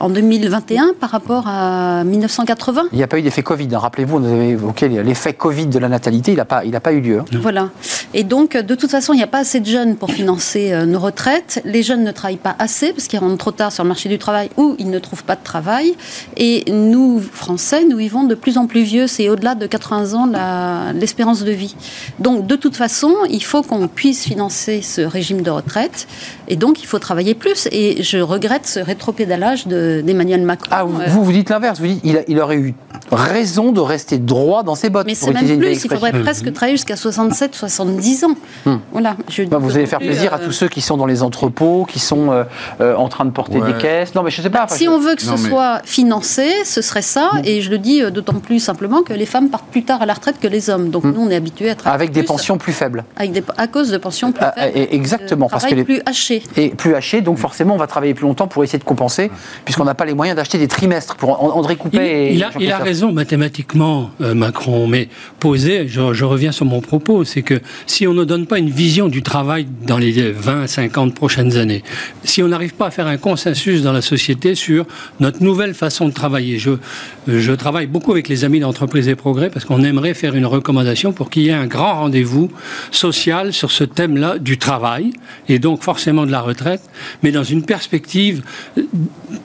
en 0.00 0.08
2021 0.08 0.94
par 0.98 1.10
rapport 1.10 1.46
à 1.46 2.04
1980. 2.04 2.84
Il 2.92 2.98
n'y 2.98 3.04
a 3.04 3.06
pas 3.06 3.18
eu 3.18 3.22
d'effet 3.22 3.42
Covid. 3.42 3.68
Hein. 3.72 3.78
Rappelez-vous, 3.78 4.16
on 4.16 4.24
avait 4.24 4.48
évoqué 4.50 4.88
l'effet 4.88 5.34
Covid 5.34 5.66
de 5.66 5.78
la 5.78 5.88
natalité. 5.88 6.32
Il 6.32 6.36
n'a 6.36 6.44
pas, 6.44 6.62
pas 6.62 6.92
eu 6.92 7.00
lieu. 7.00 7.20
Hein. 7.20 7.24
Voilà. 7.40 7.70
Et 8.14 8.24
donc, 8.24 8.56
de 8.56 8.74
toute 8.74 8.90
façon, 8.90 9.12
il 9.12 9.16
n'y 9.16 9.22
a 9.22 9.28
pas 9.28 9.38
assez 9.38 9.60
de 9.60 9.66
jeunes 9.66 9.96
pour 9.96 10.10
financer 10.10 10.74
nos 10.86 10.98
retraites. 10.98 11.60
Les 11.64 11.82
jeunes 11.82 12.04
ne 12.04 12.10
travaillent 12.12 12.36
pas 12.36 12.56
assez 12.58 12.92
parce 12.92 13.06
qu'ils 13.06 13.18
rentrent 13.18 13.38
trop 13.38 13.50
tard 13.52 13.72
sur 13.72 13.84
le 13.84 13.88
marché 13.88 14.08
du 14.08 14.18
travail 14.18 14.50
ou 14.56 14.74
ils 14.78 14.90
ne 14.90 14.98
trouvent 14.98 15.24
pas 15.24 15.36
de 15.36 15.44
travail. 15.44 15.94
Et 16.36 16.64
nous, 16.70 17.20
Français, 17.20 17.84
nous 17.84 17.96
vivons 17.96 18.24
de 18.24 18.34
plus 18.34 18.58
en 18.58 18.66
plus 18.66 18.82
vieux. 18.82 19.06
C'est 19.06 19.28
au-delà 19.28 19.54
de 19.54 19.66
80 19.66 20.14
ans 20.14 20.92
l'espérance 20.94 21.44
de 21.44 21.52
vie. 21.52 21.76
Donc, 22.18 22.46
de 22.46 22.56
toute 22.56 22.76
façon, 22.76 23.14
il 23.28 23.42
faut 23.42 23.62
qu'on 23.62 23.79
puisse 23.88 24.24
financer 24.24 24.82
ce 24.82 25.00
régime 25.00 25.42
de 25.42 25.50
retraite. 25.50 26.06
Et 26.48 26.56
donc, 26.56 26.82
il 26.82 26.86
faut 26.86 26.98
travailler 26.98 27.34
plus. 27.34 27.68
Et 27.72 28.02
je 28.02 28.18
regrette 28.18 28.66
ce 28.66 28.80
rétropédalage 28.80 29.66
d'Emmanuel 29.66 30.42
Macron. 30.42 30.70
Ah, 30.70 30.84
vous, 30.84 31.24
vous 31.24 31.32
dites 31.32 31.50
l'inverse. 31.50 31.80
Vous 31.80 31.86
dites 31.86 32.00
il, 32.04 32.24
il 32.28 32.38
aurait 32.40 32.56
eu 32.56 32.74
raison 33.12 33.72
de 33.72 33.80
rester 33.80 34.18
droit 34.18 34.62
dans 34.62 34.74
ses 34.74 34.90
bottes. 34.90 35.06
Mais 35.06 35.14
c'est 35.14 35.32
même 35.32 35.58
plus. 35.58 35.84
Il 35.84 35.90
faudrait 35.90 36.12
presque 36.12 36.52
travailler 36.52 36.76
jusqu'à 36.76 36.96
67, 36.96 37.54
70 37.54 38.24
ans. 38.24 38.34
Hmm. 38.66 38.76
Voilà. 38.92 39.16
Bah, 39.48 39.58
vous 39.58 39.76
allez 39.76 39.86
faire 39.86 39.98
plaisir 39.98 40.34
à 40.34 40.38
euh, 40.38 40.44
tous 40.44 40.52
ceux 40.52 40.68
qui 40.68 40.80
sont 40.80 40.96
dans 40.96 41.06
les 41.06 41.22
entrepôts, 41.22 41.86
qui 41.88 41.98
sont 41.98 42.30
euh, 42.30 42.44
euh, 42.80 42.94
en 42.94 43.08
train 43.08 43.24
de 43.24 43.30
porter 43.30 43.60
des 43.60 43.74
caisses. 43.74 44.14
Non, 44.14 44.22
mais 44.22 44.30
je 44.30 44.42
sais 44.42 44.50
pas. 44.50 44.66
si 44.68 44.88
on 44.88 44.98
veut 44.98 45.14
que 45.14 45.22
ce 45.22 45.36
soit 45.36 45.80
financé, 45.84 46.48
ce 46.64 46.82
serait 46.82 47.02
ça. 47.02 47.30
Hmm. 47.34 47.42
Et 47.44 47.60
je 47.60 47.70
le 47.70 47.78
dis 47.78 48.02
d'autant 48.10 48.38
plus 48.38 48.60
simplement 48.60 49.02
que 49.02 49.12
les 49.12 49.26
femmes 49.26 49.48
partent 49.48 49.70
plus 49.70 49.84
tard 49.84 50.02
à 50.02 50.06
la 50.06 50.14
retraite 50.14 50.38
que 50.40 50.48
les 50.48 50.70
hommes. 50.70 50.90
Donc 50.90 51.04
hmm. 51.04 51.12
nous, 51.12 51.20
on 51.22 51.30
est 51.30 51.36
habitués 51.36 51.70
à 51.70 51.74
travailler 51.74 52.02
avec 52.02 52.12
des 52.12 52.22
pensions 52.22 52.58
plus 52.58 52.72
faibles. 52.72 53.04
Avec 53.16 53.32
des, 53.32 53.42
à 53.56 53.66
cause 53.70 53.90
de 53.90 53.96
pensions 53.96 54.32
plus 54.32 54.44
ah, 54.44 54.52
faibles. 54.52 54.88
exactement, 54.92 55.48
parce 55.48 55.66
que 55.66 55.74
les 55.74 55.84
plus 55.84 56.02
hachées. 56.06 56.42
Et 56.56 56.70
plus 56.70 56.94
hachées, 56.94 57.20
donc 57.20 57.38
forcément, 57.38 57.74
on 57.74 57.78
va 57.78 57.86
travailler 57.86 58.14
plus 58.14 58.24
longtemps 58.26 58.48
pour 58.48 58.64
essayer 58.64 58.78
de 58.78 58.84
compenser, 58.84 59.30
puisqu'on 59.64 59.84
n'a 59.84 59.94
pas 59.94 60.04
les 60.04 60.14
moyens 60.14 60.36
d'acheter 60.36 60.58
des 60.58 60.68
trimestres. 60.68 61.16
Pour 61.16 61.42
André 61.56 61.76
Coupé. 61.76 62.30
Il, 62.32 62.46
il 62.60 62.72
a 62.72 62.78
raison 62.78 63.12
mathématiquement, 63.12 64.10
euh, 64.20 64.34
Macron, 64.34 64.86
mais 64.86 65.08
posé, 65.38 65.86
je, 65.88 66.24
reviens 66.24 66.52
sur 66.52 66.66
mon 66.66 66.80
propos, 66.80 67.24
c'est 67.24 67.42
que 67.42 67.60
si 67.86 68.06
on 68.06 68.14
ne 68.14 68.24
donne 68.24 68.46
pas 68.46 68.58
une 68.58 68.70
vision 68.70 69.08
du 69.08 69.22
travail 69.22 69.66
dans 69.86 69.98
les 69.98 70.32
20, 70.32 70.66
50 70.66 71.14
prochaines 71.14 71.56
années, 71.56 71.82
si 72.24 72.42
on 72.42 72.48
n'arrive 72.48 72.74
pas 72.74 72.86
à 72.86 72.90
faire 72.90 73.06
un 73.06 73.16
consensus 73.16 73.82
dans 73.82 73.92
la 73.92 74.02
société 74.02 74.54
sur 74.54 74.86
notre 75.18 75.42
nouvelle 75.42 75.74
façon 75.74 76.08
de 76.08 76.12
travailler, 76.12 76.58
je, 76.58 76.72
je 77.26 77.52
travaille 77.52 77.86
beaucoup 77.86 78.12
avec 78.12 78.28
les 78.28 78.44
amis 78.44 78.60
d'entreprise 78.60 79.08
et 79.08 79.14
progrès 79.14 79.50
parce 79.50 79.64
qu'on 79.64 79.82
aimerait 79.82 80.14
faire 80.14 80.34
une 80.34 80.46
recommandation 80.46 81.12
pour 81.12 81.30
qu'il 81.30 81.42
y 81.42 81.48
ait 81.48 81.52
un 81.52 81.66
grand 81.66 82.00
rendez-vous 82.00 82.50
social 82.90 83.52
sur 83.60 83.70
ce 83.70 83.84
thème-là 83.84 84.38
du 84.38 84.56
travail 84.56 85.12
et 85.50 85.58
donc 85.58 85.82
forcément 85.82 86.24
de 86.24 86.32
la 86.32 86.40
retraite, 86.40 86.80
mais 87.22 87.30
dans 87.30 87.44
une 87.44 87.62
perspective 87.62 88.42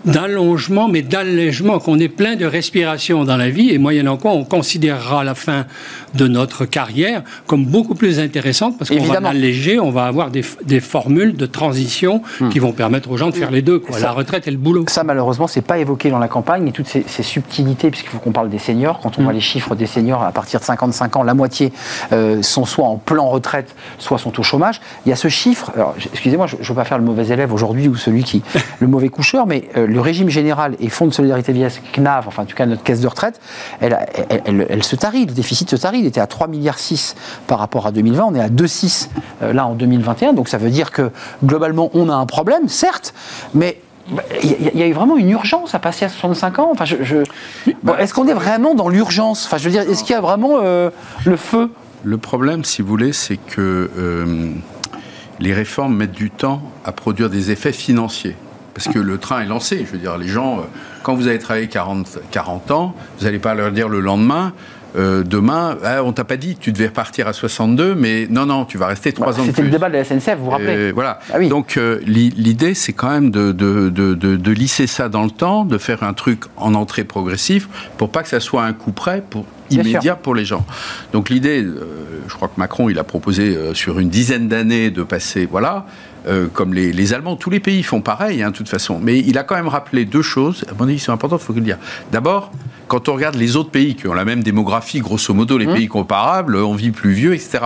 d'allongement, 0.05 0.87
mais 0.87 1.01
d'allègement, 1.01 1.79
qu'on 1.79 1.99
ait 1.99 2.07
plein 2.07 2.37
de 2.37 2.45
respiration 2.45 3.25
dans 3.25 3.35
la 3.35 3.49
vie 3.49 3.71
et 3.71 3.77
moyennant 3.77 4.15
quoi 4.15 4.31
on 4.31 4.45
considérera 4.45 5.25
la 5.25 5.35
fin 5.35 5.65
de 6.13 6.27
notre 6.27 6.63
carrière 6.63 7.23
comme 7.45 7.65
beaucoup 7.65 7.93
plus 7.93 8.19
intéressante 8.19 8.77
parce 8.77 8.89
qu'on 8.89 9.03
va 9.03 9.27
alléger, 9.27 9.81
on 9.81 9.91
va 9.91 10.05
avoir 10.05 10.31
des, 10.31 10.79
formules 10.79 11.35
de 11.35 11.45
transition 11.45 12.21
hmm. 12.39 12.49
qui 12.49 12.59
vont 12.59 12.71
permettre 12.71 13.11
aux 13.11 13.17
gens 13.17 13.29
de 13.29 13.35
faire 13.35 13.51
les 13.51 13.61
deux, 13.61 13.79
quoi, 13.79 13.99
la 13.99 14.11
retraite 14.11 14.47
et 14.47 14.51
le 14.51 14.57
boulot. 14.57 14.85
Ça, 14.87 15.03
malheureusement, 15.03 15.47
c'est 15.47 15.61
pas 15.61 15.77
évoqué 15.77 16.09
dans 16.09 16.19
la 16.19 16.29
campagne 16.29 16.69
et 16.69 16.71
toutes 16.71 16.87
ces, 16.87 17.03
subtilités, 17.23 17.89
puisqu'il 17.89 18.11
faut 18.11 18.19
qu'on 18.19 18.31
parle 18.31 18.49
des 18.49 18.59
seniors. 18.59 18.99
Quand 19.01 19.17
on 19.17 19.21
hmm. 19.21 19.23
voit 19.25 19.33
les 19.33 19.41
chiffres 19.41 19.75
des 19.75 19.87
seniors 19.87 20.23
à 20.23 20.31
partir 20.31 20.61
de 20.61 20.65
55 20.65 21.17
ans, 21.17 21.23
la 21.23 21.33
moitié 21.33 21.73
euh, 22.13 22.41
sont 22.41 22.65
soit 22.65 22.85
en 22.85 22.97
plan 22.97 23.27
retraite, 23.27 23.75
soit 24.05 24.17
sont 24.17 24.39
au 24.39 24.43
chômage. 24.43 24.79
Il 25.05 25.09
y 25.09 25.13
a 25.13 25.15
ce 25.15 25.27
chiffre. 25.27 25.71
Excusez-moi, 26.11 26.47
je 26.47 26.55
ne 26.55 26.63
veux 26.63 26.73
pas 26.73 26.85
faire 26.85 26.97
le 26.97 27.03
mauvais 27.03 27.27
élève 27.27 27.53
aujourd'hui 27.53 27.87
ou 27.87 27.95
celui 27.95 28.23
qui 28.23 28.43
le 28.79 28.87
mauvais 28.87 29.09
coucheur, 29.09 29.47
mais 29.47 29.69
euh, 29.75 29.87
le 29.87 29.99
régime 29.99 30.29
général 30.29 30.75
et 30.79 30.89
Fonds 30.89 31.07
de 31.07 31.13
solidarité 31.13 31.51
vieillesse, 31.51 31.81
CNAV, 31.91 32.27
enfin 32.27 32.43
en 32.43 32.45
tout 32.45 32.55
cas 32.55 32.65
notre 32.65 32.83
caisse 32.83 33.01
de 33.01 33.07
retraite, 33.07 33.41
elle, 33.81 33.97
elle, 34.45 34.83
se 34.83 34.95
tarit, 34.95 35.25
le 35.25 35.33
déficit 35.33 35.69
se 35.69 35.75
tarit. 35.75 35.99
Il 35.99 36.05
était 36.05 36.21
à 36.21 36.25
3,6 36.25 36.49
milliards 36.49 36.77
par 37.47 37.59
rapport 37.59 37.87
à 37.87 37.91
2020, 37.91 38.23
on 38.23 38.35
est 38.35 38.39
à 38.39 38.49
2,6 38.49 39.09
euh, 39.41 39.53
là 39.53 39.65
en 39.65 39.73
2021. 39.73 40.33
Donc 40.33 40.47
ça 40.47 40.57
veut 40.57 40.69
dire 40.69 40.91
que 40.91 41.11
globalement 41.43 41.89
on 41.93 42.09
a 42.09 42.15
un 42.15 42.25
problème, 42.25 42.69
certes, 42.69 43.13
mais 43.53 43.81
il 44.43 44.79
y, 44.79 44.83
a 44.83 44.87
eu 44.87 44.93
vraiment 44.93 45.17
une 45.17 45.31
urgence 45.31 45.73
à 45.73 45.79
passer 45.79 46.05
à 46.05 46.09
65 46.09 46.59
ans. 46.59 46.69
Enfin, 46.71 46.85
je, 46.85 47.23
est-ce 47.97 48.13
qu'on 48.13 48.27
est 48.27 48.33
vraiment 48.33 48.75
dans 48.75 48.87
l'urgence? 48.87 49.45
Enfin, 49.45 49.57
je 49.57 49.63
veux 49.63 49.71
dire, 49.71 49.81
est-ce 49.81 50.03
qu'il 50.03 50.13
y 50.13 50.17
a 50.17 50.21
vraiment 50.21 50.59
euh, 50.61 50.91
le 51.25 51.37
feu? 51.37 51.71
Le 52.05 52.19
problème, 52.19 52.63
si 52.63 52.83
vous 52.83 52.87
voulez, 52.87 53.13
c'est 53.13 53.37
que 53.37 53.89
euh, 53.97 54.51
les 55.39 55.53
réformes 55.55 55.95
mettent 55.95 56.11
du 56.11 56.29
temps 56.29 56.61
à 56.85 56.91
produire 56.91 57.31
des 57.31 57.49
effets 57.49 57.71
financiers. 57.71 58.35
Parce 58.75 58.87
que 58.87 58.99
le 58.99 59.17
train 59.17 59.41
est 59.41 59.47
lancé. 59.47 59.83
Je 59.87 59.93
veux 59.93 59.97
dire, 59.97 60.15
les 60.15 60.27
gens, 60.27 60.67
quand 61.01 61.15
vous 61.15 61.25
avez 61.25 61.39
travaillé 61.39 61.67
40, 61.67 62.19
40 62.29 62.69
ans, 62.69 62.95
vous 63.17 63.25
n'allez 63.25 63.39
pas 63.39 63.55
leur 63.55 63.71
dire 63.71 63.89
le 63.89 64.01
lendemain, 64.01 64.53
euh, 64.95 65.23
demain, 65.23 65.77
ah, 65.83 66.03
on 66.03 66.13
t'a 66.13 66.23
pas 66.23 66.37
dit, 66.37 66.55
tu 66.55 66.71
devais 66.71 66.87
repartir 66.87 67.27
à 67.27 67.33
62, 67.33 67.95
mais 67.95 68.27
non, 68.29 68.45
non, 68.45 68.65
tu 68.65 68.77
vas 68.77 68.87
rester 68.87 69.11
trois 69.11 69.33
ans 69.33 69.39
de 69.39 69.43
plus. 69.43 69.45
C'était 69.47 69.61
le 69.63 69.69
débat 69.69 69.89
de 69.89 69.93
la 69.93 70.03
SNCF, 70.03 70.37
vous 70.37 70.45
vous 70.45 70.51
rappelez 70.51 70.75
euh, 70.75 70.91
Voilà. 70.93 71.19
Ah 71.33 71.39
Donc 71.39 71.77
euh, 71.77 71.99
l'idée, 72.05 72.73
c'est 72.73 72.93
quand 72.93 73.09
même 73.09 73.31
de, 73.31 73.51
de, 73.51 73.89
de, 73.89 74.15
de, 74.15 74.51
lisser 74.51 74.87
ça 74.87 75.09
dans 75.09 75.23
le 75.23 75.31
temps, 75.31 75.65
de 75.65 75.77
faire 75.77 76.03
un 76.03 76.13
truc 76.13 76.43
en 76.55 76.73
entrée 76.75 77.03
progressif, 77.03 77.67
pour 77.97 78.09
pas 78.09 78.23
que 78.23 78.29
ça 78.29 78.39
soit 78.39 78.63
un 78.63 78.73
coup 78.73 78.91
près 78.91 79.23
pour 79.27 79.45
immédiat 79.69 80.15
pour 80.15 80.35
les 80.35 80.45
gens. 80.45 80.65
Donc 81.11 81.29
l'idée, 81.29 81.65
je 82.27 82.33
crois 82.33 82.47
que 82.47 82.57
Macron, 82.57 82.89
il 82.89 82.99
a 82.99 83.03
proposé 83.03 83.57
sur 83.73 83.99
une 83.99 84.09
dizaine 84.09 84.47
d'années 84.47 84.91
de 84.91 85.03
passer, 85.03 85.47
voilà, 85.49 85.87
comme 86.53 86.73
les, 86.73 86.93
les, 86.93 87.13
Allemands, 87.13 87.35
tous 87.35 87.49
les 87.49 87.59
pays 87.59 87.81
font 87.81 88.01
pareil, 88.01 88.43
hein, 88.43 88.51
de 88.51 88.55
toute 88.55 88.69
façon. 88.69 88.99
Mais 89.01 89.19
il 89.19 89.37
a 89.37 89.43
quand 89.43 89.55
même 89.55 89.67
rappelé 89.67 90.05
deux 90.05 90.21
choses, 90.21 90.63
à 90.69 90.73
mon 90.77 90.87
avis, 90.87 90.99
sont 90.99 91.11
importantes, 91.11 91.41
il 91.41 91.45
faut 91.45 91.53
le 91.53 91.61
dire. 91.61 91.79
D'abord, 92.11 92.51
quand 92.87 93.09
on 93.09 93.13
regarde 93.13 93.35
les 93.35 93.55
autres 93.55 93.71
pays 93.71 93.95
qui 93.95 94.07
ont 94.07 94.13
la 94.13 94.25
même 94.25 94.43
démographie, 94.43 94.99
grosso 94.99 95.33
modo, 95.33 95.57
les 95.57 95.67
mmh. 95.67 95.73
pays 95.73 95.87
comparables, 95.87 96.55
on 96.57 96.73
vit 96.73 96.91
plus 96.91 97.11
vieux, 97.11 97.33
etc. 97.33 97.59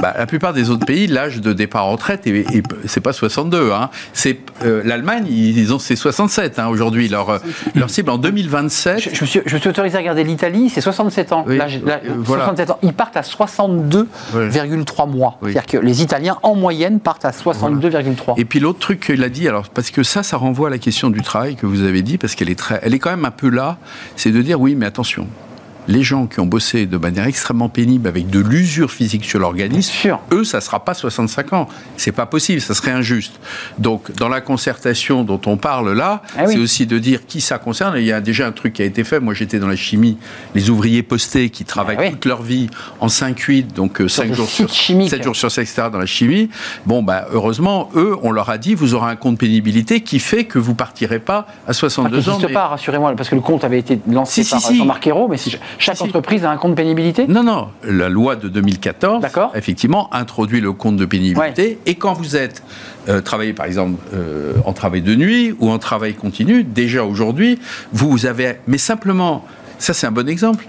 Bah, 0.00 0.14
la 0.16 0.26
plupart 0.26 0.52
des 0.52 0.70
autres 0.70 0.86
pays, 0.86 1.06
l'âge 1.06 1.40
de 1.40 1.52
départ 1.52 1.86
en 1.86 1.92
retraite, 1.92 2.26
et, 2.26 2.44
c'est 2.86 3.00
pas 3.00 3.12
62. 3.12 3.72
Hein. 3.72 3.90
C'est 4.12 4.38
euh, 4.64 4.82
l'Allemagne, 4.84 5.26
ils 5.28 5.72
ont 5.72 5.78
c'est 5.78 5.96
67 5.96 6.58
hein, 6.58 6.68
aujourd'hui 6.68 7.08
leur 7.08 7.40
leur 7.74 7.90
cible 7.90 8.10
en 8.10 8.18
2027. 8.18 8.98
Je, 8.98 9.10
je, 9.14 9.24
suis, 9.24 9.40
je 9.44 9.56
suis 9.56 9.68
autorisé 9.68 9.96
à 9.96 10.00
regarder 10.00 10.24
l'Italie, 10.24 10.70
c'est 10.70 10.80
67 10.80 11.32
ans. 11.32 11.44
Euh, 11.48 11.60
ans. 11.60 12.78
Ils 12.82 12.92
partent 12.92 13.16
à 13.16 13.22
62,3 13.22 15.10
mois. 15.10 15.38
C'est-à-dire 15.42 15.66
que 15.66 15.78
les 15.78 16.02
Italiens 16.02 16.38
en 16.42 16.54
moyenne 16.54 17.00
partent 17.00 17.24
à 17.24 17.30
62,3. 17.30 18.34
Et 18.38 18.44
puis 18.44 18.60
l'autre 18.60 18.78
truc 18.78 19.00
qu'il 19.00 19.22
a 19.22 19.28
dit, 19.28 19.48
alors 19.48 19.68
parce 19.68 19.90
que 19.90 20.02
ça, 20.02 20.22
ça 20.22 20.36
renvoie 20.36 20.68
à 20.68 20.70
la 20.70 20.78
question 20.78 21.10
du 21.10 21.22
travail 21.22 21.56
que 21.56 21.66
vous 21.66 21.82
avez 21.82 22.02
dit, 22.02 22.18
parce 22.18 22.34
qu'elle 22.34 22.50
est 22.50 22.58
très, 22.58 22.80
elle 22.82 22.94
est 22.94 22.98
quand 22.98 23.10
même 23.10 23.24
un 23.24 23.30
peu 23.30 23.48
là, 23.48 23.78
c'est 24.16 24.30
de 24.30 24.42
dire 24.42 24.55
oui, 24.56 24.74
mais 24.74 24.86
attention, 24.86 25.28
les 25.88 26.02
gens 26.02 26.26
qui 26.26 26.40
ont 26.40 26.46
bossé 26.46 26.86
de 26.86 26.96
manière 26.96 27.26
extrêmement 27.26 27.68
pénible 27.68 28.08
avec 28.08 28.28
de 28.28 28.40
l'usure 28.40 28.90
physique 28.90 29.24
sur 29.24 29.38
l'organisme, 29.38 29.92
eux, 30.32 30.44
ça 30.44 30.58
ne 30.58 30.62
sera 30.62 30.84
pas 30.84 30.94
65 30.94 31.52
ans. 31.52 31.68
C'est 31.96 32.12
pas 32.12 32.26
possible, 32.26 32.60
ça 32.60 32.74
serait 32.74 32.90
injuste. 32.90 33.38
Donc, 33.78 34.12
dans 34.16 34.28
la 34.28 34.40
concertation 34.40 35.24
dont 35.24 35.40
on 35.46 35.56
parle 35.56 35.92
là, 35.92 36.22
ah 36.36 36.46
c'est 36.46 36.58
aussi 36.58 36.86
de 36.86 36.98
dire 36.98 37.26
qui 37.26 37.40
ça 37.40 37.58
concerne. 37.58 37.96
il 37.98 38.04
y 38.04 38.12
a 38.12 38.20
déjà 38.20 38.46
un 38.46 38.52
truc 38.52 38.74
qui 38.74 38.82
a 38.82 38.84
été 38.84 39.04
fait. 39.04 39.20
Moi, 39.20 39.34
j'étais 39.34 39.58
dans 39.58 39.68
la 39.68 39.76
chimie, 39.76 40.18
les 40.54 40.70
ouvriers 40.70 41.02
postés 41.02 41.50
qui 41.50 41.64
travaillent 41.64 41.96
ah 41.98 42.10
toute 42.10 42.24
leur 42.24 42.42
vie 42.42 42.68
en 43.00 43.06
5-8, 43.06 43.72
donc 43.72 44.02
5 44.06 44.30
euh, 44.30 44.34
jours 44.34 44.48
sur, 44.48 44.70
7 44.70 45.22
jours 45.22 45.36
sur 45.36 45.50
7, 45.50 45.62
etc. 45.62 45.88
dans 45.92 45.98
la 45.98 46.06
chimie. 46.06 46.50
Bon, 46.84 47.02
bah, 47.02 47.26
heureusement, 47.32 47.90
eux, 47.94 48.16
on 48.22 48.32
leur 48.32 48.50
a 48.50 48.58
dit, 48.58 48.74
vous 48.74 48.94
aurez 48.94 49.10
un 49.10 49.16
compte 49.16 49.38
pénibilité 49.38 50.00
qui 50.00 50.18
fait 50.18 50.44
que 50.44 50.58
vous 50.58 50.74
partirez 50.74 51.18
pas 51.18 51.46
à 51.66 51.72
62 51.72 52.22
ça 52.22 52.32
ans. 52.32 52.40
Ça 52.40 52.48
pas, 52.48 52.66
rassurez-moi, 52.68 53.14
parce 53.16 53.28
que 53.28 53.34
le 53.34 53.40
compte 53.40 53.64
avait 53.64 53.78
été 53.78 54.00
lancé 54.08 54.44
par 54.44 54.60
Jean-Marc 54.60 55.06
Ayrault, 55.06 55.28
mais 55.28 55.36
si 55.36 55.56
chaque 55.78 56.00
entreprise 56.00 56.44
a 56.44 56.50
un 56.50 56.56
compte 56.56 56.74
pénibilité? 56.74 57.26
Non, 57.26 57.42
non. 57.42 57.68
La 57.84 58.08
loi 58.08 58.36
de 58.36 58.48
2014, 58.48 59.24
effectivement, 59.54 60.12
introduit 60.14 60.60
le 60.60 60.72
compte 60.72 60.96
de 60.96 61.04
pénibilité. 61.04 61.78
Et 61.86 61.94
quand 61.94 62.14
vous 62.14 62.36
êtes 62.36 62.62
euh, 63.08 63.20
travaillé, 63.20 63.52
par 63.52 63.66
exemple, 63.66 64.00
euh, 64.14 64.54
en 64.64 64.72
travail 64.72 65.02
de 65.02 65.14
nuit 65.14 65.54
ou 65.58 65.70
en 65.70 65.78
travail 65.78 66.14
continu, 66.14 66.64
déjà 66.64 67.04
aujourd'hui, 67.04 67.58
vous 67.92 68.26
avez... 68.26 68.56
Mais 68.66 68.78
simplement, 68.78 69.44
ça 69.78 69.94
c'est 69.94 70.06
un 70.06 70.12
bon 70.12 70.28
exemple. 70.28 70.66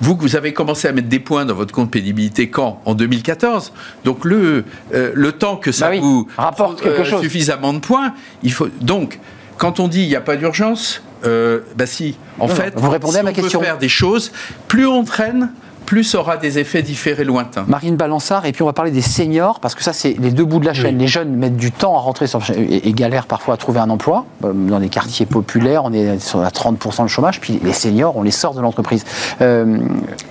Vous, 0.00 0.16
vous 0.18 0.36
avez 0.36 0.52
commencé 0.52 0.88
à 0.88 0.92
mettre 0.92 1.08
des 1.08 1.18
points 1.18 1.44
dans 1.44 1.54
votre 1.54 1.74
compte 1.74 1.90
pénibilité 1.90 2.48
quand? 2.48 2.80
En 2.84 2.94
2014. 2.94 3.72
Donc 4.04 4.24
le, 4.24 4.64
euh, 4.94 5.10
le 5.14 5.32
temps 5.32 5.56
que 5.56 5.72
ça 5.72 5.90
bah 5.90 5.98
vous 5.98 6.28
rapporte 6.36 6.80
quelque 6.80 7.04
chose. 7.04 7.22
suffisamment 7.22 7.72
de 7.72 7.80
points, 7.80 8.14
il 8.42 8.52
faut... 8.52 8.68
Donc, 8.80 9.18
quand 9.58 9.80
on 9.80 9.88
dit 9.88 10.02
il 10.02 10.08
n'y 10.08 10.16
a 10.16 10.20
pas 10.20 10.36
d'urgence, 10.36 11.02
euh, 11.26 11.60
bah 11.76 11.86
si. 11.86 12.16
En 12.38 12.48
fait, 12.48 12.74
vous 12.76 12.90
répondez 12.90 13.18
à 13.18 13.22
ma 13.22 13.30
on 13.30 13.34
question. 13.34 13.58
Peut 13.58 13.66
faire 13.66 13.78
des 13.78 13.88
choses. 13.88 14.32
Plus 14.68 14.86
on 14.86 15.04
traîne, 15.04 15.50
plus 15.86 16.04
ça 16.04 16.18
aura 16.18 16.36
des 16.36 16.58
effets 16.58 16.82
différés 16.82 17.24
lointains. 17.24 17.64
Marine 17.68 17.96
Balançard, 17.96 18.44
et 18.44 18.52
puis 18.52 18.62
on 18.62 18.66
va 18.66 18.72
parler 18.72 18.90
des 18.90 19.00
seniors, 19.00 19.60
parce 19.60 19.74
que 19.74 19.82
ça, 19.82 19.92
c'est 19.92 20.16
les 20.18 20.32
deux 20.32 20.44
bouts 20.44 20.58
de 20.58 20.66
la 20.66 20.74
chaîne. 20.74 20.98
Les 20.98 21.06
jeunes 21.06 21.34
mettent 21.34 21.56
du 21.56 21.72
temps 21.72 21.96
à 21.96 22.00
rentrer 22.00 22.26
sur, 22.26 22.42
et, 22.50 22.88
et, 22.88 22.92
galèrent 22.92 23.26
parfois 23.26 23.54
à 23.54 23.56
trouver 23.56 23.80
un 23.80 23.88
emploi. 23.88 24.26
Euh, 24.44 24.52
dans 24.52 24.80
des 24.80 24.88
quartiers 24.88 25.26
populaires, 25.26 25.84
on 25.84 25.92
est 25.92 26.18
sur 26.18 26.40
à 26.40 26.48
30% 26.48 27.04
de 27.04 27.08
chômage, 27.08 27.40
puis 27.40 27.60
les 27.62 27.72
seniors, 27.72 28.16
on 28.16 28.22
les 28.22 28.32
sort 28.32 28.54
de 28.54 28.60
l'entreprise. 28.60 29.04
Euh, 29.40 29.78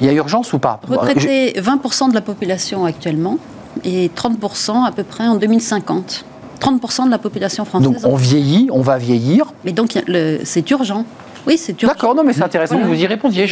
il 0.02 0.06
y 0.06 0.10
a 0.10 0.14
urgence 0.14 0.54
ou 0.54 0.60
pas? 0.60 0.80
Retraiter 0.88 1.54
20% 1.54 2.10
de 2.10 2.14
la 2.14 2.22
population 2.22 2.86
actuellement, 2.86 3.38
et 3.84 4.10
30% 4.10 4.86
à 4.86 4.92
peu 4.92 5.04
près 5.04 5.26
en 5.26 5.36
2050. 5.36 6.26
30% 6.66 7.06
de 7.06 7.12
la 7.12 7.18
population 7.18 7.66
française. 7.66 7.92
Donc 7.92 7.98
on 8.04 8.16
vieillit, 8.16 8.70
on 8.72 8.82
va 8.82 8.98
vieillir. 8.98 9.54
Mais 9.64 9.72
donc 9.72 9.98
c'est 10.44 10.72
urgent. 10.72 11.06
Oui, 11.48 11.58
c'est 11.58 11.80
D'accord, 11.86 12.16
non, 12.16 12.24
mais 12.24 12.34
c'est 12.34 12.44
intéressant 12.44 12.80
que 12.80 12.88
vous 12.88 13.00
y 13.00 13.06
répondiez. 13.06 13.46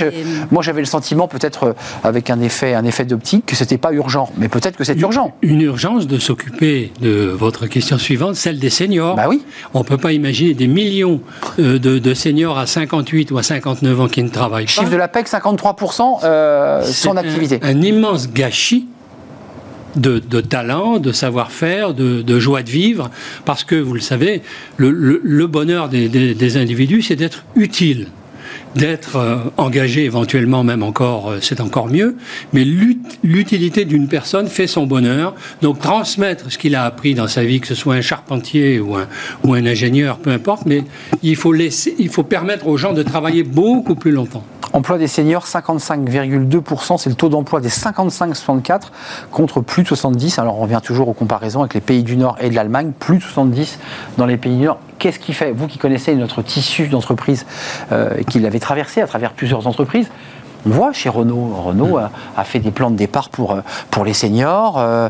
moi, 0.51 0.63
j'avais 0.63 0.81
le 0.81 0.87
sentiment, 0.87 1.27
peut-être 1.27 1.63
euh, 1.63 1.73
avec 2.03 2.29
un 2.29 2.41
effet, 2.41 2.73
un 2.73 2.85
effet 2.85 3.05
d'optique, 3.05 3.45
que 3.45 3.55
c'était 3.55 3.77
pas 3.77 3.91
urgent. 3.91 4.29
Mais 4.37 4.49
peut-être 4.49 4.77
que 4.77 4.83
c'est 4.83 4.99
urgent. 4.99 5.35
Une 5.41 5.61
urgence 5.61 6.07
de 6.07 6.17
s'occuper 6.17 6.91
de 7.01 7.25
votre 7.25 7.67
question 7.67 7.97
suivante, 7.97 8.35
celle 8.35 8.59
des 8.59 8.69
seniors. 8.69 9.15
Bah 9.15 9.25
oui. 9.29 9.43
On 9.73 9.79
ne 9.79 9.83
peut 9.83 9.97
pas 9.97 10.13
imaginer 10.13 10.53
des 10.53 10.67
millions 10.67 11.21
euh, 11.59 11.77
de, 11.77 12.13
seniors 12.13 12.57
à 12.57 12.65
58 12.65 13.31
ou 13.31 13.37
à 13.37 13.43
59 13.43 14.01
ans 14.01 14.07
qui 14.07 14.23
ne 14.23 14.29
travaillent 14.29 14.65
pas. 14.65 14.71
Chiffre 14.71 14.89
de 14.89 14.97
la 14.97 15.07
PEC, 15.07 15.27
53% 15.27 16.19
euh, 16.23 16.83
son 16.83 17.17
activité. 17.17 17.59
un 17.61 17.81
immense 17.81 18.29
gâchis 18.29 18.87
de, 19.95 20.41
talent, 20.41 20.99
de 20.99 21.11
savoir-faire, 21.11 21.93
de, 21.93 22.39
joie 22.39 22.63
de 22.63 22.69
vivre, 22.69 23.09
parce 23.45 23.63
que, 23.63 23.75
vous 23.75 23.93
le 23.93 23.99
savez, 23.99 24.41
le, 24.77 25.45
bonheur 25.47 25.89
des, 25.89 26.57
individus, 26.57 27.01
c'est 27.01 27.15
d'être 27.15 27.43
utile 27.55 28.07
d'être 28.75 29.17
euh, 29.17 29.37
engagé 29.57 30.05
éventuellement 30.05 30.63
même 30.63 30.83
encore, 30.83 31.31
euh, 31.31 31.37
c'est 31.41 31.61
encore 31.61 31.87
mieux, 31.87 32.15
mais 32.53 32.65
l'utilité 33.23 33.85
d'une 33.85 34.07
personne 34.07 34.47
fait 34.47 34.67
son 34.67 34.85
bonheur. 34.85 35.35
Donc 35.61 35.79
transmettre 35.79 36.51
ce 36.51 36.57
qu'il 36.57 36.75
a 36.75 36.85
appris 36.85 37.13
dans 37.15 37.27
sa 37.27 37.43
vie, 37.43 37.59
que 37.59 37.67
ce 37.67 37.75
soit 37.75 37.95
un 37.95 38.01
charpentier 38.01 38.79
ou 38.79 38.95
un, 38.95 39.07
ou 39.43 39.53
un 39.53 39.65
ingénieur, 39.65 40.17
peu 40.17 40.31
importe, 40.31 40.65
mais 40.65 40.83
il 41.21 41.35
faut, 41.35 41.53
laisser, 41.53 41.95
il 41.99 42.09
faut 42.09 42.23
permettre 42.23 42.67
aux 42.67 42.77
gens 42.77 42.93
de 42.93 43.03
travailler 43.03 43.43
beaucoup 43.43 43.95
plus 43.95 44.11
longtemps. 44.11 44.43
Emploi 44.73 44.97
des 44.97 45.07
seniors, 45.07 45.45
55,2%, 45.45 46.97
c'est 46.97 47.11
le 47.11 47.15
taux 47.15 47.29
d'emploi 47.29 47.61
des 47.61 47.69
55-64 47.69 48.81
contre 49.29 49.61
plus 49.61 49.83
de 49.83 49.87
70. 49.87 50.39
Alors 50.39 50.57
on 50.57 50.63
revient 50.63 50.79
toujours 50.83 51.09
aux 51.09 51.13
comparaisons 51.13 51.59
avec 51.59 51.75
les 51.75 51.81
pays 51.81 52.01
du 52.01 52.17
Nord 52.17 52.37
et 52.41 52.49
de 52.49 52.55
l'Allemagne, 52.55 52.91
plus 52.97 53.17
de 53.17 53.21
70 53.21 53.77
dans 54.17 54.25
les 54.25 54.37
pays 54.37 54.57
du 54.57 54.63
Nord. 54.63 54.79
Qu'est-ce 54.97 55.19
qui 55.19 55.33
fait, 55.33 55.51
vous 55.51 55.67
qui 55.67 55.77
connaissez 55.77 56.15
notre 56.15 56.41
tissu 56.41 56.87
d'entreprise, 56.87 57.45
euh, 57.91 58.23
qui 58.27 58.39
l'avez 58.39 58.59
traversé 58.63 59.01
à 59.01 59.07
travers 59.07 59.33
plusieurs 59.33 59.67
entreprises, 59.67 60.09
on 60.65 60.69
voit 60.69 60.93
chez 60.93 61.09
Renault, 61.09 61.53
Renault 61.55 61.97
a, 61.97 62.43
fait 62.43 62.59
des 62.59 62.71
plans 62.71 62.89
de 62.89 62.95
départ 62.95 63.29
pour, 63.29 63.51
euh, 63.51 63.61
pour 63.91 64.05
les 64.05 64.13
seniors. 64.13 64.79
Euh, 64.79 65.09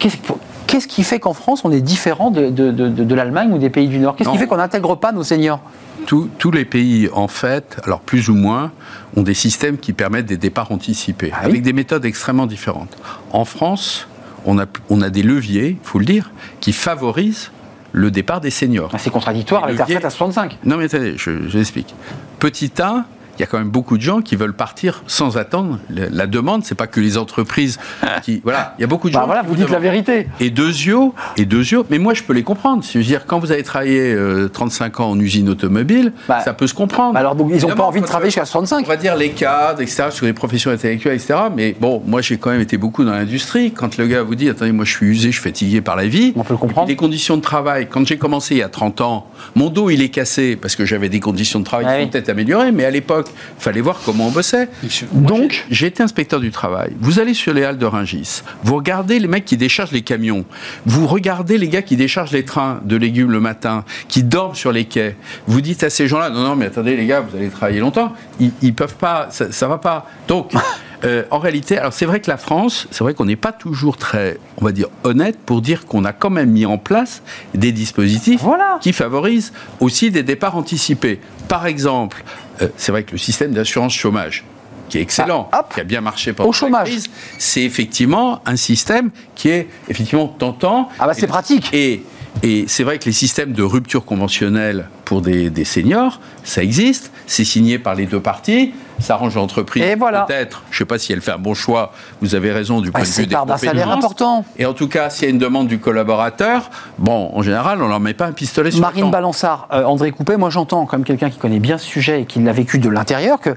qu'est-ce 0.00 0.88
qui 0.88 1.04
fait 1.04 1.20
qu'en 1.20 1.32
France, 1.32 1.64
on 1.64 1.70
est 1.70 1.80
différent 1.80 2.30
de, 2.30 2.50
de 2.50 3.14
l'Allemagne 3.14 3.52
ou 3.52 3.58
des 3.58 3.70
pays 3.70 3.86
du 3.86 3.98
Nord? 3.98 4.16
Qu'est-ce 4.16 4.30
qui 4.30 4.38
fait 4.38 4.46
qu'on 4.46 4.56
n'intègre 4.56 4.96
pas 4.96 5.12
nos 5.12 5.22
seniors? 5.22 5.60
Tous 6.06 6.50
les 6.50 6.64
pays, 6.64 7.08
en 7.12 7.28
fait, 7.28 7.76
alors 7.84 8.00
plus 8.00 8.30
ou 8.30 8.34
moins, 8.34 8.72
ont 9.16 9.22
des 9.22 9.34
systèmes 9.34 9.78
qui 9.78 9.92
permettent 9.92 10.26
des 10.26 10.38
départs 10.38 10.72
anticipés, 10.72 11.30
ah 11.32 11.44
avec 11.44 11.62
des 11.62 11.72
méthodes 11.72 12.04
extrêmement 12.04 12.46
différentes. 12.46 12.96
En 13.32 13.44
France, 13.44 14.08
on 14.44 14.58
a, 14.58 14.64
on 14.88 15.02
a 15.02 15.10
des 15.10 15.22
leviers, 15.22 15.78
il 15.80 15.86
faut 15.86 16.00
le 16.00 16.04
dire, 16.04 16.32
qui 16.60 16.72
favorisent 16.72 17.52
le 17.92 18.10
départ 18.10 18.40
des 18.40 18.50
seniors. 18.50 18.90
Ah, 18.92 18.98
c'est 18.98 19.10
contradictoire 19.10 19.64
avec 19.64 19.78
la 19.78 19.84
retraite 19.84 20.04
à 20.04 20.10
65. 20.10 20.58
Non 20.64 20.76
mais 20.76 20.84
attendez, 20.84 21.14
je, 21.16 21.48
je 21.48 21.58
l'explique. 21.58 21.94
Petit 22.40 22.80
A, 22.80 23.04
il 23.40 23.44
y 23.44 23.46
a 23.46 23.46
quand 23.46 23.58
même 23.58 23.70
beaucoup 23.70 23.96
de 23.96 24.02
gens 24.02 24.20
qui 24.20 24.36
veulent 24.36 24.52
partir 24.52 25.02
sans 25.06 25.38
attendre. 25.38 25.78
La 25.88 26.26
demande, 26.26 26.62
c'est 26.62 26.74
pas 26.74 26.86
que 26.86 27.00
les 27.00 27.16
entreprises 27.16 27.78
qui. 28.22 28.42
Voilà, 28.44 28.74
il 28.76 28.82
y 28.82 28.84
a 28.84 28.86
beaucoup 28.86 29.08
de 29.08 29.14
bah 29.14 29.20
gens. 29.20 29.26
voilà, 29.26 29.40
vous 29.40 29.56
dites 29.56 29.70
la 29.70 29.78
vérité. 29.78 30.26
Et 30.40 30.50
deux 30.50 30.68
yeux, 30.68 30.98
et 31.38 31.46
deux 31.46 31.64
yeux, 31.64 31.82
mais 31.88 31.98
moi 31.98 32.12
je 32.12 32.22
peux 32.22 32.34
les 32.34 32.42
comprendre. 32.42 32.84
cest 32.84 32.96
à 32.96 33.00
dire, 33.00 33.24
quand 33.26 33.38
vous 33.38 33.50
avez 33.50 33.62
travaillé 33.62 34.14
35 34.52 35.00
euh, 35.00 35.02
ans 35.02 35.10
en 35.12 35.18
usine 35.18 35.48
automobile, 35.48 36.12
bah, 36.28 36.40
ça 36.40 36.52
peut 36.52 36.66
se 36.66 36.74
comprendre. 36.74 37.14
Bah 37.14 37.20
alors 37.20 37.34
donc 37.34 37.50
ils 37.54 37.66
n'ont 37.66 37.74
pas 37.74 37.84
envie 37.84 38.02
de 38.02 38.06
travailler 38.06 38.28
jusqu'à 38.28 38.44
65. 38.44 38.84
On 38.84 38.88
va 38.88 38.98
dire 38.98 39.16
les 39.16 39.30
cadres, 39.30 39.80
etc., 39.80 40.08
sur 40.10 40.26
les 40.26 40.34
professions 40.34 40.70
intellectuelles, 40.70 41.14
etc. 41.14 41.40
Mais 41.56 41.74
bon, 41.80 42.02
moi 42.04 42.20
j'ai 42.20 42.36
quand 42.36 42.50
même 42.50 42.60
été 42.60 42.76
beaucoup 42.76 43.04
dans 43.04 43.12
l'industrie. 43.12 43.72
Quand 43.72 43.96
le 43.96 44.06
gars 44.06 44.22
vous 44.22 44.34
dit, 44.34 44.50
attendez, 44.50 44.72
moi 44.72 44.84
je 44.84 44.92
suis 44.92 45.06
usé, 45.06 45.28
je 45.28 45.40
suis 45.40 45.42
fatigué 45.42 45.80
par 45.80 45.96
la 45.96 46.06
vie. 46.06 46.34
On 46.36 46.44
peut 46.44 46.52
le 46.52 46.58
comprendre. 46.58 46.88
Les 46.88 46.96
conditions 46.96 47.38
de 47.38 47.42
travail, 47.42 47.88
quand 47.88 48.06
j'ai 48.06 48.18
commencé 48.18 48.56
il 48.56 48.58
y 48.58 48.62
a 48.62 48.68
30 48.68 49.00
ans, 49.00 49.26
mon 49.54 49.70
dos 49.70 49.88
il 49.88 50.02
est 50.02 50.10
cassé 50.10 50.56
parce 50.56 50.76
que 50.76 50.84
j'avais 50.84 51.08
des 51.08 51.20
conditions 51.20 51.58
de 51.58 51.64
travail 51.64 51.86
qui 51.86 52.04
sont 52.04 52.10
peut-être 52.10 52.28
améliorées, 52.28 52.72
mais 52.72 52.84
à 52.84 52.90
l'époque, 52.90 53.29
fallait 53.58 53.80
voir 53.80 54.00
comment 54.04 54.28
on 54.28 54.30
bossait. 54.30 54.68
Donc, 55.12 55.66
j'ai 55.70 55.86
été 55.86 56.02
inspecteur 56.02 56.40
du 56.40 56.50
travail. 56.50 56.92
Vous 57.00 57.18
allez 57.18 57.34
sur 57.34 57.52
les 57.52 57.64
halles 57.64 57.78
de 57.78 57.86
Ringis, 57.86 58.42
vous 58.62 58.76
regardez 58.76 59.18
les 59.18 59.28
mecs 59.28 59.44
qui 59.44 59.56
déchargent 59.56 59.92
les 59.92 60.02
camions, 60.02 60.44
vous 60.86 61.06
regardez 61.06 61.58
les 61.58 61.68
gars 61.68 61.82
qui 61.82 61.96
déchargent 61.96 62.32
les 62.32 62.44
trains 62.44 62.80
de 62.84 62.96
légumes 62.96 63.30
le 63.30 63.40
matin, 63.40 63.84
qui 64.08 64.22
dorment 64.22 64.54
sur 64.54 64.72
les 64.72 64.84
quais. 64.84 65.16
Vous 65.46 65.60
dites 65.60 65.82
à 65.82 65.90
ces 65.90 66.08
gens-là, 66.08 66.30
non, 66.30 66.42
non, 66.42 66.56
mais 66.56 66.66
attendez 66.66 66.96
les 66.96 67.06
gars, 67.06 67.20
vous 67.20 67.36
allez 67.36 67.48
travailler 67.48 67.80
longtemps. 67.80 68.12
Ils, 68.38 68.52
ils 68.62 68.74
peuvent 68.74 68.96
pas, 68.96 69.28
ça, 69.30 69.52
ça 69.52 69.68
va 69.68 69.78
pas. 69.78 70.06
Donc, 70.28 70.52
euh, 71.04 71.24
en 71.30 71.38
réalité, 71.38 71.78
alors 71.78 71.92
c'est 71.92 72.04
vrai 72.04 72.20
que 72.20 72.30
la 72.30 72.36
France, 72.36 72.86
c'est 72.90 73.02
vrai 73.02 73.14
qu'on 73.14 73.24
n'est 73.24 73.36
pas 73.36 73.52
toujours 73.52 73.96
très, 73.96 74.38
on 74.58 74.64
va 74.64 74.72
dire, 74.72 74.88
honnête 75.04 75.38
pour 75.38 75.62
dire 75.62 75.86
qu'on 75.86 76.04
a 76.04 76.12
quand 76.12 76.30
même 76.30 76.50
mis 76.50 76.66
en 76.66 76.78
place 76.78 77.22
des 77.54 77.72
dispositifs 77.72 78.42
qui 78.80 78.92
favorisent 78.92 79.52
aussi 79.80 80.10
des 80.10 80.22
départs 80.22 80.56
anticipés. 80.56 81.20
Par 81.48 81.66
exemple, 81.66 82.22
euh, 82.60 82.68
c'est 82.76 82.92
vrai 82.92 83.04
que 83.04 83.12
le 83.12 83.18
système 83.18 83.52
d'assurance 83.52 83.94
chômage, 83.94 84.44
qui 84.90 84.98
est 84.98 85.02
excellent, 85.02 85.48
ah, 85.52 85.66
qui 85.72 85.80
a 85.80 85.84
bien 85.84 86.00
marché 86.00 86.32
pendant 86.32 86.52
la 86.68 86.82
crise, 86.82 87.08
c'est 87.38 87.62
effectivement 87.62 88.42
un 88.44 88.56
système 88.56 89.10
qui 89.34 89.48
est 89.48 89.68
effectivement 89.88 90.28
tentant. 90.28 90.88
Ah 90.98 91.06
bah 91.06 91.14
c'est 91.14 91.28
pratique. 91.28 91.72
Et, 91.72 92.02
et 92.42 92.64
c'est 92.66 92.82
vrai 92.82 92.98
que 92.98 93.06
les 93.06 93.12
systèmes 93.12 93.52
de 93.52 93.62
rupture 93.62 94.04
conventionnelle 94.04 94.88
pour 95.04 95.22
des, 95.22 95.48
des 95.48 95.64
seniors, 95.64 96.20
ça 96.44 96.62
existe, 96.62 97.12
c'est 97.26 97.44
signé 97.44 97.78
par 97.78 97.94
les 97.94 98.06
deux 98.06 98.20
parties 98.20 98.72
ça 99.00 99.14
arrange 99.14 99.34
l'entreprise. 99.34 99.82
Et 99.82 99.94
voilà. 99.94 100.22
Peut-être, 100.22 100.62
je 100.70 100.76
ne 100.76 100.78
sais 100.78 100.84
pas 100.84 100.98
si 100.98 101.12
elle 101.12 101.20
fait 101.20 101.32
un 101.32 101.38
bon 101.38 101.54
choix, 101.54 101.92
vous 102.20 102.34
avez 102.34 102.52
raison 102.52 102.80
du 102.80 102.92
point 102.92 103.02
de 103.02 103.06
vue 103.06 103.26
des 103.26 103.34
d'un 103.34 103.56
salaire 103.56 103.90
important. 103.90 104.44
Et 104.58 104.66
en 104.66 104.72
tout 104.72 104.88
cas, 104.88 105.10
s'il 105.10 105.24
y 105.24 105.26
a 105.26 105.30
une 105.30 105.38
demande 105.38 105.68
du 105.68 105.78
collaborateur, 105.78 106.70
bon, 106.98 107.30
en 107.32 107.42
général, 107.42 107.80
on 107.80 107.84
ne 107.84 107.90
leur 107.90 108.00
met 108.00 108.14
pas 108.14 108.26
un 108.26 108.32
pistolet 108.32 108.70
sur 108.70 108.80
Marine 108.80 109.10
Balançard, 109.10 109.68
euh, 109.72 109.84
André 109.84 110.12
Coupé, 110.12 110.36
moi 110.36 110.50
j'entends, 110.50 110.86
comme 110.86 111.04
quelqu'un 111.04 111.30
qui 111.30 111.38
connaît 111.38 111.58
bien 111.58 111.78
ce 111.78 111.86
sujet 111.86 112.22
et 112.22 112.24
qui 112.26 112.40
l'a 112.40 112.52
vécu 112.52 112.78
de 112.78 112.88
l'intérieur, 112.88 113.40
que 113.40 113.50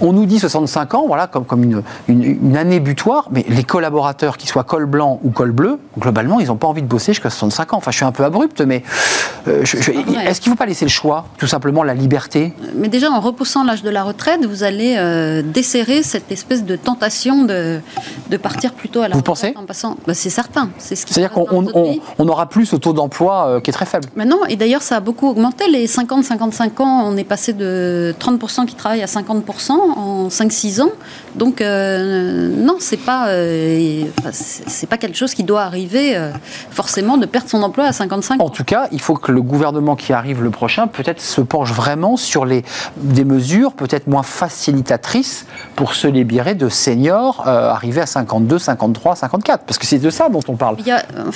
on 0.00 0.12
nous 0.12 0.26
dit 0.26 0.38
65 0.38 0.94
ans, 0.94 1.04
voilà, 1.06 1.26
comme, 1.26 1.44
comme 1.44 1.62
une, 1.62 1.82
une, 2.08 2.56
année 2.56 2.80
butoir, 2.80 3.28
mais 3.30 3.44
les 3.48 3.64
collaborateurs, 3.64 4.36
qu'ils 4.36 4.48
soient 4.48 4.64
col 4.64 4.86
blanc 4.86 5.20
ou 5.22 5.30
col 5.30 5.52
bleu, 5.52 5.78
globalement, 5.98 6.40
ils 6.40 6.48
n'ont 6.48 6.56
pas 6.56 6.66
envie 6.66 6.82
de 6.82 6.86
bosser 6.86 7.12
jusqu'à 7.12 7.30
65 7.30 7.74
ans. 7.74 7.76
Enfin, 7.78 7.90
je 7.90 7.96
suis 7.96 8.04
un 8.04 8.12
peu 8.12 8.24
abrupte, 8.24 8.60
mais 8.60 8.82
euh, 9.46 9.62
est-ce 9.62 10.40
qu'il 10.40 10.50
ne 10.50 10.54
faut 10.54 10.58
pas 10.58 10.66
laisser 10.66 10.84
le 10.84 10.90
choix, 10.90 11.26
tout 11.38 11.46
simplement 11.46 11.82
la 11.82 11.94
liberté? 11.94 12.52
Mais 12.74 12.88
déjà, 12.88 13.10
en 13.10 13.20
repoussant 13.20 13.64
l'âge 13.64 13.82
de 13.82 13.90
la 13.90 14.02
retraite, 14.02 14.44
vous 14.44 14.62
allez 14.62 14.87
euh, 14.96 15.42
desserrer 15.42 16.02
cette 16.02 16.30
espèce 16.32 16.64
de 16.64 16.76
tentation 16.76 17.44
de, 17.44 17.80
de 18.30 18.36
partir 18.36 18.72
plutôt 18.72 19.02
à 19.02 19.08
la 19.08 19.16
Vous 19.16 19.22
pensez 19.22 19.52
en 19.56 19.64
passant. 19.64 19.96
Bah, 20.06 20.14
c'est 20.14 20.30
certain. 20.30 20.70
C'est 20.78 20.96
ce 20.96 21.06
C'est-à-dire 21.06 21.30
qu'on 21.30 21.66
on, 22.18 22.28
aura 22.28 22.48
plus 22.48 22.66
ce 22.66 22.76
taux 22.76 22.92
d'emploi 22.92 23.48
euh, 23.48 23.60
qui 23.60 23.70
est 23.70 23.72
très 23.72 23.86
faible. 23.86 24.08
Maintenant, 24.16 24.44
et 24.48 24.56
d'ailleurs, 24.56 24.82
ça 24.82 24.96
a 24.96 25.00
beaucoup 25.00 25.28
augmenté. 25.28 25.68
Les 25.70 25.86
50-55 25.86 26.82
ans, 26.82 27.04
on 27.06 27.16
est 27.16 27.24
passé 27.24 27.52
de 27.52 28.14
30% 28.20 28.66
qui 28.66 28.74
travaillent 28.74 29.02
à 29.02 29.06
50% 29.06 29.72
en 29.72 30.28
5-6 30.28 30.82
ans. 30.82 30.90
Donc, 31.34 31.60
euh, 31.60 32.48
non, 32.56 32.76
c'est 32.78 32.96
pas, 32.96 33.28
c'est 34.32 34.88
pas 34.88 34.96
quelque 34.96 35.16
chose 35.16 35.34
qui 35.34 35.44
doit 35.44 35.62
arriver 35.62 36.16
forcément 36.70 37.16
de 37.16 37.26
perdre 37.26 37.48
son 37.48 37.62
emploi 37.62 37.84
à 37.86 37.92
55 37.92 38.40
ans. 38.40 38.44
En 38.44 38.50
tout 38.50 38.64
cas, 38.64 38.88
il 38.92 39.00
faut 39.00 39.14
que 39.14 39.32
le 39.32 39.42
gouvernement 39.42 39.96
qui 39.96 40.12
arrive 40.12 40.42
le 40.42 40.50
prochain, 40.50 40.86
peut-être 40.86 41.20
se 41.20 41.40
penche 41.40 41.72
vraiment 41.72 42.16
sur 42.16 42.44
les, 42.44 42.64
des 42.96 43.24
mesures 43.24 43.72
peut-être 43.72 44.06
moins 44.06 44.22
faciles 44.22 44.77
pour 45.76 45.94
se 45.94 46.06
libérer 46.06 46.54
de 46.54 46.68
seniors 46.68 47.44
euh, 47.46 47.70
arrivés 47.70 48.00
à 48.00 48.06
52, 48.06 48.58
53, 48.58 49.16
54 49.16 49.64
Parce 49.64 49.78
que 49.78 49.86
c'est 49.86 49.98
de 49.98 50.10
ça 50.10 50.28
dont 50.28 50.40
on 50.48 50.56
parle. 50.56 50.76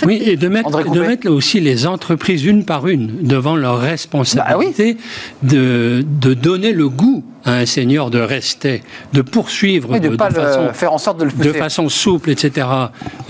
oui, 0.05 0.22
et 0.24 0.36
de 0.36 0.49
mettre, 0.49 0.90
de 0.90 1.01
mettre 1.01 1.28
aussi 1.28 1.61
les 1.61 1.86
entreprises 1.86 2.45
une 2.45 2.64
par 2.64 2.88
une 2.88 3.22
devant 3.22 3.57
leur 3.57 3.78
responsabilité 3.78 4.95
bah 4.95 5.01
de, 5.43 6.05
de 6.20 6.34
donner 6.34 6.72
le 6.72 6.88
goût 6.88 7.22
à 7.45 7.55
un 7.55 7.66
senior 7.66 8.11
de 8.11 8.20
rester, 8.20 8.82
de 9.12 9.22
poursuivre 9.22 9.99
de, 9.99 10.16
façon, 10.16 10.72
faire 10.72 10.93
en 10.93 10.99
sorte 10.99 11.18
de, 11.18 11.24
le 11.24 11.32
de 11.32 11.53
façon 11.53 11.88
souple, 11.88 12.30
etc., 12.30 12.66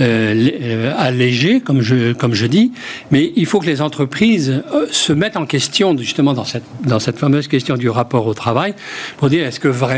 euh, 0.00 0.48
euh, 0.60 0.94
allégé, 0.98 1.60
comme 1.60 1.80
je, 1.80 2.12
comme 2.12 2.34
je 2.34 2.46
dis. 2.46 2.72
Mais 3.10 3.32
il 3.36 3.46
faut 3.46 3.60
que 3.60 3.66
les 3.66 3.80
entreprises 3.80 4.62
se 4.90 5.12
mettent 5.12 5.36
en 5.36 5.46
question, 5.46 5.96
justement, 5.96 6.34
dans 6.34 6.44
cette, 6.44 6.64
dans 6.84 6.98
cette 6.98 7.18
fameuse 7.18 7.48
question 7.48 7.76
du 7.76 7.88
rapport 7.88 8.26
au 8.26 8.34
travail, 8.34 8.74
pour 9.16 9.30
dire 9.30 9.46
est-ce 9.46 9.60
que 9.60 9.68
vraiment 9.68 9.91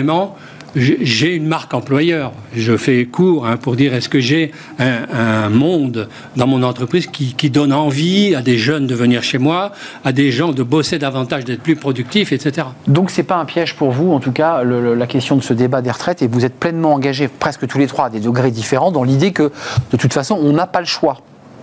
j'ai 0.77 1.35
une 1.35 1.47
marque 1.47 1.73
employeur. 1.75 2.33
Je 2.55 2.77
fais 2.77 3.05
court 3.07 3.47
hein, 3.47 3.57
pour 3.57 3.77
dire 3.77 3.95
est-ce 3.95 4.09
que 4.09 4.21
j'ai 4.21 4.53
un, 4.79 5.49
monde 5.49 6.09
dans 6.37 6.47
mon 6.47 6.63
entreprise 6.63 7.07
qui, 7.07 7.51
donne 7.51 7.73
envie 7.73 8.35
à 8.35 8.43
des 8.43 8.59
jeunes 8.59 8.87
de 8.87 8.95
venir 8.95 9.23
chez 9.23 9.39
moi, 9.39 9.73
à 10.05 10.13
des 10.13 10.33
gens 10.33 10.53
de 10.53 10.63
bosser 10.63 10.99
davantage, 10.99 11.45
d'être 11.45 11.63
plus 11.63 11.77
productifs, 11.77 12.33
etc. 12.33 12.67
Donc 12.89 13.11
c'est 13.11 13.23
pas 13.23 13.37
un 13.37 13.45
piège 13.45 13.77
pour 13.77 13.93
vous, 13.93 14.13
en 14.13 14.19
tout 14.19 14.33
cas, 14.33 14.65
la 14.65 15.07
question 15.07 15.37
de 15.37 15.43
ce 15.43 15.55
débat 15.55 15.83
des 15.83 15.91
retraites, 15.91 16.23
et 16.23 16.27
vous 16.27 16.45
êtes 16.45 16.59
pleinement 16.59 16.95
engagés, 16.95 17.29
presque 17.29 17.67
tous 17.67 17.79
les 17.79 17.87
trois, 17.87 18.07
à 18.07 18.11
des 18.11 18.21
degrés 18.21 18.51
différents, 18.51 18.91
dans 18.91 19.05
l'idée 19.05 19.33
que 19.33 19.53
de 19.93 19.97
toute 19.97 20.13
façon, 20.13 20.39
on 20.41 20.53
n'a 20.53 20.67
pas 20.67 20.81
le 20.81 20.87
choix. 20.87 21.19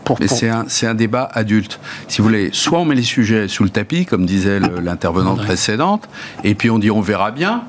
Pour, 0.06 0.18
Mais 0.20 0.28
c'est 0.28 0.50
un, 0.50 0.66
un, 0.84 0.94
débat 0.96 1.30
adulte. 1.34 1.80
Si 2.08 2.22
vous 2.22 2.28
voulez, 2.28 2.50
soit 2.54 2.80
on 2.80 2.86
met 2.86 2.96
les 2.96 3.04
sujets 3.04 3.48
sous 3.48 3.64
le 3.64 3.70
tapis, 3.70 4.06
comme 4.06 4.26
disait 4.26 4.60
l'intervenante 4.60 5.44
précédente, 5.44 6.08
et 6.44 6.56
puis 6.56 6.70
on 6.70 6.80
dit 6.80 6.90
on 6.90 7.02
verra 7.02 7.32
bien, 7.32 7.64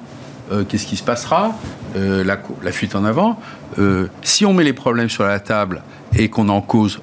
euh, 0.53 0.65
qu'est-ce 0.65 0.87
qui 0.87 0.97
se 0.97 1.03
passera, 1.03 1.53
euh, 1.97 2.25
la, 2.25 2.73
fuite 2.73 2.95
en 2.95 3.05
avant. 3.05 3.41
Euh, 3.79 4.09
si 4.23 4.45
on 4.45 4.53
met 4.53 4.65
les 4.65 4.73
problèmes 4.73 5.09
sur 5.09 5.25
la 5.25 5.41
table 5.41 5.83
et 6.17 6.29
qu'on 6.29 6.49
en 6.49 6.61
cause 6.61 7.01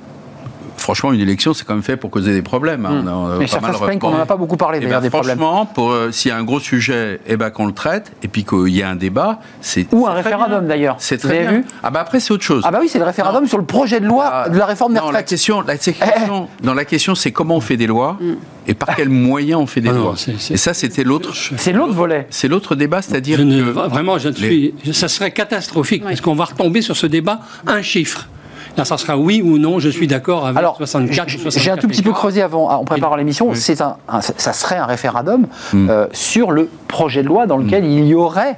franchement, 0.80 1.13
une 1.13 1.19
élection, 1.19 1.53
c'est 1.53 1.65
quand 1.65 1.73
même 1.73 1.84
fait 1.84 1.97
pour 1.97 2.09
causer 2.09 2.34
des 2.34 2.41
problèmes. 2.41 2.86
Hein. 2.86 3.03
Hmm. 3.03 3.38
Mais 3.39 3.47
ça 3.47 3.59
se 3.59 3.97
qu'on 3.97 4.11
n'en 4.11 4.19
a 4.19 4.25
pas 4.25 4.38
beaucoup 4.38 4.57
parlé, 4.57 4.80
eh 4.82 4.86
ben, 4.86 5.01
des 5.01 5.09
problèmes. 5.09 5.38
Franchement, 5.38 5.69
euh, 5.77 6.11
s'il 6.11 6.30
y 6.30 6.32
a 6.32 6.38
un 6.38 6.43
gros 6.43 6.59
sujet, 6.59 7.19
eh 7.27 7.38
ben, 7.38 7.49
qu'on 7.49 7.65
le 7.65 7.73
traite, 7.73 8.11
et 8.23 8.27
puis 8.27 8.43
qu'il 8.43 8.69
y 8.69 8.84
a 8.84 8.89
un 8.89 8.95
débat, 8.95 9.39
c'est. 9.61 9.88
Ou 9.93 10.07
un 10.07 10.13
référendum 10.13 10.67
d'ailleurs. 10.67 10.95
C'est 10.99 11.17
très 11.17 11.41
bien. 11.41 11.51
Vu 11.51 11.65
ah 11.84 11.91
bah 11.91 12.01
après, 12.01 12.19
c'est 12.19 12.32
autre 12.32 12.43
chose. 12.43 12.63
Ah 12.65 12.71
bah 12.71 12.80
oui, 12.82 12.89
c'est 12.89 12.99
le 12.99 13.05
référendum 13.05 13.47
sur 13.47 13.57
le 13.57 13.65
projet 13.65 13.99
de 13.99 14.05
loi 14.05 14.30
ah, 14.32 14.49
de 14.49 14.57
la 14.57 14.65
réforme 14.65 14.93
des 14.93 14.99
retraites. 14.99 15.13
La 15.13 15.23
question, 15.23 15.61
la 15.61 15.77
question, 15.77 16.47
eh, 16.63 16.67
eh. 16.69 16.75
la 16.75 16.86
question, 16.86 17.15
c'est 17.15 17.32
comment 17.32 17.55
on 17.55 17.61
fait 17.61 17.77
des 17.77 17.88
lois 17.88 18.17
hmm. 18.19 18.34
et 18.67 18.73
par 18.73 18.95
quels 18.95 19.09
moyens 19.09 19.59
on 19.61 19.67
fait 19.67 19.82
des 19.82 19.89
ah 19.89 19.93
lois. 19.93 20.15
et 20.27 20.57
ça, 20.57 20.73
c'était 20.73 21.03
l'autre. 21.03 21.34
C'est 21.34 21.73
l'autre 21.73 21.93
volet. 21.93 22.27
C'est 22.30 22.47
l'autre 22.47 22.75
débat, 22.75 23.01
c'est-à-dire. 23.01 23.39
Vraiment, 23.89 24.17
je 24.17 24.30
suis. 24.30 24.73
Ça 24.93 25.07
serait 25.07 25.32
catastrophique, 25.32 26.03
parce 26.03 26.21
qu'on 26.21 26.36
va 26.36 26.45
retomber 26.45 26.82
sur 26.82 26.95
ce 26.95 27.07
débat 27.07 27.39
un 27.67 27.82
chiffre. 27.82 28.27
Ça 28.86 28.97
sera 28.97 29.17
oui 29.17 29.41
ou 29.43 29.57
non, 29.57 29.80
je 29.80 29.89
suis 29.89 30.07
d'accord 30.07 30.45
avec 30.45 30.57
Alors, 30.57 30.77
64 30.77 31.30
J'ai 31.57 31.71
un 31.71 31.77
tout 31.77 31.88
petit 31.88 32.01
peu 32.01 32.11
creusé 32.11 32.41
avant, 32.41 32.69
en 32.69 32.84
préparant 32.84 33.15
l'émission. 33.15 33.51
C'est 33.53 33.82
un, 33.82 33.97
ça 34.19 34.53
serait 34.53 34.77
un 34.77 34.86
référendum 34.86 35.47
hmm. 35.73 35.89
euh, 35.89 36.07
sur 36.13 36.51
le 36.51 36.69
projet 36.88 37.23
de 37.23 37.27
loi 37.27 37.47
dans 37.47 37.57
lequel 37.57 37.84
hmm. 37.84 37.91
il 37.91 38.05
y 38.07 38.13
aurait 38.13 38.57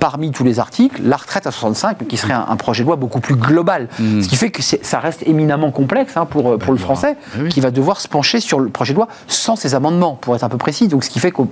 parmi 0.00 0.32
tous 0.32 0.44
les 0.44 0.60
articles, 0.60 1.00
la 1.02 1.16
retraite 1.16 1.46
à 1.46 1.50
65, 1.50 2.06
qui 2.06 2.18
serait 2.18 2.34
un, 2.34 2.56
projet 2.56 2.82
de 2.82 2.88
loi 2.88 2.96
beaucoup 2.96 3.20
plus 3.20 3.36
global. 3.36 3.88
Hmm. 3.98 4.20
Ce 4.20 4.28
qui 4.28 4.36
fait 4.36 4.50
que 4.50 4.60
ça 4.60 5.00
reste 5.00 5.26
éminemment 5.26 5.70
complexe 5.70 6.14
hein, 6.18 6.26
pour, 6.26 6.58
pour 6.58 6.72
le 6.74 6.78
français, 6.78 7.16
eh 7.42 7.48
qui 7.48 7.60
va 7.60 7.70
devoir 7.70 8.02
se 8.02 8.08
pencher 8.08 8.40
sur 8.40 8.60
le 8.60 8.68
projet 8.68 8.92
de 8.92 8.98
loi 8.98 9.08
sans 9.28 9.56
ces 9.56 9.74
amendements, 9.74 10.18
pour 10.20 10.36
être 10.36 10.44
un 10.44 10.50
peu 10.50 10.58
précis. 10.58 10.88
Donc 10.88 11.04
ce 11.04 11.10
qui 11.10 11.20
fait 11.20 11.30
qu'on 11.30 11.48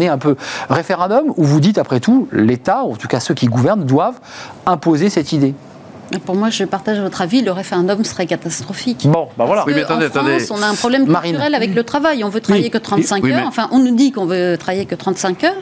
est 0.00 0.06
un 0.06 0.18
peu 0.18 0.36
référendum 0.70 1.32
où 1.36 1.42
vous 1.42 1.58
dites, 1.58 1.78
après 1.78 1.98
tout, 1.98 2.28
l'État, 2.30 2.84
ou 2.84 2.92
en 2.92 2.96
tout 2.96 3.08
cas 3.08 3.18
ceux 3.18 3.34
qui 3.34 3.46
gouvernent, 3.46 3.82
doivent 3.82 4.20
imposer 4.66 5.10
cette 5.10 5.32
idée. 5.32 5.54
Pour 6.24 6.34
moi, 6.34 6.50
je 6.50 6.64
partage 6.64 6.98
votre 6.98 7.20
avis, 7.20 7.42
le 7.42 7.52
référendum 7.52 8.04
serait 8.04 8.26
catastrophique. 8.26 9.06
Bon, 9.06 9.28
ben 9.36 9.44
voilà. 9.44 9.64
Oui, 9.66 9.72
mais 9.74 9.82
attendez, 9.82 10.06
en 10.06 10.10
France, 10.10 10.50
on 10.50 10.62
a 10.62 10.66
un 10.66 10.74
problème 10.74 11.06
culturel 11.06 11.54
avec 11.54 11.74
le 11.74 11.84
travail. 11.84 12.24
On 12.24 12.28
veut 12.28 12.40
travailler 12.40 12.70
que 12.70 12.78
35 12.78 13.24
heures. 13.24 13.46
Enfin, 13.46 13.68
on 13.72 13.78
nous 13.78 13.94
dit 13.94 14.12
qu'on 14.12 14.26
veut 14.26 14.56
travailler 14.58 14.86
que 14.86 14.94
35 14.94 15.44
heures. 15.44 15.52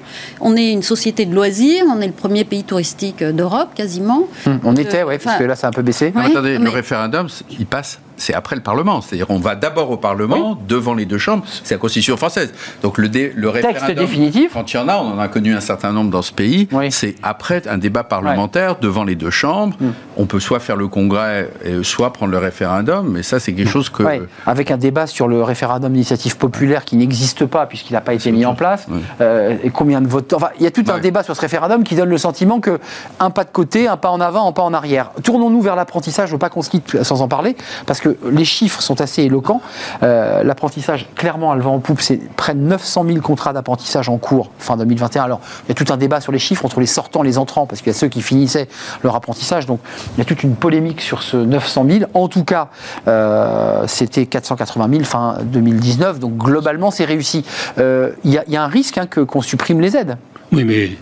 On 0.40 0.56
est 0.56 0.72
une 0.72 0.82
société 0.82 1.26
de 1.26 1.34
loisirs. 1.34 1.84
On 1.88 2.00
est 2.00 2.06
le 2.06 2.12
premier 2.12 2.44
pays 2.44 2.64
touristique 2.64 3.22
d'Europe, 3.22 3.70
quasiment. 3.74 4.24
Hum, 4.46 4.60
on 4.64 4.76
était, 4.76 5.02
oui, 5.02 5.18
parce 5.22 5.38
que 5.38 5.44
là, 5.44 5.56
ça 5.56 5.66
a 5.66 5.70
un 5.70 5.72
peu 5.72 5.82
baissé. 5.82 6.12
attendez, 6.14 6.58
le 6.58 6.70
référendum, 6.70 7.28
il 7.58 7.66
passe 7.66 8.00
c'est 8.16 8.34
après 8.34 8.56
le 8.56 8.62
Parlement. 8.62 9.00
C'est-à-dire 9.00 9.26
on 9.30 9.38
va 9.38 9.54
d'abord 9.54 9.90
au 9.90 9.96
Parlement, 9.96 10.58
devant 10.68 10.94
les 10.94 11.06
deux 11.06 11.18
chambres. 11.18 11.44
C'est 11.62 11.74
la 11.74 11.78
Constitution 11.78 12.16
française. 12.16 12.52
Donc 12.82 12.98
le, 12.98 13.08
le 13.34 13.48
référendum, 13.48 13.94
définitif. 13.94 14.52
quand 14.52 14.72
il 14.72 14.76
y 14.76 14.80
en 14.80 14.88
a, 14.88 14.96
on 14.96 15.14
en 15.14 15.18
a 15.18 15.28
connu 15.28 15.54
un 15.54 15.60
certain 15.60 15.92
nombre 15.92 16.10
dans 16.10 16.22
ce 16.22 16.32
pays, 16.32 16.68
c'est 16.90 17.14
après 17.22 17.66
un 17.68 17.78
débat 17.78 18.04
parlementaire 18.04 18.76
devant 18.80 19.04
les 19.04 19.14
deux 19.14 19.30
chambres. 19.30 19.76
Mm. 19.80 19.88
On 20.16 20.26
peut 20.26 20.40
soit 20.40 20.60
faire 20.60 20.76
le 20.76 20.88
congrès, 20.88 21.50
soit 21.82 22.12
prendre 22.12 22.32
le 22.32 22.38
référendum, 22.38 23.10
mais 23.10 23.22
ça 23.22 23.40
c'est 23.40 23.52
quelque 23.52 23.70
chose 23.70 23.90
que... 23.90 24.02
Avec 24.46 24.70
un 24.70 24.76
débat 24.76 25.06
sur 25.06 25.28
le 25.28 25.42
référendum 25.42 25.92
d'initiative 25.92 26.36
populaire 26.36 26.84
qui 26.84 26.96
n'existe 26.96 27.46
pas 27.46 27.66
puisqu'il 27.66 27.94
n'a 27.94 28.00
pas 28.00 28.14
été 28.14 28.32
mis 28.32 28.46
en 28.46 28.54
place. 28.54 28.86
Euh, 29.20 29.56
et 29.62 29.70
combien 29.70 30.00
de 30.00 30.08
votes... 30.08 30.32
Enfin, 30.32 30.48
il 30.58 30.64
y 30.64 30.66
a 30.66 30.70
tout 30.70 30.84
un 30.88 30.98
débat 30.98 31.22
sur 31.22 31.34
ce 31.34 31.40
référendum 31.40 31.84
qui 31.84 31.94
donne 31.94 32.08
le 32.08 32.18
sentiment 32.18 32.60
que 32.60 32.78
un 33.20 33.30
pas 33.30 33.44
de 33.44 33.50
côté, 33.50 33.88
un 33.88 33.96
pas 33.96 34.10
en 34.10 34.20
avant, 34.20 34.48
un 34.48 34.52
pas 34.52 34.62
en 34.62 34.74
arrière. 34.74 35.10
Tournons-nous 35.22 35.60
vers 35.60 35.76
l'apprentissage, 35.76 36.28
je 36.28 36.32
ne 36.32 36.36
veux 36.36 36.40
pas 36.40 36.50
qu'on 36.50 36.62
se 36.62 36.70
quitte 36.70 37.02
sans 37.02 37.22
en 37.22 37.28
parler, 37.28 37.56
parce 37.86 38.00
que 38.00 38.03
les 38.30 38.44
chiffres 38.44 38.82
sont 38.82 39.00
assez 39.00 39.22
éloquents. 39.22 39.60
Euh, 40.02 40.42
l'apprentissage, 40.42 41.08
clairement, 41.14 41.52
à 41.52 41.56
le 41.56 41.62
vent 41.62 41.74
en 41.74 41.80
poupe, 41.80 42.00
c'est 42.00 42.20
près 42.36 42.54
de 42.54 42.60
900 42.60 43.04
000 43.06 43.20
contrats 43.20 43.52
d'apprentissage 43.52 44.08
en 44.08 44.18
cours 44.18 44.50
fin 44.58 44.76
2021. 44.76 45.22
Alors, 45.22 45.40
il 45.64 45.68
y 45.68 45.72
a 45.72 45.74
tout 45.74 45.92
un 45.92 45.96
débat 45.96 46.20
sur 46.20 46.32
les 46.32 46.38
chiffres 46.38 46.64
entre 46.64 46.80
les 46.80 46.86
sortants 46.86 47.22
et 47.22 47.26
les 47.26 47.38
entrants, 47.38 47.66
parce 47.66 47.80
qu'il 47.80 47.92
y 47.92 47.96
a 47.96 47.98
ceux 47.98 48.08
qui 48.08 48.22
finissaient 48.22 48.68
leur 49.02 49.14
apprentissage. 49.14 49.66
Donc, 49.66 49.80
il 50.14 50.18
y 50.18 50.22
a 50.22 50.24
toute 50.24 50.42
une 50.42 50.56
polémique 50.56 51.00
sur 51.00 51.22
ce 51.22 51.36
900 51.36 51.86
000. 51.88 52.04
En 52.14 52.28
tout 52.28 52.44
cas, 52.44 52.68
euh, 53.08 53.84
c'était 53.86 54.26
480 54.26 54.88
000 54.90 55.04
fin 55.04 55.38
2019. 55.42 56.18
Donc, 56.18 56.36
globalement, 56.36 56.90
c'est 56.90 57.04
réussi. 57.04 57.44
Euh, 57.78 58.12
il 58.24 58.32
y, 58.32 58.56
a 58.56 58.62
un 58.62 58.68
risque 58.68 58.98
hein, 58.98 59.06
qu'on 59.06 59.42
supprime 59.42 59.80
les 59.80 59.96
aides. 59.96 60.16
Oui, 60.52 60.64
mais 60.64 60.92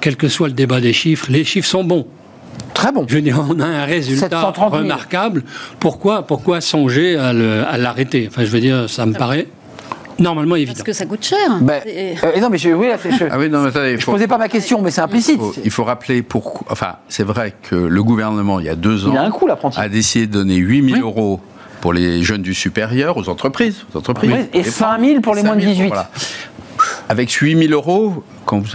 quel 0.00 0.16
que 0.16 0.28
soit 0.28 0.48
le 0.48 0.54
débat 0.54 0.80
des 0.80 0.92
chiffres, 0.92 1.26
les 1.30 1.44
chiffres 1.44 1.68
sont 1.68 1.84
bons. 1.84 2.06
Très 2.74 2.92
bon. 2.92 3.04
Je 3.08 3.16
veux 3.16 3.22
dire, 3.22 3.44
on 3.48 3.60
a 3.60 3.66
un 3.66 3.84
résultat 3.84 4.50
remarquable. 4.50 5.42
Pourquoi, 5.78 6.26
pourquoi 6.26 6.60
songer 6.60 7.16
à 7.16 7.32
l'arrêter? 7.32 8.28
Enfin, 8.30 8.44
je 8.44 8.50
veux 8.50 8.60
dire, 8.60 8.88
ça 8.88 9.06
me 9.06 9.14
paraît 9.14 9.46
normalement 10.18 10.56
évident. 10.56 10.72
Parce 10.72 10.84
que 10.84 10.92
ça 10.92 11.06
coûte 11.06 11.24
cher. 11.24 11.38
Ben, 11.60 11.82
euh, 11.86 12.40
non, 12.40 12.48
mais 12.50 12.58
je, 12.58 12.70
oui, 12.70 12.88
je, 13.04 13.24
ah 13.30 13.38
oui, 13.38 13.48
non, 13.50 13.62
mais 13.62 13.68
attendez, 13.68 13.98
je 13.98 14.04
posais 14.04 14.26
pas 14.26 14.38
ma 14.38 14.48
question, 14.48 14.80
mais 14.82 14.90
c'est 14.90 15.00
implicite. 15.00 15.40
Il 15.64 15.70
faut, 15.70 15.84
rappeler 15.84 16.22
pourquoi. 16.22 16.66
Enfin, 16.70 16.96
c'est 17.08 17.24
vrai 17.24 17.54
que 17.62 17.74
le 17.74 18.02
gouvernement, 18.02 18.60
il 18.60 18.66
y 18.66 18.70
a 18.70 18.76
deux 18.76 19.06
ans, 19.06 19.16
a, 19.16 19.20
un 19.20 19.30
coût, 19.30 19.48
a 19.76 19.88
décidé 19.88 20.26
de 20.26 20.32
donner 20.32 20.56
8 20.56 20.94
000 20.94 21.00
euros 21.00 21.40
pour 21.80 21.92
les 21.92 22.22
jeunes 22.22 22.42
du 22.42 22.54
supérieur 22.54 23.16
aux 23.16 23.28
entreprises. 23.28 23.84
Aux 23.92 23.98
entreprises. 23.98 24.48
et 24.52 24.62
5 24.62 25.00
000 25.00 25.20
pour 25.20 25.34
les 25.34 25.42
moins 25.42 25.56
de 25.56 25.60
18. 25.60 25.92
Avec 27.08 27.30
8 27.30 27.68
000 27.68 27.72
euros, 27.72 28.24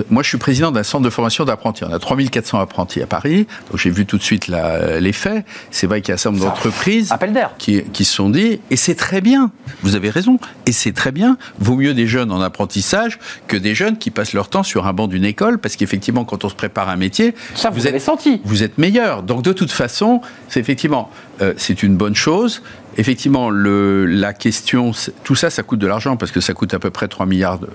moi 0.09 0.23
je 0.23 0.29
suis 0.29 0.37
président 0.37 0.71
d'un 0.71 0.83
centre 0.83 1.03
de 1.03 1.09
formation 1.09 1.45
d'apprentis. 1.45 1.83
On 1.83 1.91
a 1.91 1.99
3400 1.99 2.59
apprentis 2.59 3.01
à 3.01 3.07
Paris, 3.07 3.47
donc 3.69 3.79
j'ai 3.79 3.89
vu 3.89 4.05
tout 4.05 4.17
de 4.17 4.23
suite 4.23 4.47
les 4.47 5.13
faits. 5.13 5.45
C'est 5.71 5.87
vrai 5.87 6.01
qu'il 6.01 6.09
y 6.09 6.11
a 6.11 6.15
un 6.15 6.17
certain 6.17 6.37
nombre 6.37 6.49
d'entreprises 6.49 7.13
qui, 7.57 7.83
qui 7.93 8.05
se 8.05 8.13
sont 8.13 8.29
dit, 8.29 8.59
et 8.69 8.75
c'est 8.75 8.95
très 8.95 9.21
bien, 9.21 9.51
vous 9.81 9.95
avez 9.95 10.09
raison, 10.09 10.39
et 10.65 10.71
c'est 10.71 10.91
très 10.91 11.11
bien, 11.11 11.37
vaut 11.59 11.75
mieux 11.75 11.93
des 11.93 12.07
jeunes 12.07 12.31
en 12.31 12.41
apprentissage 12.41 13.19
que 13.47 13.57
des 13.57 13.75
jeunes 13.75 13.97
qui 13.97 14.11
passent 14.11 14.33
leur 14.33 14.49
temps 14.49 14.63
sur 14.63 14.87
un 14.87 14.93
banc 14.93 15.07
d'une 15.07 15.25
école, 15.25 15.57
parce 15.59 15.75
qu'effectivement 15.75 16.25
quand 16.25 16.43
on 16.45 16.49
se 16.49 16.55
prépare 16.55 16.89
à 16.89 16.93
un 16.93 16.97
métier, 16.97 17.33
Ça, 17.55 17.69
vous, 17.69 17.87
êtes, 17.87 17.99
senti. 18.01 18.41
vous 18.45 18.63
êtes 18.63 18.77
meilleur. 18.77 19.23
Donc 19.23 19.41
de 19.41 19.53
toute 19.53 19.71
façon, 19.71 20.21
c'est 20.49 20.59
effectivement, 20.59 21.09
euh, 21.41 21.53
c'est 21.57 21.83
une 21.83 21.95
bonne 21.95 22.15
chose. 22.15 22.61
Effectivement, 22.97 23.49
le, 23.49 24.05
la 24.05 24.33
question, 24.33 24.91
tout 25.23 25.35
ça, 25.35 25.49
ça 25.49 25.63
coûte 25.63 25.79
de 25.79 25.87
l'argent, 25.87 26.17
parce 26.17 26.31
que 26.31 26.41
ça 26.41 26.53
coûte 26.53 26.73
à 26.73 26.79
peu 26.79 26.89
près 26.89 27.07
3 27.07 27.25
milliards 27.25 27.59
de 27.59 27.69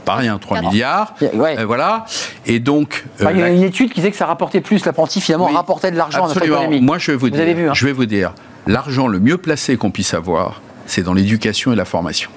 pas 0.00 0.16
rien, 0.16 0.38
3 0.38 0.62
milliards. 0.62 1.14
Euh, 1.22 1.64
voilà. 1.66 2.04
Et 2.46 2.58
donc. 2.58 3.04
Euh, 3.20 3.30
il 3.32 3.38
y 3.38 3.42
a 3.42 3.48
une 3.48 3.62
étude 3.62 3.90
qui 3.90 3.96
disait 3.96 4.10
que 4.10 4.16
ça 4.16 4.26
rapportait 4.26 4.60
plus, 4.60 4.84
l'apprenti 4.84 5.20
finalement 5.20 5.46
rapportait 5.46 5.90
de 5.90 5.96
l'argent 5.96 6.24
à 6.24 6.28
notre 6.28 6.42
économie. 6.42 6.80
Moi, 6.80 6.98
je 6.98 7.12
vais 7.12 7.16
vous, 7.16 7.30
dire, 7.30 7.54
vu, 7.54 7.68
hein. 7.68 7.74
je 7.74 7.86
vais 7.86 7.92
vous 7.92 8.06
dire, 8.06 8.32
l'argent 8.66 9.06
le 9.06 9.20
mieux 9.20 9.38
placé 9.38 9.76
qu'on 9.76 9.90
puisse 9.90 10.14
avoir, 10.14 10.60
c'est 10.86 11.02
dans 11.02 11.14
l'éducation 11.14 11.72
et 11.72 11.76
la 11.76 11.84
formation. 11.84 12.30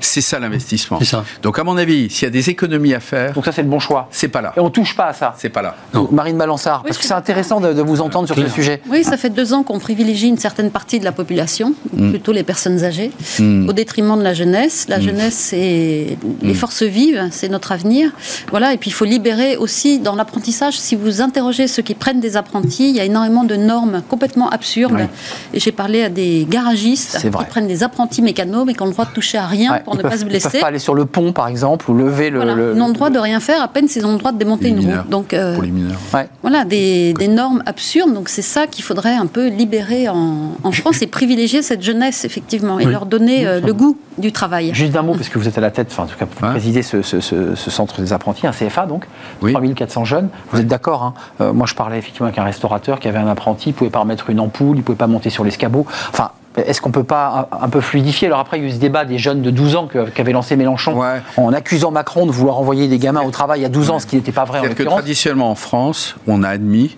C'est 0.00 0.20
ça 0.20 0.38
l'investissement. 0.38 0.98
Donc 1.42 1.58
à 1.58 1.64
mon 1.64 1.76
avis, 1.76 2.10
s'il 2.10 2.24
y 2.24 2.26
a 2.26 2.30
des 2.30 2.50
économies 2.50 2.94
à 2.94 3.00
faire, 3.00 3.32
donc 3.32 3.44
ça 3.44 3.52
c'est 3.52 3.62
le 3.62 3.68
bon 3.68 3.78
choix. 3.78 4.08
C'est 4.10 4.28
pas 4.28 4.40
là. 4.40 4.52
Et 4.56 4.60
on 4.60 4.70
touche 4.70 4.96
pas 4.96 5.06
à 5.06 5.12
ça. 5.12 5.34
C'est 5.38 5.48
pas 5.48 5.62
là. 5.62 5.76
Marine 6.10 6.36
Balansard, 6.36 6.82
parce 6.82 6.98
que 6.98 7.04
c'est 7.04 7.14
intéressant 7.14 7.60
de, 7.60 7.82
vous 7.82 8.00
entendre 8.00 8.26
sur 8.26 8.36
ce 8.36 8.48
sujet. 8.48 8.80
Oui, 8.90 9.04
ça 9.04 9.16
fait 9.16 9.30
deux 9.30 9.52
ans 9.52 9.62
qu'on 9.62 9.78
privilégie 9.78 10.28
une 10.28 10.38
certaine 10.38 10.70
partie 10.70 10.98
de 10.98 11.04
la 11.04 11.12
population, 11.12 11.74
mm. 11.92 12.10
plutôt 12.10 12.32
les 12.32 12.42
personnes 12.42 12.84
âgées, 12.84 13.10
mm. 13.38 13.68
au 13.68 13.72
détriment 13.72 14.18
de 14.18 14.22
la 14.22 14.34
jeunesse. 14.34 14.86
La 14.88 14.98
mm. 14.98 15.02
jeunesse, 15.02 15.34
c'est 15.34 16.18
les 16.42 16.54
forces 16.54 16.82
vives, 16.82 17.28
c'est 17.30 17.48
notre 17.48 17.72
avenir. 17.72 18.10
Voilà. 18.50 18.72
Et 18.72 18.78
puis 18.78 18.90
il 18.90 18.92
faut 18.92 19.04
libérer 19.04 19.56
aussi 19.56 19.98
dans 19.98 20.14
l'apprentissage. 20.14 20.78
Si 20.78 20.96
vous 20.96 21.20
interrogez 21.20 21.66
ceux 21.66 21.82
qui 21.82 21.94
prennent 21.94 22.20
des 22.20 22.36
apprentis, 22.36 22.88
il 22.88 22.96
y 22.96 23.00
a 23.00 23.04
énormément 23.04 23.44
de 23.44 23.56
normes 23.56 24.02
complètement 24.08 24.48
absurdes. 24.50 25.08
Et 25.52 25.60
j'ai 25.60 25.72
parlé 25.72 26.02
à 26.02 26.08
des 26.08 26.46
garagistes 26.48 27.18
qui 27.20 27.30
prennent 27.30 27.68
des 27.68 27.82
apprentis 27.82 28.22
mécanos, 28.22 28.64
mais 28.66 28.74
qui 28.74 28.82
ont 28.82 28.86
le 28.86 28.92
droit 28.92 29.04
de 29.04 29.12
toucher 29.12 29.38
à 29.38 29.46
rien 29.46 29.75
pour 29.84 29.96
ne 29.96 30.02
pas 30.02 30.16
se 30.16 30.24
blesser. 30.24 30.48
Ils 30.48 30.52
peuvent 30.52 30.60
pas 30.60 30.66
aller 30.68 30.78
sur 30.78 30.94
le 30.94 31.04
pont, 31.04 31.32
par 31.32 31.48
exemple, 31.48 31.90
ou 31.90 31.94
lever 31.94 32.30
le. 32.30 32.72
Ils 32.74 32.78
n'ont 32.78 32.88
le 32.88 32.94
droit 32.94 33.10
de 33.10 33.18
rien 33.18 33.40
faire, 33.40 33.62
à 33.62 33.68
peine 33.68 33.88
s'ils 33.88 34.06
ont 34.06 34.12
le 34.12 34.18
droit 34.18 34.32
de 34.32 34.38
démonter 34.38 34.68
une 34.68 34.80
roue. 34.80 35.08
Donc, 35.08 35.32
euh, 35.32 35.54
pour 35.54 35.62
les 35.62 35.70
mineurs. 35.70 35.98
Voilà, 36.42 36.64
des, 36.64 37.14
normes 37.28 37.62
absurdes. 37.66 38.12
Donc, 38.14 38.28
c'est 38.28 38.42
ça 38.42 38.66
qu'il 38.66 38.84
faudrait 38.84 39.14
un 39.14 39.26
peu 39.26 39.48
libérer 39.48 40.08
en, 40.08 40.52
France 40.72 41.00
et 41.00 41.06
privilégier 41.06 41.62
cette 41.62 41.82
jeunesse, 41.82 42.24
effectivement, 42.24 42.78
et 42.78 42.84
leur 42.84 43.06
donner 43.06 43.46
euh, 43.46 43.60
le 43.60 43.72
goût 43.72 43.96
du 44.18 44.32
travail. 44.32 44.70
Juste 44.74 44.92
d'un 44.92 45.02
mot, 45.02 45.14
parce 45.14 45.28
que 45.28 45.38
vous 45.38 45.48
êtes 45.48 45.58
à 45.58 45.60
la 45.60 45.70
tête, 45.70 45.88
enfin, 45.90 46.04
en 46.04 46.06
tout 46.06 46.16
cas, 46.18 46.26
vous 46.26 46.46
présidez 46.46 46.82
ce, 46.82 47.02
centre 47.02 48.00
des 48.00 48.12
apprentis, 48.12 48.46
un 48.46 48.52
CFA, 48.52 48.86
donc, 48.86 49.06
3400 49.40 50.04
jeunes. 50.04 50.28
Vous 50.50 50.60
êtes 50.60 50.66
d'accord 50.66 51.02
hein 51.02 51.14
euh, 51.40 51.52
Moi, 51.52 51.66
je 51.66 51.74
parlais 51.74 51.98
effectivement 51.98 52.26
avec 52.26 52.38
un 52.38 52.44
restaurateur 52.44 53.00
qui 53.00 53.08
avait 53.08 53.18
un 53.18 53.28
apprenti, 53.28 53.70
il 53.70 53.72
ne 53.72 53.78
pouvait 53.78 53.90
pas 53.90 54.00
remettre 54.00 54.30
une 54.30 54.40
ampoule, 54.40 54.76
il 54.76 54.80
ne 54.80 54.84
pouvait 54.84 54.96
pas 54.96 55.06
monter 55.06 55.30
sur 55.30 55.44
l'escabeau. 55.44 55.86
Enfin, 56.10 56.30
est-ce 56.56 56.80
qu'on 56.80 56.90
peut 56.90 57.04
pas 57.04 57.48
un, 57.52 57.68
peu 57.68 57.80
fluidifier? 57.80 58.28
Alors 58.28 58.40
après, 58.40 58.58
il 58.58 58.62
y 58.62 58.66
a 58.66 58.68
eu 58.68 58.72
ce 58.72 58.78
débat 58.78 59.04
des 59.04 59.18
jeunes 59.18 59.42
de 59.42 59.50
12 59.50 59.76
ans 59.76 59.88
qu'avait 60.14 60.32
lancé 60.32 60.56
Mélenchon 60.56 61.00
en 61.36 61.52
accusant 61.52 61.90
Macron 61.90 62.26
de 62.26 62.32
vouloir 62.32 62.58
envoyer 62.58 62.88
des 62.88 62.98
gamins 62.98 63.22
au 63.22 63.30
travail 63.30 63.64
à 63.64 63.68
12 63.68 63.90
ans, 63.90 63.98
ce 63.98 64.06
qui 64.06 64.16
n'était 64.16 64.32
pas 64.32 64.44
vrai 64.44 64.60
en 64.60 64.74
que 64.74 64.82
traditionnellement 64.82 65.50
en 65.50 65.54
France, 65.54 66.16
on 66.26 66.42
a 66.42 66.48
admis 66.48 66.96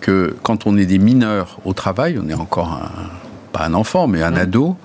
que 0.00 0.36
quand 0.42 0.66
on 0.66 0.76
est 0.76 0.86
des 0.86 0.98
mineurs 0.98 1.58
au 1.64 1.72
travail, 1.72 2.18
on 2.22 2.28
est 2.28 2.34
encore 2.34 2.72
un 2.72 3.23
pas 3.54 3.64
un 3.64 3.74
enfant, 3.74 4.08
mais 4.08 4.20
un 4.20 4.32
mmh. 4.32 4.36
ado, 4.36 4.76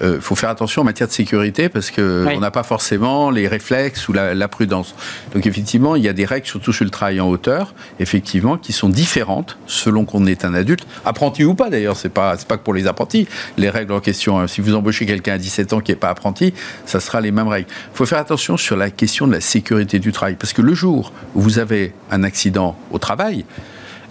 il 0.00 0.06
euh, 0.06 0.20
faut 0.20 0.34
faire 0.34 0.50
attention 0.50 0.82
en 0.82 0.84
matière 0.84 1.08
de 1.08 1.12
sécurité 1.14 1.70
parce 1.70 1.90
qu'on 1.90 2.40
n'a 2.40 2.50
pas 2.50 2.62
forcément 2.62 3.30
les 3.30 3.48
réflexes 3.48 4.06
ou 4.06 4.12
la, 4.12 4.48
prudence. 4.48 4.94
Donc 5.32 5.46
effectivement, 5.46 5.96
il 5.96 6.04
y 6.04 6.08
a 6.08 6.12
des 6.12 6.26
règles, 6.26 6.46
surtout 6.46 6.74
sur 6.74 6.84
le 6.84 6.90
travail 6.90 7.20
en 7.20 7.28
hauteur, 7.28 7.72
effectivement, 8.00 8.58
qui 8.58 8.74
sont 8.74 8.90
différentes 8.90 9.56
selon 9.66 10.04
qu'on 10.04 10.26
est 10.26 10.44
un 10.44 10.52
adulte, 10.52 10.86
apprenti 11.06 11.42
ou 11.42 11.54
pas 11.54 11.70
d'ailleurs, 11.70 11.96
c'est 11.96 12.10
pas, 12.10 12.36
pas 12.36 12.58
que 12.58 12.62
pour 12.62 12.74
les 12.74 12.86
apprentis. 12.86 13.26
Les 13.56 13.70
règles 13.70 13.92
en 13.92 14.00
question, 14.00 14.38
hein. 14.38 14.46
si 14.46 14.60
vous 14.60 14.74
embauchez 14.74 15.06
quelqu'un 15.06 15.34
à 15.34 15.38
17 15.38 15.72
ans 15.72 15.80
qui 15.80 15.92
n'est 15.92 15.96
pas 15.96 16.10
apprenti, 16.10 16.52
ça 16.84 17.00
sera 17.00 17.22
les 17.22 17.30
mêmes 17.30 17.48
règles. 17.48 17.68
Il 17.94 17.96
faut 17.96 18.06
faire 18.06 18.18
attention 18.18 18.58
sur 18.58 18.76
la 18.76 18.90
question 18.90 19.26
de 19.26 19.32
la 19.32 19.40
sécurité 19.40 19.98
du 20.00 20.12
travail 20.12 20.36
parce 20.38 20.52
que 20.52 20.60
le 20.60 20.74
jour 20.74 21.12
où 21.34 21.40
vous 21.40 21.58
avez 21.58 21.94
un 22.10 22.24
accident 22.24 22.76
au 22.90 22.98
travail, 22.98 23.46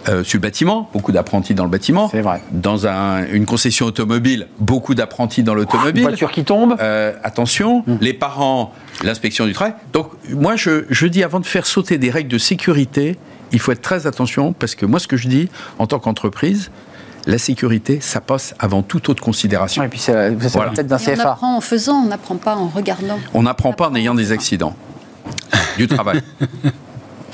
euh, 0.08 0.22
sur 0.22 0.36
le 0.38 0.42
bâtiment, 0.42 0.88
beaucoup 0.92 1.12
d'apprentis 1.12 1.54
dans 1.54 1.64
le 1.64 1.70
bâtiment. 1.70 2.08
C'est 2.10 2.20
vrai. 2.20 2.40
Dans 2.52 2.86
un- 2.86 3.26
une 3.26 3.46
concession 3.46 3.86
automobile, 3.86 4.46
beaucoup 4.60 4.94
d'apprentis 4.94 5.42
dans 5.42 5.54
l'automobile. 5.54 6.02
Une 6.02 6.08
voiture 6.08 6.30
qui 6.30 6.44
tombe. 6.44 6.76
Euh, 6.80 7.12
attention, 7.24 7.84
les 8.00 8.12
parents, 8.14 8.72
l'inspection 9.02 9.44
du 9.46 9.52
travail. 9.52 9.74
Donc, 9.92 10.10
moi, 10.30 10.54
je, 10.56 10.84
je 10.88 11.06
dis, 11.06 11.24
avant 11.24 11.40
de 11.40 11.46
faire 11.46 11.66
sauter 11.66 11.98
des 11.98 12.10
règles 12.10 12.30
de 12.30 12.38
sécurité, 12.38 13.18
il 13.52 13.58
faut 13.60 13.72
être 13.72 13.82
très 13.82 14.06
attention, 14.06 14.52
parce 14.52 14.74
que 14.74 14.86
moi, 14.86 15.00
ce 15.00 15.08
que 15.08 15.16
je 15.16 15.26
dis, 15.28 15.48
en 15.78 15.86
tant 15.86 15.98
qu'entreprise, 15.98 16.70
la 17.26 17.38
sécurité, 17.38 17.98
ça 18.00 18.20
passe 18.20 18.54
avant 18.58 18.82
toute 18.82 19.08
autre 19.08 19.22
considération. 19.22 19.82
Et 19.82 19.88
puis 19.88 19.98
c'est 19.98 20.12
c'est 20.40 20.52
Voilà. 20.52 20.70
la 20.70 20.76
tête 20.76 20.86
d'un 20.86 20.96
Et 20.98 21.10
on 21.10 21.14
CFA. 21.16 21.32
apprend 21.32 21.56
en 21.56 21.60
faisant, 21.60 21.96
on 21.96 22.06
n'apprend 22.06 22.36
pas 22.36 22.54
en 22.56 22.68
regardant. 22.68 23.18
On 23.34 23.42
n'apprend 23.42 23.72
pas 23.72 23.88
en 23.90 23.94
ayant 23.96 24.14
des 24.14 24.32
accidents 24.32 24.74
du 25.76 25.86
travail. 25.88 26.22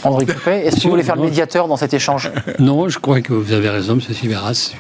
André 0.04 0.26
est-ce 0.66 0.76
que 0.76 0.82
vous 0.82 0.90
voulez 0.90 1.02
faire 1.02 1.16
le 1.16 1.22
médiateur 1.22 1.68
dans 1.68 1.76
cet 1.76 1.94
échange 1.94 2.30
Non, 2.58 2.88
je 2.88 2.98
crois 2.98 3.20
que 3.20 3.32
vous 3.32 3.52
avez 3.52 3.68
raison, 3.68 3.94
M. 3.94 4.00
Siveras. 4.00 4.72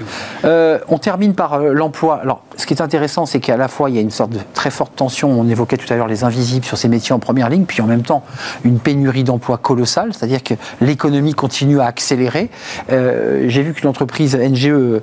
Euh, 0.44 0.78
on 0.88 0.98
termine 0.98 1.34
par 1.34 1.54
euh, 1.54 1.72
l'emploi. 1.72 2.20
Alors, 2.22 2.42
ce 2.56 2.66
qui 2.66 2.74
est 2.74 2.80
intéressant, 2.82 3.26
c'est 3.26 3.40
qu'à 3.40 3.56
la 3.56 3.68
fois, 3.68 3.90
il 3.90 3.96
y 3.96 3.98
a 3.98 4.02
une 4.02 4.10
sorte 4.10 4.30
de 4.30 4.38
très 4.54 4.70
forte 4.70 4.94
tension. 4.96 5.30
On 5.30 5.48
évoquait 5.48 5.76
tout 5.76 5.90
à 5.92 5.96
l'heure 5.96 6.06
les 6.08 6.24
invisibles 6.24 6.64
sur 6.64 6.76
ces 6.78 6.88
métiers 6.88 7.12
en 7.14 7.18
première 7.18 7.48
ligne, 7.48 7.64
puis 7.64 7.80
en 7.80 7.86
même 7.86 8.02
temps, 8.02 8.22
une 8.64 8.78
pénurie 8.78 9.24
d'emplois 9.24 9.58
colossale, 9.58 10.12
c'est-à-dire 10.12 10.42
que 10.42 10.54
l'économie 10.80 11.34
continue 11.34 11.80
à 11.80 11.86
accélérer. 11.86 12.50
Euh, 12.92 13.44
J'ai 13.48 13.62
vu 13.62 13.72
que 13.74 13.84
l'entreprise 13.86 14.36
NGE 14.36 15.00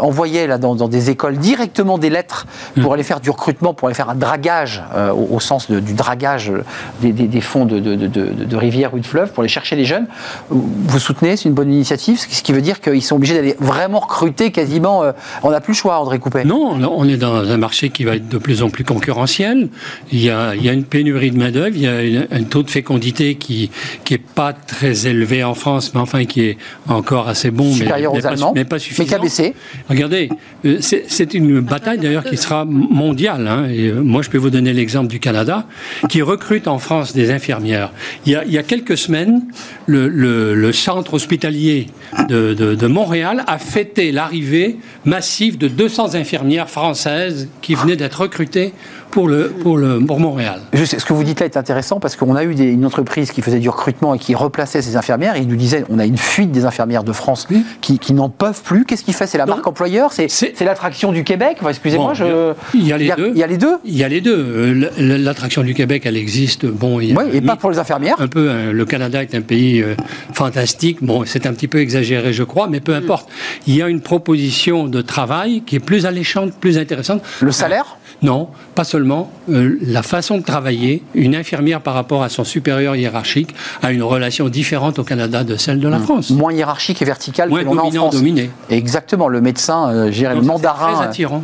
envoyait 0.00 0.46
là, 0.46 0.58
dans, 0.58 0.74
dans 0.74 0.88
des 0.88 1.10
écoles 1.10 1.36
directement 1.36 1.98
des 1.98 2.10
lettres 2.10 2.46
pour 2.80 2.94
aller 2.94 3.02
faire 3.02 3.20
du 3.20 3.30
recrutement, 3.30 3.74
pour 3.74 3.88
aller 3.88 3.94
faire 3.94 4.08
un 4.10 4.14
dragage, 4.14 4.82
au, 5.14 5.34
au 5.36 5.40
sens 5.40 5.70
de- 5.70 5.80
du 5.80 5.94
dragage 5.94 6.52
des, 7.00 7.12
des- 7.12 7.26
des 7.26 7.40
fonds 7.40 7.64
de, 7.64 7.78
de, 7.80 7.94
de- 8.06 8.56
rivières 8.56 8.94
ou 8.94 8.98
de 8.98 9.06
fleuves, 9.06 9.30
pour 9.32 9.40
aller 9.40 9.48
chercher 9.48 9.63
les 9.72 9.84
jeunes. 9.84 10.06
Vous 10.50 10.98
soutenez, 10.98 11.36
c'est 11.36 11.48
une 11.48 11.54
bonne 11.54 11.72
initiative, 11.72 12.18
ce 12.18 12.42
qui 12.42 12.52
veut 12.52 12.60
dire 12.60 12.80
qu'ils 12.80 13.02
sont 13.02 13.16
obligés 13.16 13.34
d'aller 13.34 13.56
vraiment 13.58 14.00
recruter 14.00 14.50
quasiment. 14.50 15.02
euh, 15.02 15.12
on 15.42 15.50
n'a 15.50 15.60
plus 15.60 15.72
le 15.72 15.76
choix, 15.76 15.98
André 15.98 16.18
Coupet. 16.18 16.44
Non, 16.44 16.76
non, 16.76 16.92
on 16.96 17.08
est 17.08 17.16
dans 17.16 17.36
un 17.36 17.56
marché 17.56 17.90
qui 17.90 18.04
va 18.04 18.16
être 18.16 18.28
de 18.28 18.38
plus 18.38 18.62
en 18.62 18.70
plus 18.70 18.84
concurrentiel. 18.84 19.68
Il 20.12 20.20
y 20.22 20.30
a, 20.30 20.54
il 20.54 20.62
y 20.64 20.68
a 20.68 20.72
une 20.72 20.84
pénurie 20.84 21.30
de 21.30 21.38
main-d'œuvre, 21.38 21.74
il 21.74 21.82
y 21.82 21.86
a 21.86 22.02
une- 22.02 22.26
un 22.30 22.42
taux 22.44 22.62
de 22.62 22.70
fécondité 22.70 23.34
qui 23.36 23.70
qui 24.04 24.14
est 24.14 24.18
pas 24.18 24.52
très 24.52 25.06
élevé 25.06 25.44
en 25.44 25.54
France, 25.54 25.92
mais 25.94 26.00
enfin 26.00 26.24
qui 26.24 26.42
est 26.42 26.58
encore 26.88 27.28
assez 27.28 27.50
bon, 27.50 27.68
mais, 27.68 27.74
Supérieur 27.74 28.12
mais 28.12 28.18
aux 28.18 28.22
pas, 28.22 28.52
mais 28.54 28.64
pas 28.64 28.76
mais 28.76 28.80
suffisant. 28.80 29.04
qui 29.04 29.14
a 29.14 29.18
baissé. 29.18 29.54
Regardez, 29.88 30.28
euh, 30.64 30.78
c'est 30.80 31.34
une 31.34 31.60
bataille 31.60 31.98
d'ailleurs 31.98 32.24
qui 32.24 32.36
sera 32.36 32.64
mondiale. 32.64 33.46
hein. 33.48 33.66
Et 33.70 33.88
euh, 33.88 34.00
moi, 34.02 34.22
je 34.22 34.30
peux 34.30 34.38
vous 34.38 34.50
donner 34.50 34.72
l'exemple 34.72 35.08
du 35.08 35.20
Canada, 35.20 35.66
qui 36.08 36.22
recrute 36.22 36.68
en 36.68 36.78
France 36.78 37.12
des 37.14 37.30
infirmières. 37.30 37.92
Il 38.26 38.32
y 38.32 38.36
a, 38.36 38.44
il 38.44 38.52
y 38.52 38.58
a 38.58 38.62
quelques 38.62 38.96
semaines, 38.96 39.42
le, 39.86 40.72
centre 40.72 41.14
hospitalier 41.14 41.88
de 42.28 42.86
Montréal 42.86 43.44
a 43.46 43.58
fêté 43.58 44.12
l'arrivée 44.12 44.76
massive 45.04 45.58
de 45.58 45.68
200 45.68 46.14
infirmières 46.14 46.70
françaises 46.70 47.48
qui 47.62 47.74
venaient 47.74 47.96
d'être 47.96 48.22
recrutées 48.22 48.72
pour, 49.14 49.28
le, 49.28 49.48
pour, 49.48 49.78
le, 49.78 50.00
pour 50.00 50.18
Montréal. 50.18 50.60
Je 50.72 50.84
sais, 50.84 50.98
ce 50.98 51.04
que 51.04 51.12
vous 51.12 51.22
dites 51.22 51.38
là 51.40 51.46
est 51.46 51.56
intéressant 51.56 52.00
parce 52.00 52.16
qu'on 52.16 52.34
a 52.34 52.42
eu 52.44 52.54
des- 52.56 52.64
une 52.64 52.84
entreprise 52.84 53.30
qui 53.30 53.42
faisait 53.42 53.60
du 53.60 53.68
recrutement 53.68 54.12
et 54.14 54.18
qui 54.18 54.34
replaçait 54.34 54.82
ses 54.82 54.96
infirmières. 54.96 55.36
Et 55.36 55.40
il 55.40 55.46
nous 55.48 55.54
disait 55.56 55.84
on 55.88 56.00
a 56.00 56.04
une 56.04 56.16
fuite 56.18 56.50
des 56.50 56.64
infirmières 56.64 57.04
de 57.04 57.12
France 57.12 57.46
Oui. 57.50 57.62
qui, 57.80 58.00
qui 58.00 58.12
n'en 58.12 58.28
peuvent 58.28 58.60
plus. 58.62 58.84
Qu'est-ce 58.84 59.04
qu'il 59.04 59.14
fait? 59.14 59.28
C'est 59.28 59.38
la 59.38 59.46
Non. 59.46 59.54
marque 59.54 59.66
employeur? 59.68 60.12
C'est 60.12 60.60
l'attraction 60.60 61.12
du 61.12 61.22
Québec? 61.22 61.58
Enfin, 61.60 61.70
Excusez-moi, 61.70 62.08
Bon, 62.08 62.14
je. 62.14 62.52
il 62.74 62.86
y 62.86 62.92
a 62.92 62.98
les 62.98 63.12
deux. 63.16 63.30
Il 63.34 63.38
y 63.38 63.42
a 63.44 63.46
les 63.46 63.56
deux? 63.56 63.76
Il 63.84 63.96
y 63.96 64.02
a 64.04 64.08
les 64.08 64.20
deux. 64.20 64.36
Euh, 64.36 64.90
L'attraction 65.18 65.62
du 65.62 65.74
Québec, 65.74 66.02
elle 66.06 66.16
existe. 66.16 66.66
Bon, 66.66 66.98
il 67.00 67.10
y 67.12 67.16
a 67.16 67.22
Oui, 67.22 67.30
et 67.34 67.40
pas 67.40 67.54
pour 67.56 67.70
les 67.70 67.78
infirmières. 67.78 68.16
un 68.18 68.26
peu. 68.26 68.50
hein, 68.50 68.72
le 68.72 68.84
Canada 68.84 69.22
est 69.22 69.34
un 69.36 69.40
pays 69.42 69.80
euh, 69.80 69.94
fantastique. 70.32 70.98
Bon, 71.02 71.22
c'est 71.24 71.46
un 71.46 71.52
petit 71.52 71.68
peu 71.68 71.78
exagéré, 71.78 72.32
je 72.32 72.42
crois, 72.42 72.66
mais 72.68 72.80
peu 72.80 72.94
importe. 72.94 73.28
Il 73.68 73.76
y 73.76 73.82
a 73.82 73.88
une 73.88 74.00
proposition 74.00 74.86
de 74.88 75.00
travail 75.02 75.62
qui 75.64 75.76
est 75.76 75.80
plus 75.80 76.04
alléchante, 76.06 76.52
plus 76.54 76.78
intéressante. 76.78 77.22
Le 77.40 77.52
salaire? 77.52 77.96
Non, 78.24 78.48
pas 78.74 78.84
seulement. 78.84 79.30
Euh, 79.50 79.78
la 79.82 80.02
façon 80.02 80.38
de 80.38 80.42
travailler, 80.42 81.02
une 81.14 81.36
infirmière 81.36 81.80
par 81.82 81.92
rapport 81.94 82.22
à 82.22 82.28
son 82.30 82.42
supérieur 82.42 82.96
hiérarchique 82.96 83.54
a 83.82 83.92
une 83.92 84.02
relation 84.02 84.48
différente 84.48 84.98
au 84.98 85.04
Canada 85.04 85.44
de 85.44 85.56
celle 85.56 85.78
de 85.78 85.88
la 85.88 85.98
France. 86.00 86.30
Moins 86.30 86.52
hiérarchique 86.52 87.02
et 87.02 87.04
verticale 87.04 87.50
Moins 87.50 87.60
que 87.60 87.66
l'on 87.66 87.72
a 87.72 87.80
en 87.82 87.84
dominant, 87.84 88.02
France. 88.04 88.14
dominé. 88.16 88.50
Exactement, 88.70 89.28
le 89.28 89.40
médecin, 89.42 89.90
euh, 89.90 90.10
dirais, 90.10 90.34
le 90.34 90.40
mandarin. 90.40 90.94
Très 90.94 91.04
attirant. 91.04 91.42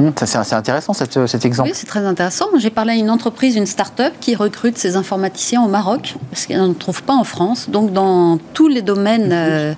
euh, 0.00 0.02
hum, 0.08 0.12
ça, 0.16 0.42
c'est 0.44 0.54
intéressant 0.56 0.92
cette- 0.94 1.26
cet 1.28 1.44
exemple. 1.44 1.68
Oui, 1.68 1.74
c'est 1.78 1.86
très 1.86 2.04
intéressant. 2.04 2.46
J'ai 2.58 2.70
parlé 2.70 2.92
à 2.92 2.96
une 2.96 3.08
entreprise, 3.10 3.54
une 3.54 3.66
start-up 3.66 4.12
qui 4.20 4.34
recrute 4.34 4.76
ses 4.78 4.96
informaticiens 4.96 5.62
au 5.62 5.68
Maroc, 5.68 6.16
parce 6.32 6.46
qu'elle 6.46 6.58
n'en 6.58 6.74
trouve 6.74 7.04
pas 7.04 7.14
en 7.14 7.24
France. 7.24 7.70
Donc, 7.70 7.92
dans 7.92 8.38
tous 8.52 8.66
les 8.68 8.82
domaines, 8.82 9.30
euh, 9.32 9.74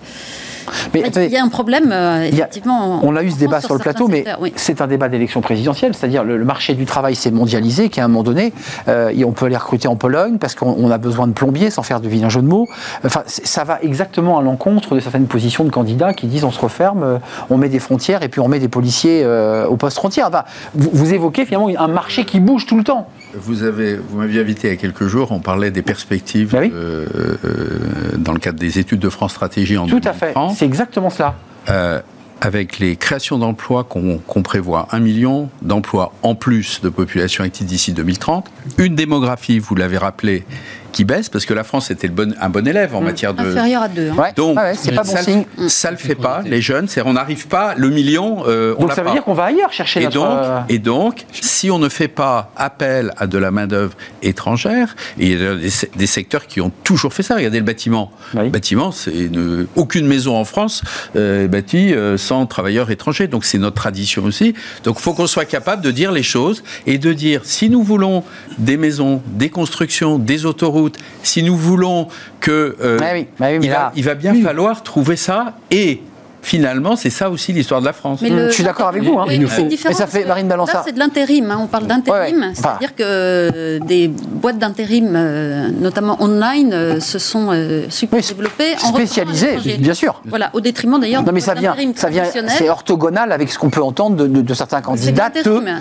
Mais 0.94 1.02
il 1.16 1.30
y 1.30 1.36
a 1.36 1.42
un 1.42 1.48
problème, 1.48 1.90
euh, 1.92 2.30
a-. 2.30 3.00
On 3.02 3.16
a 3.16 3.22
eu 3.22 3.30
ce 3.30 3.38
débat 3.38 3.60
sur 3.60 3.74
le 3.74 3.80
plateau, 3.80 4.08
mais 4.08 4.24
oui. 4.40 4.52
c'est 4.56 4.80
un 4.80 4.86
débat 4.86 5.08
d'élection 5.08 5.40
présidentielle, 5.40 5.94
c'est-à-dire 5.94 6.24
le, 6.24 6.36
le 6.36 6.44
marché 6.44 6.74
du 6.74 6.86
travail 6.86 7.14
s'est 7.14 7.30
mondialisé, 7.30 7.88
qu'à 7.88 8.04
un 8.04 8.08
moment 8.08 8.22
donné, 8.22 8.52
euh, 8.88 9.12
et 9.14 9.24
on 9.24 9.32
peut 9.32 9.46
aller 9.46 9.56
recruter 9.56 9.88
en 9.88 9.96
Pologne 9.96 10.38
parce 10.38 10.54
qu'on 10.54 10.74
on 10.78 10.90
a 10.90 10.98
besoin 10.98 11.26
de 11.26 11.32
plombiers, 11.32 11.70
sans 11.70 11.82
faire 11.82 12.00
de 12.00 12.08
vilain 12.08 12.28
jeu 12.28 12.42
de 12.42 12.46
mots. 12.46 12.66
Enfin, 13.04 13.22
ça 13.26 13.64
va 13.64 13.78
exactement 13.82 14.38
à 14.38 14.42
l'encontre 14.42 14.94
de 14.94 15.00
certaines 15.00 15.26
positions 15.26 15.64
de 15.64 15.70
candidats 15.70 16.14
qui 16.14 16.26
disent 16.26 16.44
on 16.44 16.50
se 16.50 16.60
referme, 16.60 17.02
euh, 17.02 17.18
on 17.50 17.56
met 17.56 17.68
des 17.68 17.78
frontières 17.78 18.22
et 18.22 18.28
puis 18.28 18.40
on 18.40 18.48
met 18.48 18.58
des 18.58 18.68
policiers 18.68 19.22
euh, 19.24 19.66
aux 19.66 19.76
postes 19.76 19.98
frontières. 19.98 20.28
Enfin, 20.28 20.44
vous, 20.74 20.90
vous 20.92 21.14
évoquez 21.14 21.44
finalement 21.44 21.68
un 21.76 21.88
marché 21.88 22.24
qui 22.24 22.40
bouge 22.40 22.66
tout 22.66 22.76
le 22.76 22.84
temps. 22.84 23.08
Vous 23.34 23.62
avez, 23.62 23.96
vous 23.96 24.18
m'aviez 24.18 24.40
invité 24.40 24.68
il 24.68 24.70
y 24.70 24.74
a 24.74 24.76
quelques 24.76 25.06
jours, 25.06 25.32
on 25.32 25.40
parlait 25.40 25.70
des 25.70 25.82
perspectives 25.82 26.54
Ah 26.56 26.60
oui. 26.60 26.70
euh, 26.74 27.06
euh, 27.44 27.78
dans 28.16 28.32
le 28.32 28.38
cadre 28.38 28.58
des 28.58 28.78
études 28.78 29.00
de 29.00 29.08
France 29.10 29.32
Stratégie 29.32 29.76
en 29.76 29.86
Tout 29.86 30.00
à 30.04 30.12
fait. 30.12 30.32
2030. 30.34 30.56
C'est 30.56 30.64
exactement 30.64 31.10
cela. 31.10 31.34
Euh, 31.68 32.00
avec 32.40 32.78
les 32.78 32.96
créations 32.96 33.36
d'emplois 33.36 33.84
qu'on 33.84 34.18
qu'on 34.18 34.42
prévoit, 34.42 34.88
un 34.92 35.00
million 35.00 35.50
d'emplois 35.60 36.12
en 36.22 36.34
plus 36.34 36.80
de 36.80 36.88
population 36.88 37.44
active 37.44 37.66
d'ici 37.66 37.92
2030, 37.92 38.46
une 38.78 38.94
démographie, 38.94 39.58
vous 39.58 39.74
l'avez 39.74 39.98
rappelé, 39.98 40.44
qui 40.92 41.04
baisse, 41.04 41.28
parce 41.28 41.44
que 41.46 41.54
la 41.54 41.64
France 41.64 41.90
était 41.90 42.06
le 42.06 42.12
bon, 42.12 42.34
un 42.40 42.48
bon 42.48 42.66
élève 42.66 42.94
en 42.94 43.00
matière 43.00 43.34
de... 43.34 43.42
Inférieur 43.42 43.82
à 43.82 43.88
deux. 43.88 44.10
hein. 44.10 44.14
Ouais, 44.16 44.32
Donc, 44.36 44.56
ouais, 44.56 44.62
ouais, 44.62 44.74
c'est 44.74 44.92
pas 44.94 45.02
bon 45.02 45.10
ça, 45.12 45.22
signe. 45.22 45.44
le- 45.58 45.68
ça 45.68 45.90
le 45.90 45.96
fait 45.96 46.14
pas, 46.14 46.42
les 46.44 46.60
jeunes, 46.60 46.88
c'est 46.88 47.02
on 47.02 47.12
n'arrive 47.12 47.46
pas, 47.48 47.74
le 47.76 47.90
million, 47.90 48.44
euh, 48.46 48.74
on 48.78 48.82
Donc 48.82 48.90
l'a 48.90 48.94
ça 48.96 49.02
veut 49.02 49.08
pas. 49.08 49.14
dire 49.14 49.24
qu'on 49.24 49.34
va 49.34 49.44
ailleurs 49.44 49.72
chercher 49.72 50.00
Et 50.00 50.04
notre. 50.04 50.14
donc, 50.16 50.28
euh, 50.30 50.60
et 50.68 50.78
donc, 50.78 51.24
si 51.32 51.70
on 51.70 51.78
ne 51.78 51.88
fait 51.88 52.08
pas 52.08 52.50
appel 52.56 53.12
à 53.16 53.26
de 53.26 53.38
la 53.38 53.50
main-d'œuvre 53.50 53.94
étrangère, 54.22 54.94
et 55.18 55.26
il 55.32 55.40
y 55.40 55.46
a 55.46 55.54
des, 55.54 55.70
se- 55.70 55.86
des 55.96 56.06
secteurs 56.06 56.46
qui 56.46 56.60
ont 56.60 56.70
toujours 56.84 57.12
fait 57.12 57.22
ça. 57.22 57.34
Regardez 57.36 57.58
le 57.58 57.64
bâtiment. 57.64 58.10
Oui. 58.34 58.44
Le 58.44 58.50
bâtiment, 58.50 58.92
c'est 58.92 59.10
une- 59.12 59.66
aucune 59.76 60.06
maison 60.06 60.36
en 60.36 60.44
France 60.44 60.82
euh, 61.16 61.44
est 61.44 61.48
bâtie 61.48 61.94
euh, 61.94 62.16
sans 62.16 62.46
travailleurs 62.46 62.90
étrangers. 62.90 63.26
Donc, 63.28 63.44
c'est 63.44 63.58
notre 63.58 63.76
tradition 63.76 64.24
aussi. 64.24 64.54
Donc, 64.84 64.96
il 64.98 65.02
faut 65.02 65.14
qu'on 65.14 65.26
soit 65.26 65.44
capable 65.44 65.82
de 65.82 65.90
dire 65.90 66.12
les 66.12 66.22
choses 66.22 66.62
et 66.86 66.98
de 66.98 67.12
dire 67.12 67.42
si 67.44 67.70
nous 67.70 67.82
voulons 67.82 68.24
des 68.58 68.76
maisons, 68.76 69.22
des 69.26 69.50
constructions, 69.50 70.18
des 70.18 70.44
autoroutes, 70.46 70.77
si 71.22 71.42
nous 71.42 71.56
voulons 71.56 72.08
que 72.40 72.76
euh, 72.80 72.98
Ouais, 72.98 73.28
oui. 73.40 73.58
Il, 73.62 73.70
va, 73.70 73.92
il 73.96 74.04
va 74.04 74.14
bien 74.14 74.34
falloir 74.42 74.82
trouver 74.82 75.16
ça 75.16 75.54
et 75.70 76.00
Finalement, 76.42 76.96
c'est 76.96 77.10
ça 77.10 77.30
aussi 77.30 77.52
l'histoire 77.52 77.80
de 77.80 77.86
la 77.86 77.92
France. 77.92 78.20
Mais 78.22 78.30
le- 78.30 78.48
je 78.48 78.52
suis 78.54 78.64
d'accord 78.64 78.88
avec 78.88 79.02
vous, 79.02 79.18
hein. 79.18 79.24
Oui, 79.28 79.34
Il 79.34 79.40
nous 79.40 79.48
c'est 79.48 79.56
faut- 79.62 79.68
différent 79.68 79.92
Mais 79.92 79.98
ça 79.98 80.06
fait, 80.06 80.24
Marine 80.24 80.48
Balançard- 80.48 80.76
Là, 80.76 80.82
c'est 80.86 80.92
de 80.92 80.98
l'intérim. 80.98 81.50
hein, 81.50 81.58
On 81.62 81.66
parle 81.66 81.86
d'intérim. 81.86 82.36
Ouais, 82.36 82.40
ouais. 82.46 82.52
Enfin- 82.56 82.76
C'est-à-dire 82.78 82.94
que 82.94 83.02
euh, 83.04 83.78
des 83.80 84.08
boîtes 84.08 84.58
d'intérim, 84.58 85.12
euh, 85.14 85.68
notamment 85.80 86.16
online, 86.22 86.72
euh, 86.72 87.00
se 87.00 87.18
sont 87.18 87.48
euh, 87.52 87.86
super 87.90 88.18
Oui, 88.20 88.24
développées. 88.26 88.74
en 88.84 88.88
spécialisées, 88.94 89.56
bien 89.78 89.94
sûr. 89.94 90.20
Voilà, 90.26 90.50
au 90.52 90.60
détriment 90.60 90.98
d'ailleurs 91.00 91.22
Non 91.22 91.32
mais 91.32 91.40
ça 91.40 91.54
vient, 91.54 91.74
ça 91.96 92.08
vient, 92.08 92.24
c'est 92.48 92.68
orthogonal 92.70 93.32
avec 93.32 93.50
ce 93.50 93.58
qu'on 93.58 93.70
peut 93.70 93.82
entendre 93.82 94.16
de, 94.16 94.26
de- 94.26 94.40
de 94.42 94.54
certains 94.54 94.80
candidats. 94.80 95.30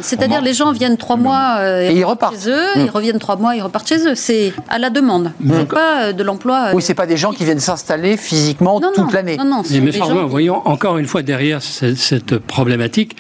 C'est-à-dire 0.02 0.42
les 0.42 0.54
gens 0.54 0.72
viennent 0.72 0.98
trois 0.98 1.18
mois 1.18 1.58
euh, 1.60 1.90
Et 1.90 1.94
ils 1.98 2.04
repartent. 2.06 2.36
chez 2.44 2.50
eux, 2.50 2.66
Mm. 2.76 2.80
ils 2.86 2.90
reviennent 2.90 3.20
trois 3.20 3.36
mois, 3.36 3.56
ils 3.56 3.62
repartent 3.62 3.88
chez 3.88 4.08
eux. 4.08 4.16
C'est 4.16 4.54
à 4.70 4.80
la 4.80 4.90
demande. 4.90 5.32
C'est 5.48 5.68
pas 5.68 6.14
de 6.14 6.24
l'emploi. 6.24 6.70
Oui, 6.74 6.82
c'est 6.82 6.94
pas 6.94 7.06
des 7.06 7.18
gens 7.18 7.32
qui 7.32 7.44
viennent 7.46 7.60
s'installer 7.60 8.18
physiquement 8.18 8.80
toute 8.80 8.98
non, 8.98 9.08
l'année. 9.14 9.38
Non, 9.38 9.46
non, 9.46 9.64
voyons 10.48 10.68
encore 10.68 10.98
une 10.98 11.06
fois 11.06 11.22
derrière 11.22 11.62
cette, 11.62 11.98
cette 11.98 12.38
problématique 12.38 13.16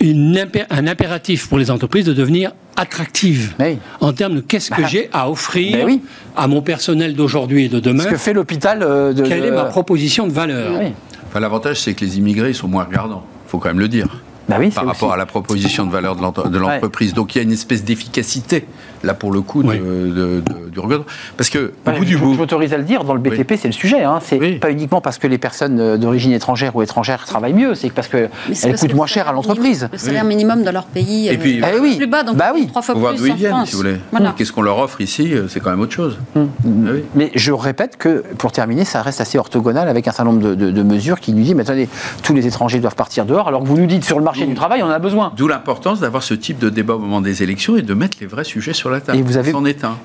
une 0.00 0.36
impé- 0.36 0.66
un 0.70 0.86
impératif 0.86 1.48
pour 1.48 1.58
les 1.58 1.70
entreprises 1.70 2.04
de 2.04 2.12
devenir 2.12 2.52
attractives 2.76 3.54
Oui. 3.58 3.78
en 4.00 4.12
termes 4.12 4.36
de 4.36 4.40
qu'est-ce 4.40 4.70
que 4.70 4.82
Bah, 4.82 4.88
j'ai 4.88 5.08
à 5.12 5.30
offrir 5.30 5.84
oui. 5.84 6.00
à 6.36 6.46
mon 6.46 6.62
personnel 6.62 7.14
d'aujourd'hui 7.14 7.64
et 7.64 7.68
de 7.68 7.80
demain. 7.80 8.04
Ce 8.04 8.08
que 8.08 8.16
fait 8.16 8.32
l'hôpital 8.32 8.82
euh, 8.82 9.12
de. 9.12 9.22
Quelle 9.22 9.44
est 9.44 9.50
ma 9.50 9.64
proposition 9.64 10.26
de 10.26 10.32
valeur 10.32 10.78
Oui. 10.78 10.92
Enfin, 11.28 11.40
L'avantage, 11.40 11.80
c'est 11.80 11.94
que 11.94 12.04
les 12.04 12.18
immigrés 12.18 12.52
sont 12.52 12.68
moins 12.68 12.84
regardants. 12.84 13.24
Il 13.46 13.50
faut 13.50 13.58
quand 13.58 13.68
même 13.68 13.80
le 13.80 13.88
dire. 13.88 14.06
Bah 14.48 14.56
par 14.74 14.86
rapport 14.86 15.12
à 15.12 15.16
la 15.16 15.26
proposition 15.26 15.84
de 15.86 15.90
valeur 15.90 16.16
de 16.16 16.58
l'entreprise. 16.58 17.14
Donc 17.14 17.34
il 17.34 17.38
y 17.38 17.40
a 17.40 17.44
une 17.44 17.52
espèce 17.52 17.84
d'efficacité 17.84 18.66
là 19.04 19.14
pour 19.14 19.32
le 19.32 19.40
coup 19.40 19.62
de, 19.62 20.42
du 20.70 20.80
regard. 20.80 21.00
Parce 21.36 21.50
que 21.50 21.72
au 21.86 21.90
bout 21.90 22.04
du 22.04 22.16
bout, 22.16 22.34
je 22.34 22.38
m'autorise 22.38 22.72
à 22.72 22.78
le 22.78 22.84
dire, 22.84 23.04
dans 23.04 23.14
le 23.14 23.20
BTP 23.20 23.54
c'est 23.56 23.68
le 23.68 23.72
sujet. 23.72 24.02
Hein. 24.02 24.20
C'est 24.22 24.58
pas 24.60 24.70
uniquement 24.70 25.00
parce 25.00 25.18
que 25.18 25.26
les 25.26 25.38
personnes 25.38 25.78
euh, 25.80 25.96
d'origine 25.96 26.32
étrangère 26.32 26.74
ou 26.76 26.82
étrangère 26.82 27.24
travaillent 27.24 27.52
mieux, 27.52 27.74
c'est 27.74 27.90
parce 27.90 28.08
qu'elles 28.08 28.30
coûtent 28.78 28.94
moins 28.94 29.06
cher 29.06 29.28
à 29.28 29.32
l'entreprise. 29.32 29.88
Le 29.92 29.98
salaire 29.98 30.24
minimum 30.24 30.62
de 30.62 30.70
leur 30.70 30.84
pays 30.84 31.28
Et 31.28 31.38
puis, 31.38 31.62
euh, 31.62 31.96
plus 31.96 32.06
bas, 32.06 32.22
donc 32.22 32.36
bah 32.36 32.52
oui. 32.54 32.66
trois 32.68 32.82
fois 32.82 32.94
plus 32.94 33.28
ils 33.28 33.34
viennent, 33.34 33.66
si 33.66 33.72
vous 33.72 33.78
voulez. 33.78 33.96
Qu'est-ce 34.36 34.52
qu'on 34.52 34.62
leur 34.62 34.78
offre 34.78 35.00
ici 35.00 35.32
C'est 35.48 35.60
quand 35.60 35.70
même 35.70 35.80
autre 35.80 35.92
chose. 35.92 36.18
Hum. 36.36 36.48
Ah 36.86 36.90
Mais 37.14 37.30
je 37.34 37.52
répète 37.52 37.96
que 37.96 38.24
pour 38.36 38.52
terminer, 38.52 38.84
ça 38.84 39.02
reste 39.02 39.20
assez 39.20 39.38
orthogonal 39.38 39.88
avec 39.88 40.06
un 40.08 40.12
certain 40.12 40.30
nombre 40.30 40.54
de, 40.54 40.82
mesures 40.82 41.20
qui 41.20 41.32
nous 41.32 41.42
disent 41.42 41.54
mais 41.54 41.62
attendez, 41.62 41.88
tous 42.22 42.34
les 42.34 42.46
étrangers 42.46 42.78
doivent 42.78 42.94
partir 42.94 43.26
dehors, 43.26 43.48
alors 43.48 43.62
que 43.62 43.66
vous 43.66 43.76
nous 43.76 43.86
dites 43.86 44.04
sur 44.04 44.18
le 44.18 44.24
marché 44.24 44.37
du 44.46 44.54
travail, 44.54 44.82
on 44.82 44.86
en 44.86 44.90
a 44.90 44.98
besoin. 44.98 45.32
D'où 45.36 45.48
l'importance 45.48 46.00
d'avoir 46.00 46.22
ce 46.22 46.34
type 46.34 46.58
de 46.58 46.70
débat 46.70 46.94
au 46.94 46.98
moment 46.98 47.20
des 47.20 47.42
élections 47.42 47.76
et 47.76 47.82
de 47.82 47.94
mettre 47.94 48.18
les 48.20 48.26
vrais 48.26 48.44
sujets 48.44 48.72
sur 48.72 48.90
la 48.90 49.00
table. 49.00 49.18
Et 49.18 49.22
vous 49.22 49.36
avez 49.36 49.52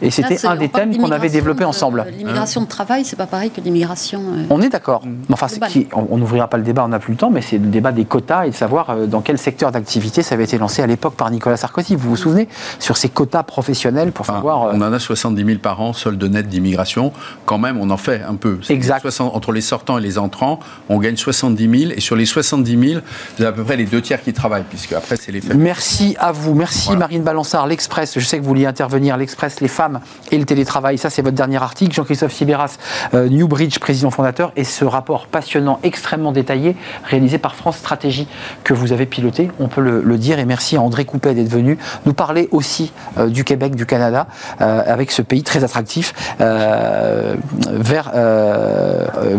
Et 0.01 0.11
c'était 0.11 0.45
un 0.45 0.55
des 0.55 0.69
thèmes 0.69 0.97
qu'on 0.97 1.11
avait 1.11 1.29
développé 1.29 1.63
ensemble. 1.63 2.05
L'immigration 2.17 2.61
de 2.61 2.67
travail, 2.67 3.05
c'est 3.05 3.15
pas 3.15 3.27
pareil 3.27 3.51
que 3.51 3.61
l'immigration. 3.61 4.21
Euh, 4.35 4.45
on 4.49 4.61
est 4.61 4.69
d'accord. 4.69 5.03
Enfin, 5.31 5.47
on 5.93 6.17
n'ouvrira 6.17 6.47
pas 6.47 6.57
le 6.57 6.63
débat, 6.63 6.83
on 6.85 6.89
n'a 6.89 6.99
plus 6.99 7.13
le 7.13 7.17
temps, 7.17 7.29
mais 7.29 7.41
c'est 7.41 7.57
le 7.57 7.67
débat 7.67 7.91
des 7.91 8.05
quotas 8.05 8.45
et 8.45 8.49
de 8.49 8.55
savoir 8.55 8.89
euh, 8.89 9.05
dans 9.05 9.21
quel 9.21 9.37
secteur 9.37 9.71
d'activité 9.71 10.23
ça 10.23 10.35
avait 10.35 10.43
été 10.43 10.57
lancé 10.57 10.81
à 10.81 10.87
l'époque 10.87 11.15
par 11.15 11.29
Nicolas 11.31 11.57
Sarkozy. 11.57 11.95
Vous 11.95 12.09
vous 12.09 12.15
souvenez 12.15 12.47
sur 12.79 12.97
ces 12.97 13.09
quotas 13.09 13.43
professionnels 13.43 14.11
pour 14.11 14.25
savoir. 14.25 14.63
Euh, 14.63 14.71
on 14.73 14.81
en 14.81 14.93
a 14.93 14.99
70 14.99 15.45
000 15.45 15.59
par 15.59 15.81
an, 15.81 15.93
solde 15.93 16.23
net 16.23 16.47
d'immigration. 16.47 17.11
Quand 17.45 17.57
même, 17.57 17.79
on 17.79 17.89
en 17.89 17.97
fait 17.97 18.21
un 18.21 18.35
peu. 18.35 18.59
Exact. 18.69 19.05
entre 19.19 19.51
les 19.51 19.61
sortants 19.61 19.97
et 19.97 20.01
les 20.01 20.17
entrants, 20.17 20.59
on 20.89 20.99
gagne 20.99 21.17
70 21.17 21.79
000 21.79 21.91
et 21.95 22.01
sur 22.01 22.15
les 22.15 22.25
70 22.25 22.89
000, 22.89 23.01
vous 23.37 23.43
avez 23.43 23.49
à 23.49 23.51
peu 23.51 23.63
près 23.63 23.77
les 23.77 23.85
deux 23.85 24.01
tiers 24.01 24.21
qui 24.23 24.33
travaillent, 24.33 24.63
puisque 24.63 24.93
après 24.93 25.15
c'est 25.15 25.31
les. 25.31 25.41
Merci 25.55 26.15
à 26.19 26.31
vous, 26.31 26.53
merci 26.53 26.95
Marine 26.95 27.23
Balançard, 27.23 27.67
l'Express. 27.67 28.17
Je 28.17 28.25
sais 28.25 28.37
que 28.37 28.41
vous 28.41 28.49
vouliez 28.49 28.65
intervenir, 28.65 29.17
l'Express, 29.17 29.61
les 29.61 29.67
femmes 29.67 29.99
et 30.31 30.37
le 30.37 30.45
télétravail. 30.45 30.97
Ça, 30.97 31.09
c'est 31.09 31.21
votre 31.21 31.35
dernier 31.35 31.61
article. 31.61 31.93
Jean-Christophe 31.93 32.33
Sibéras, 32.33 32.77
euh, 33.13 33.29
Newbridge, 33.29 33.79
président 33.79 34.09
fondateur, 34.09 34.51
et 34.55 34.63
ce 34.63 34.85
rapport 34.85 35.27
passionnant, 35.27 35.79
extrêmement 35.83 36.31
détaillé, 36.31 36.75
réalisé 37.03 37.37
par 37.37 37.55
France 37.55 37.77
Stratégie 37.77 38.27
que 38.63 38.73
vous 38.73 38.91
avez 38.91 39.05
piloté. 39.05 39.51
On 39.59 39.67
peut 39.67 39.81
le, 39.81 40.17
dire. 40.17 40.39
Et 40.39 40.45
merci 40.45 40.77
à 40.77 40.81
André 40.81 41.05
Coupet 41.05 41.33
d'être 41.33 41.49
venu 41.49 41.77
nous 42.05 42.13
parler 42.13 42.47
aussi 42.51 42.93
euh, 43.17 43.27
du 43.27 43.43
Québec, 43.43 43.75
du 43.75 43.85
Canada, 43.85 44.27
euh, 44.61 44.83
avec 44.85 45.11
ce 45.11 45.21
pays 45.21 45.43
très 45.43 45.63
attractif 45.63 46.13
vers 46.39 48.11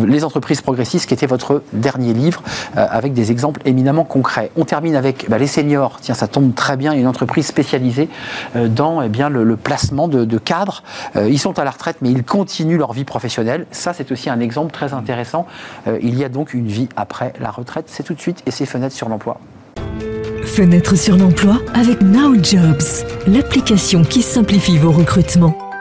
les 0.06 0.24
entreprises 0.24 0.60
progressistes, 0.60 1.06
qui 1.06 1.14
était 1.14 1.26
votre 1.26 1.62
dernier 1.72 2.12
livre, 2.12 2.42
avec 2.74 3.12
des 3.12 3.30
exemples 3.30 3.60
éminemment 3.64 4.04
concrets. 4.04 4.50
On 4.56 4.64
termine 4.74 4.96
avec 4.96 5.30
bah, 5.30 5.38
les 5.38 5.46
seniors. 5.46 5.98
Tiens, 6.00 6.16
ça 6.16 6.26
tombe 6.26 6.52
très 6.52 6.76
bien. 6.76 6.94
Une 6.94 7.06
entreprise 7.06 7.46
spécialisée 7.46 8.08
dans 8.56 9.02
eh 9.02 9.08
bien, 9.08 9.28
le, 9.28 9.56
placement 9.56 10.08
de, 10.08 10.38
cadres. 10.38 10.82
ils 11.14 11.38
sont 11.38 11.60
à 11.60 11.64
la 11.64 11.70
retraite, 11.70 11.98
mais 12.00 12.10
ils 12.10 12.24
continuent 12.24 12.78
leur 12.78 12.92
vie 12.92 13.04
professionnelle. 13.04 13.66
Ça, 13.70 13.92
c'est 13.92 14.10
aussi 14.10 14.30
un 14.30 14.40
exemple 14.40 14.72
très 14.72 14.92
intéressant. 14.92 15.46
il 16.02 16.18
y 16.18 16.24
a 16.24 16.28
donc 16.28 16.54
une 16.54 16.66
vie 16.66 16.88
après 16.96 17.34
la 17.40 17.52
retraite. 17.52 17.84
C'est 17.88 18.02
tout 18.02 18.14
de 18.14 18.20
suite 18.20 18.42
et 18.46 18.50
c'est 18.50 18.66
Fenêtre 18.66 18.96
sur 18.96 19.08
l'emploi. 19.08 19.38
Fenêtre 20.44 20.96
sur 20.96 21.16
l'emploi 21.16 21.58
avec 21.74 22.02
Now 22.02 22.34
Jobs, 22.42 23.06
l'application 23.28 24.02
qui 24.02 24.22
simplifie 24.22 24.76
vos 24.76 24.90
recrutements. 24.90 25.73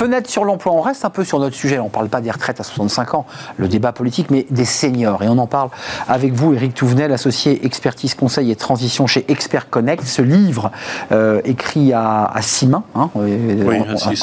Fenêtre 0.00 0.30
sur 0.30 0.46
l'emploi, 0.46 0.72
on 0.72 0.80
reste 0.80 1.04
un 1.04 1.10
peu 1.10 1.24
sur 1.24 1.38
notre 1.40 1.54
sujet. 1.54 1.78
On 1.78 1.84
ne 1.84 1.90
parle 1.90 2.08
pas 2.08 2.22
des 2.22 2.30
retraites 2.30 2.58
à 2.58 2.62
65 2.62 3.12
ans, 3.12 3.26
le 3.58 3.68
débat 3.68 3.92
politique, 3.92 4.30
mais 4.30 4.46
des 4.48 4.64
seniors. 4.64 5.22
Et 5.22 5.28
on 5.28 5.36
en 5.36 5.46
parle 5.46 5.68
avec 6.08 6.32
vous, 6.32 6.54
Eric 6.54 6.72
Touvenel, 6.72 7.12
associé 7.12 7.66
expertise, 7.66 8.14
conseil 8.14 8.50
et 8.50 8.56
transition 8.56 9.06
chez 9.06 9.26
Expert 9.28 9.68
Connect. 9.68 10.02
Ce 10.04 10.22
livre 10.22 10.70
euh, 11.12 11.42
écrit 11.44 11.92
à, 11.92 12.32
six 12.40 12.66
mains, 12.66 12.84
hein, 12.94 13.10
euh, 13.16 13.62
oui, 13.66 13.76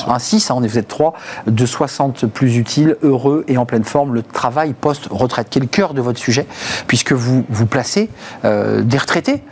un 0.07 0.17
6, 0.17 0.49
hein, 0.49 0.55
on 0.57 0.63
est, 0.63 0.67
vous 0.67 0.79
êtes 0.79 0.87
trois, 0.87 1.13
de 1.45 1.65
60 1.67 2.25
plus 2.25 2.57
utiles, 2.57 2.97
heureux 3.03 3.45
et 3.47 3.59
en 3.59 3.67
pleine 3.67 3.83
forme, 3.83 4.15
le 4.15 4.23
travail 4.23 4.73
post-retraite, 4.73 5.47
qui 5.51 5.59
est 5.59 5.61
le 5.61 5.67
cœur 5.67 5.93
de 5.93 6.01
votre 6.01 6.17
sujet, 6.17 6.47
puisque 6.87 7.11
vous 7.11 7.45
vous 7.49 7.67
placez 7.67 8.09
euh, 8.45 8.81
des 8.81 8.97
retraités 8.97 9.43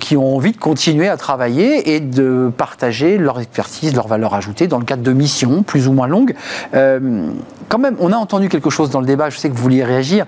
qui 0.00 0.16
ont 0.16 0.34
envie 0.34 0.52
de 0.52 0.56
continuer 0.56 1.08
à 1.08 1.18
travailler 1.18 1.94
et 1.94 2.00
de 2.00 2.50
partager 2.56 3.18
leur 3.18 3.38
expertise, 3.38 3.94
leur 3.94 4.08
valeur 4.08 4.32
ajoutée 4.32 4.66
dans 4.66 4.78
le 4.78 4.86
cadre 4.86 5.02
de 5.02 5.12
missions 5.12 5.62
plus 5.74 5.88
ou 5.88 5.92
moins 5.92 6.06
longue. 6.06 6.36
Euh, 6.74 7.30
quand 7.68 7.78
même, 7.78 7.96
on 7.98 8.12
a 8.12 8.16
entendu 8.16 8.48
quelque 8.48 8.70
chose 8.70 8.90
dans 8.90 9.00
le 9.00 9.06
débat, 9.06 9.28
je 9.28 9.38
sais 9.38 9.50
que 9.50 9.56
vous 9.56 9.62
vouliez 9.62 9.82
réagir. 9.82 10.24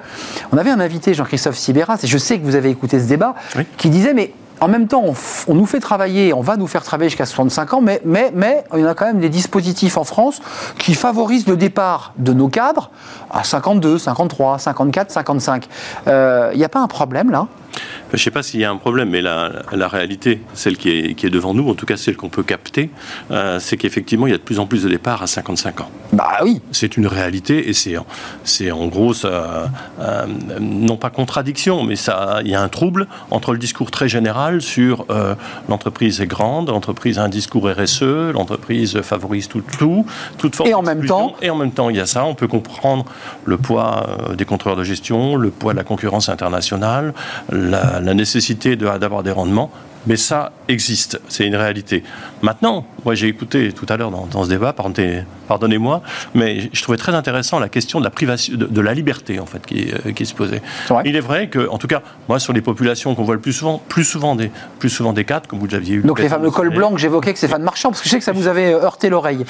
On 0.51 0.59
avait 0.59 0.71
un 0.71 0.81
invité, 0.81 1.15
Jean-Christophe 1.15 1.57
Sibéras, 1.57 2.01
et 2.03 2.09
je 2.09 2.19
sais 2.19 2.41
que 2.41 2.45
vous 2.45 2.57
avez 2.57 2.69
écouté 2.69 2.99
ce 2.99 3.05
débat, 3.05 3.37
qui 3.77 3.89
disait, 3.89 4.13
mais 4.13 4.33
en 4.59 4.67
même 4.67 4.89
temps, 4.89 5.05
on, 5.47 5.55
nous 5.55 5.67
fait 5.67 5.79
travailler, 5.79 6.33
on 6.33 6.41
va 6.41 6.57
nous 6.57 6.67
faire 6.67 6.83
travailler 6.83 7.11
jusqu'à 7.11 7.27
65 7.27 7.75
ans, 7.75 7.81
mais, 7.81 8.01
mais, 8.05 8.33
mais 8.35 8.65
il 8.75 8.81
y 8.81 8.85
en 8.85 8.89
a 8.89 8.95
quand 8.95 9.07
même 9.07 9.21
des 9.21 9.29
dispositifs 9.29 9.97
en 9.99 10.03
France 10.03 10.43
qui 10.79 10.95
favorisent 10.95 11.47
le 11.47 11.57
départ 11.57 12.13
de 12.19 12.33
nos 12.33 12.49
cadres 12.49 12.91
à 13.31 13.45
52, 13.45 13.99
53, 13.99 14.59
54, 14.59 15.13
55. 15.13 15.69
Il 16.07 16.59
n'y 16.59 16.65
a 16.65 16.69
pas 16.69 16.81
un 16.81 16.89
problème 16.89 17.31
là? 17.31 17.47
Je 18.13 18.17
ne 18.17 18.19
sais 18.19 18.31
pas 18.31 18.43
s'il 18.43 18.61
y 18.61 18.65
a 18.65 18.71
un 18.71 18.77
problème, 18.77 19.11
mais 19.11 19.21
la, 19.21 19.89
réalité, 19.89 20.41
celle 20.55 20.77
qui 20.77 20.91
est, 20.91 21.15
qui 21.15 21.27
est, 21.27 21.31
devant 21.31 21.55
nous, 21.55 21.69
en 21.69 21.75
tout 21.75 21.87
cas 21.87 21.97
celle 21.97 22.17
qu'on 22.17 22.29
peut 22.29 22.43
capter, 22.43 22.91
euh, 23.31 23.59
c'est 23.61 23.77
qu'effectivement, 23.77 24.27
il 24.27 24.31
y 24.31 24.35
a 24.35 24.39
de 24.39 24.43
plus 24.43 24.59
en 24.59 24.67
plus 24.67 24.85
de 24.85 24.89
départs 24.89 25.23
à 25.23 25.27
55 25.27 25.81
ans. 25.81 25.91
Bah 26.13 26.39
oui. 26.43 26.61
C'est 26.71 26.97
une 26.97 27.07
réalité 27.07 27.69
et 27.69 27.73
c'est, 27.73 27.97
c'est 28.45 28.71
en 28.71 28.87
gros, 28.87 29.13
ça, 29.13 29.71
euh, 30.01 30.27
non 30.61 30.97
pas 30.97 31.11
contradiction, 31.11 31.83
mais 31.83 31.97
ça, 31.97 32.41
il 32.45 32.51
y 32.51 32.55
a 32.55 32.63
un 32.63 32.69
trouble 32.69 33.09
entre 33.31 33.53
le 33.53 33.59
discours 33.59 33.91
très 33.91 34.09
général 34.09 34.63
sur 34.63 35.05
euh, 35.11 35.35
l'entreprise 35.69 36.21
est 36.21 36.27
grande, 36.27 36.71
l'entreprise 36.71 37.19
a 37.19 37.25
un 37.25 37.29
discours 37.29 37.69
RSE, 37.69 38.33
l'entreprise 38.33 39.01
favorise 39.03 39.49
tout, 39.49 39.63
tout 39.79 40.07
toute 40.39 40.55
forme 40.55 40.69
Et 40.69 40.75
en 40.75 40.83
même 40.83 41.05
temps, 41.07 41.35
et 41.43 41.51
en 41.51 41.57
même 41.57 41.73
temps, 41.73 41.91
il 41.91 41.97
y 41.97 42.01
a 42.01 42.07
ça. 42.07 42.25
On 42.25 42.35
peut 42.35 42.49
comprendre 42.49 43.05
le 43.45 43.57
poids 43.57 44.07
des 44.37 44.45
contrôleurs 44.45 44.79
de 44.79 44.85
gestion, 44.85 45.37
le 45.37 45.51
poids 45.51 45.73
de 45.73 45.79
la 45.79 45.85
concurrence 45.85 46.29
internationale, 46.29 47.15
la, 47.51 47.96
la 48.01 48.15
nécessité 48.15 48.77
d'avoir 48.77 49.23
des 49.23 49.31
rendements, 49.31 49.71
mais 50.07 50.17
ça 50.17 50.53
existe, 50.69 51.21
c'est 51.29 51.45
une 51.47 51.57
réalité. 51.57 52.03
Maintenant, 52.43 52.87
moi 53.05 53.15
j'ai 53.15 53.29
écouté 53.29 53.73
tout 53.73 53.87
à 53.89 53.97
l'heure 53.97 54.11
dans, 54.11 54.45
ce 54.45 54.49
débat, 54.49 54.75
pardonnez-moi, 55.49 56.03
mais 56.35 56.71
je 56.73 56.83
trouvais 56.83 56.99
très 56.99 57.15
intéressant 57.15 57.59
la 57.59 57.69
question 57.69 57.99
de 57.99 58.05
la 58.05 58.11
privation, 58.11 58.55
de, 58.57 58.81
la 58.81 58.95
liberté 58.95 59.41
en 59.41 59.47
fait 59.47 59.65
qui, 59.67 59.89
euh, 60.07 60.13
qui 60.13 60.25
se 60.27 60.35
posait. 60.35 60.63
Il 61.05 61.17
est 61.17 61.21
vrai 61.21 61.49
que, 61.49 61.69
en 61.69 61.79
tout 61.79 61.89
cas, 61.89 62.03
moi 62.29 62.39
sur 62.39 62.53
les 62.53 62.61
populations 62.61 63.15
qu'on 63.15 63.25
voit 63.25 63.35
le 63.35 63.41
plus 63.41 63.53
souvent, 63.53 63.83
plus 63.89 64.05
souvent 64.05 64.37
des, 64.37 64.51
plus 64.79 64.91
souvent 64.91 65.13
des 65.13 65.25
cadres, 65.25 65.49
comme 65.49 65.59
vous 65.59 65.67
l'aviez 65.67 65.97
eu. 65.97 66.03
Donc 66.03 66.21
les 66.21 66.29
fameux 66.29 66.51
cols 66.51 66.71
blancs 66.71 66.95
que 66.95 67.01
j'évoquais, 67.01 67.33
que 67.33 67.39
c'est 67.39 67.49
fan 67.49 67.63
marchand, 67.63 67.91
parce 67.91 68.01
que 68.01 68.07
je 68.07 68.11
sais 68.11 68.19
que 68.19 68.25
ça 68.25 68.33
vous 68.33 68.47
avait 68.47 68.73
euh, 68.73 68.83
heurté 68.83 69.09
l'oreille. 69.09 69.45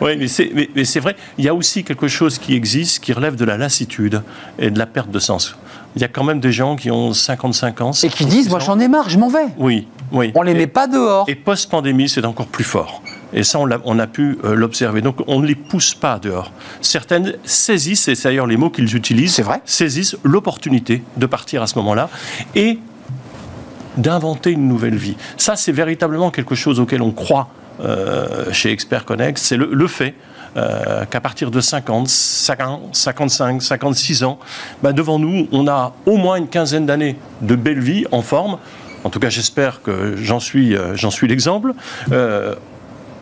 Oui, 0.00 0.16
mais 0.16 0.28
c'est, 0.28 0.50
mais 0.74 0.84
c'est 0.84 1.00
vrai, 1.00 1.16
il 1.36 1.44
y 1.44 1.48
a 1.48 1.54
aussi 1.54 1.84
quelque 1.84 2.08
chose 2.08 2.38
qui 2.38 2.54
existe, 2.54 3.00
qui 3.00 3.12
relève 3.12 3.36
de 3.36 3.44
la 3.44 3.58
lassitude 3.58 4.22
et 4.58 4.70
de 4.70 4.78
la 4.78 4.86
perte 4.86 5.10
de 5.10 5.18
sens 5.18 5.56
il 5.98 6.02
y 6.02 6.04
a 6.04 6.08
quand 6.08 6.22
même 6.22 6.38
des 6.38 6.52
gens 6.52 6.76
qui 6.76 6.92
ont 6.92 7.12
55 7.12 7.80
ans. 7.80 7.90
Et 7.90 8.08
qui 8.08 8.24
disent, 8.24 8.48
moi 8.48 8.60
j'en 8.60 8.78
ai 8.78 8.86
marre, 8.86 9.10
je 9.10 9.18
m'en 9.18 9.28
vais. 9.28 9.48
Oui, 9.58 9.88
oui. 10.12 10.30
On 10.36 10.42
les 10.42 10.54
met 10.54 10.68
pas 10.68 10.86
dehors. 10.86 11.24
Et 11.28 11.34
post-pandémie, 11.34 12.08
c'est 12.08 12.24
encore 12.24 12.46
plus 12.46 12.62
fort. 12.62 13.02
Et 13.32 13.42
ça, 13.42 13.58
on 13.58 13.68
a, 13.68 13.78
on 13.84 13.98
a 13.98 14.06
pu 14.06 14.38
euh, 14.44 14.54
l'observer. 14.54 15.00
Donc, 15.00 15.16
on 15.26 15.40
ne 15.40 15.46
les 15.46 15.56
pousse 15.56 15.94
pas 15.94 16.20
dehors. 16.20 16.52
Certaines 16.82 17.34
saisissent, 17.42 18.06
et 18.06 18.14
c'est 18.14 18.28
d'ailleurs 18.28 18.46
les 18.46 18.56
mots 18.56 18.70
qu'ils 18.70 18.94
utilisent, 18.94 19.34
c'est 19.34 19.42
vrai. 19.42 19.60
saisissent 19.64 20.16
l'opportunité 20.22 21.02
de 21.16 21.26
partir 21.26 21.62
à 21.62 21.66
ce 21.66 21.76
moment-là 21.78 22.10
et 22.54 22.78
d'inventer 23.96 24.52
une 24.52 24.68
nouvelle 24.68 24.94
vie. 24.94 25.16
Ça, 25.36 25.56
c'est 25.56 25.72
véritablement 25.72 26.30
quelque 26.30 26.54
chose 26.54 26.78
auquel 26.78 27.02
on 27.02 27.10
croit 27.10 27.48
chez 28.52 28.72
Expert 28.72 29.04
Connect. 29.04 29.38
C'est 29.38 29.56
le, 29.56 29.86
fait 29.86 30.14
euh, 30.56 31.04
qu'à 31.04 31.20
partir 31.20 31.50
de 31.50 31.60
50, 31.60 32.08
55, 32.08 33.62
56 33.62 34.24
ans, 34.24 34.38
bah, 34.82 34.92
devant 34.92 35.18
nous, 35.18 35.46
on 35.52 35.68
a 35.68 35.94
au 36.06 36.16
moins 36.16 36.36
une 36.36 36.48
quinzaine 36.48 36.86
d'années 36.86 37.16
de 37.42 37.54
belle 37.54 37.80
vie 37.80 38.06
en 38.12 38.22
forme. 38.22 38.58
En 39.04 39.10
tout 39.10 39.20
cas, 39.20 39.28
j'espère 39.28 39.82
que 39.82 40.16
j'en 40.16 40.40
suis, 40.40 40.74
euh, 40.74 40.96
l'exemple. 41.22 41.74
Euh, 42.12 42.54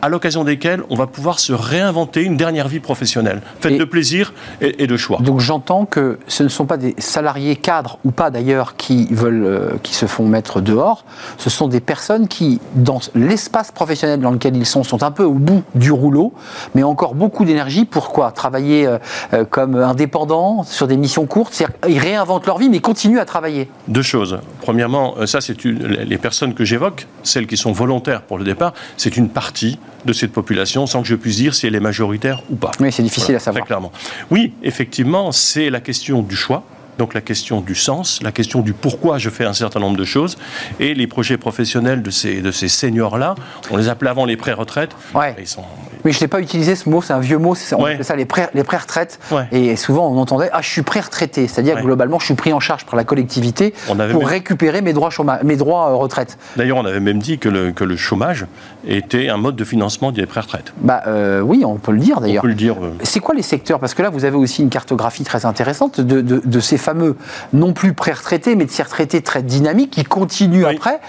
à 0.01 0.09
l'occasion 0.09 0.43
desquels 0.43 0.83
on 0.89 0.95
va 0.95 1.07
pouvoir 1.07 1.39
se 1.39 1.53
réinventer 1.53 2.21
une 2.21 2.37
dernière 2.37 2.67
vie 2.67 2.79
professionnelle, 2.79 3.41
faite 3.59 3.77
de 3.77 3.83
plaisir 3.83 4.33
et, 4.61 4.87
de 4.87 4.97
choix. 4.97 5.19
Donc 5.21 5.39
j'entends 5.39 5.85
que 5.85 6.19
ce 6.27 6.43
ne 6.43 6.49
sont 6.49 6.65
pas 6.65 6.77
des 6.77 6.95
salariés 6.97 7.55
cadres 7.55 7.99
ou 8.05 8.11
pas 8.11 8.29
d'ailleurs 8.29 8.75
qui 8.75 9.07
veulent, 9.11 9.45
euh, 9.45 9.69
qui 9.83 9.93
se 9.93 10.05
font 10.05 10.25
mettre 10.25 10.61
dehors. 10.61 11.03
Ce 11.37 11.49
sont 11.49 11.67
des 11.67 11.79
personnes 11.79 12.27
qui, 12.27 12.59
dans 12.75 12.99
l'espace 13.15 13.71
professionnel 13.71 14.19
dans 14.19 14.31
lequel 14.31 14.55
ils 14.55 14.65
sont, 14.65 14.83
sont 14.83 15.03
un 15.03 15.11
peu 15.11 15.23
au 15.23 15.33
bout 15.33 15.63
du 15.75 15.91
rouleau, 15.91 16.33
mais 16.75 16.83
encore 16.83 17.15
beaucoup 17.15 17.45
d'énergie. 17.45 17.85
Pourquoi 17.85 18.31
Travailler 18.31 18.87
euh, 18.87 18.97
euh, 19.33 19.45
comme 19.45 19.75
indépendants 19.75 20.63
sur 20.63 20.87
des 20.87 20.97
missions 20.97 21.25
courtes, 21.25 21.53
c'est-à-dire 21.53 21.75
ils 21.87 21.99
réinventent 21.99 22.45
leur 22.45 22.57
vie, 22.57 22.69
mais 22.69 22.79
continuent 22.79 23.19
à 23.19 23.25
travailler. 23.25 23.69
Deux 23.87 24.01
choses. 24.01 24.39
Premièrement, 24.61 25.15
ça 25.25 25.41
c'est 25.41 25.63
les 25.63 26.17
personnes 26.17 26.53
que 26.53 26.63
j'évoque, 26.63 27.07
celles 27.23 27.47
qui 27.47 27.57
sont 27.57 27.71
volontaires 27.71 28.21
pour 28.21 28.37
le 28.37 28.43
départ, 28.43 28.73
c'est 28.97 29.17
une 29.17 29.29
partie 29.29 29.79
de 30.05 30.13
cette 30.13 30.31
population 30.31 30.85
sans 30.87 31.01
que 31.01 31.07
je 31.07 31.15
puisse 31.15 31.37
dire 31.37 31.55
si 31.55 31.67
elle 31.67 31.75
est 31.75 31.79
majoritaire 31.79 32.43
ou 32.49 32.55
pas. 32.55 32.71
Oui, 32.79 32.91
c'est 32.91 33.03
difficile 33.03 33.35
à 33.35 33.39
savoir. 33.39 33.63
Très 33.63 33.67
clairement. 33.67 33.91
Oui, 34.29 34.53
effectivement, 34.63 35.31
c'est 35.31 35.69
la 35.69 35.79
question 35.79 36.21
du 36.21 36.35
choix 36.35 36.63
donc 36.97 37.13
la 37.13 37.21
question 37.21 37.61
du 37.61 37.75
sens, 37.75 38.19
la 38.23 38.31
question 38.31 38.61
du 38.61 38.73
pourquoi 38.73 39.17
je 39.17 39.29
fais 39.29 39.45
un 39.45 39.53
certain 39.53 39.79
nombre 39.79 39.97
de 39.97 40.05
choses. 40.05 40.37
Et 40.79 40.93
les 40.93 41.07
projets 41.07 41.37
professionnels 41.37 42.01
de 42.01 42.09
ces, 42.09 42.41
de 42.41 42.51
ces 42.51 42.67
seniors-là, 42.67 43.35
on 43.69 43.77
les 43.77 43.87
appelait 43.87 44.09
avant 44.09 44.25
les 44.25 44.37
pré-retraites. 44.37 44.95
Ouais. 45.13 45.35
Ils 45.39 45.47
sont, 45.47 45.63
mais 46.03 46.11
je 46.11 46.21
n'ai 46.21 46.27
pas 46.27 46.39
utilisé 46.39 46.75
ce 46.75 46.89
mot, 46.89 47.01
c'est 47.01 47.13
un 47.13 47.19
vieux 47.19 47.37
mot, 47.37 47.55
on 47.73 47.85
appelle 47.85 48.05
ça 48.05 48.15
les 48.15 48.25
pré-retraites. 48.25 49.19
Et 49.51 49.75
souvent 49.75 50.07
on 50.07 50.17
entendait 50.17 50.49
Ah, 50.53 50.61
je 50.61 50.69
suis 50.69 50.81
pré-retraité, 50.81 51.47
c'est-à-dire 51.47 51.77
que 51.77 51.83
globalement 51.83 52.19
je 52.19 52.25
suis 52.25 52.33
pris 52.35 52.53
en 52.53 52.59
charge 52.59 52.85
par 52.85 52.95
la 52.95 53.03
collectivité 53.03 53.73
pour 54.11 54.27
récupérer 54.27 54.81
mes 54.81 54.93
droits, 54.93 55.09
chômage, 55.09 55.43
mes 55.43 55.55
droits 55.55 55.89
euh, 55.89 55.95
retraite. 55.95 56.37
D'ailleurs, 56.55 56.77
on 56.77 56.85
avait 56.85 56.99
même 56.99 57.19
dit 57.19 57.39
que 57.39 57.49
le, 57.49 57.71
que 57.71 57.83
le 57.83 57.97
chômage 57.97 58.45
était 58.87 59.29
un 59.29 59.37
mode 59.37 59.55
de 59.55 59.63
financement 59.63 60.11
des 60.11 60.25
pré-retraites. 60.25 60.73
Bah, 60.77 61.03
euh, 61.07 61.41
oui, 61.41 61.63
on 61.65 61.75
peut 61.75 61.91
le 61.91 61.99
dire 61.99 62.21
d'ailleurs. 62.21 62.43
On 62.43 62.47
peut 62.47 62.49
le 62.49 62.55
dire. 62.55 62.75
C'est 63.03 63.19
quoi 63.19 63.35
les 63.35 63.41
secteurs? 63.41 63.79
Parce 63.79 63.93
que 63.93 64.01
là, 64.01 64.09
vous 64.09 64.25
avez 64.25 64.37
aussi 64.37 64.61
une 64.61 64.69
cartographie 64.69 65.23
très 65.23 65.45
intéressante 65.45 65.99
de, 65.99 66.21
de, 66.21 66.59
ces 66.59 66.77
fameux, 66.77 67.15
non 67.53 67.73
plus 67.73 67.93
pré-retraités, 67.93 68.55
mais 68.55 68.65
de 68.65 68.71
ces 68.71 68.83
retraités 68.83 69.21
très 69.21 69.43
dynamiques 69.43 69.91
qui 69.91 70.03
continuent 70.03 70.65
après. 70.65 70.99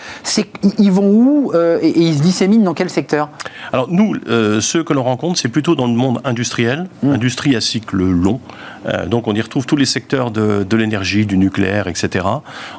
Ils 0.79 0.93
vont 0.93 1.11
où 1.11 1.53
euh, 1.55 1.79
et, 1.83 1.99
ils 1.99 2.17
se 2.19 2.23
disséminent 2.23 2.65
dans 2.65 2.75
quel 2.75 2.91
secteur? 2.91 3.31
Alors, 3.73 3.89
nous, 3.91 4.15
ceux 4.61 4.85
que 4.89 4.95
l'on 4.95 5.03
rencontre, 5.03 5.39
c'est 5.39 5.51
plutôt 5.51 5.75
dans 5.75 5.87
le 5.87 5.93
monde 5.93 6.21
industriel, 6.25 6.89
mmh. 7.03 7.13
industrie 7.13 7.55
à 7.55 7.61
cycle 7.61 7.99
long. 7.99 8.41
Euh, 8.87 9.05
donc 9.05 9.29
on 9.29 9.35
y 9.35 9.41
retrouve 9.41 9.67
tous 9.67 9.77
les 9.77 9.85
secteurs 9.85 10.31
de, 10.31 10.77
l'énergie, 10.77 11.27
du 11.27 11.37
nucléaire, 11.37 11.89
etc. 11.89 12.25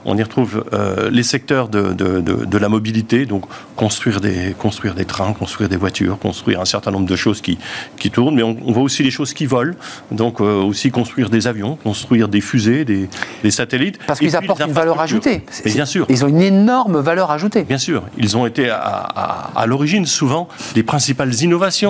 On 0.06 0.18
y 0.18 0.24
retrouve 0.24 0.66
euh, 0.74 1.12
les 1.12 1.22
secteurs 1.22 1.70
de, 1.70 1.94
de, 1.94 2.58
la 2.58 2.68
mobilité, 2.68 3.28
donc 3.28 3.44
construire 3.76 4.20
des, 4.22 4.56
construire 4.58 4.96
des 4.96 5.06
trains, 5.06 5.34
construire 5.34 5.70
des 5.70 5.78
voitures, 5.78 6.18
construire 6.18 6.60
un 6.60 6.66
certain 6.66 6.90
nombre 6.90 7.06
de 7.06 7.16
choses 7.16 7.42
qui, 7.42 7.60
qui 8.00 8.10
tournent, 8.10 8.36
mais 8.36 8.44
on, 8.44 8.72
voit 8.72 8.84
aussi 8.84 9.04
les 9.04 9.12
choses 9.12 9.34
qui 9.34 9.46
volent, 9.46 9.76
donc 10.12 10.42
euh, 10.42 10.64
aussi 10.64 10.90
construire 10.90 11.30
des 11.30 11.46
avions, 11.46 11.76
construire 11.76 12.28
des 12.28 12.42
fusées, 12.42 12.86
des, 12.86 13.08
des 13.44 13.52
satellites. 13.52 14.00
Parce 14.08 14.20
qu'ils 14.20 14.36
apportent 14.36 14.62
une 14.62 14.72
valeur 14.72 15.00
ajoutée. 15.00 15.44
bien 15.66 15.86
sûr. 15.86 16.08
Ils 16.10 16.26
ont 16.26 16.28
une 16.28 16.42
énorme 16.42 17.00
valeur 17.00 17.30
ajoutée. 17.30 17.64
Bien 17.64 17.78
sûr. 17.78 18.04
Ils 18.18 18.36
ont 18.36 18.48
été 18.48 18.70
à, 18.70 18.80
à, 18.80 19.52
à 19.56 19.66
l'origine 19.68 20.08
souvent 20.08 20.48
des 20.74 20.84
principales 20.84 21.34
innovations 21.36 21.89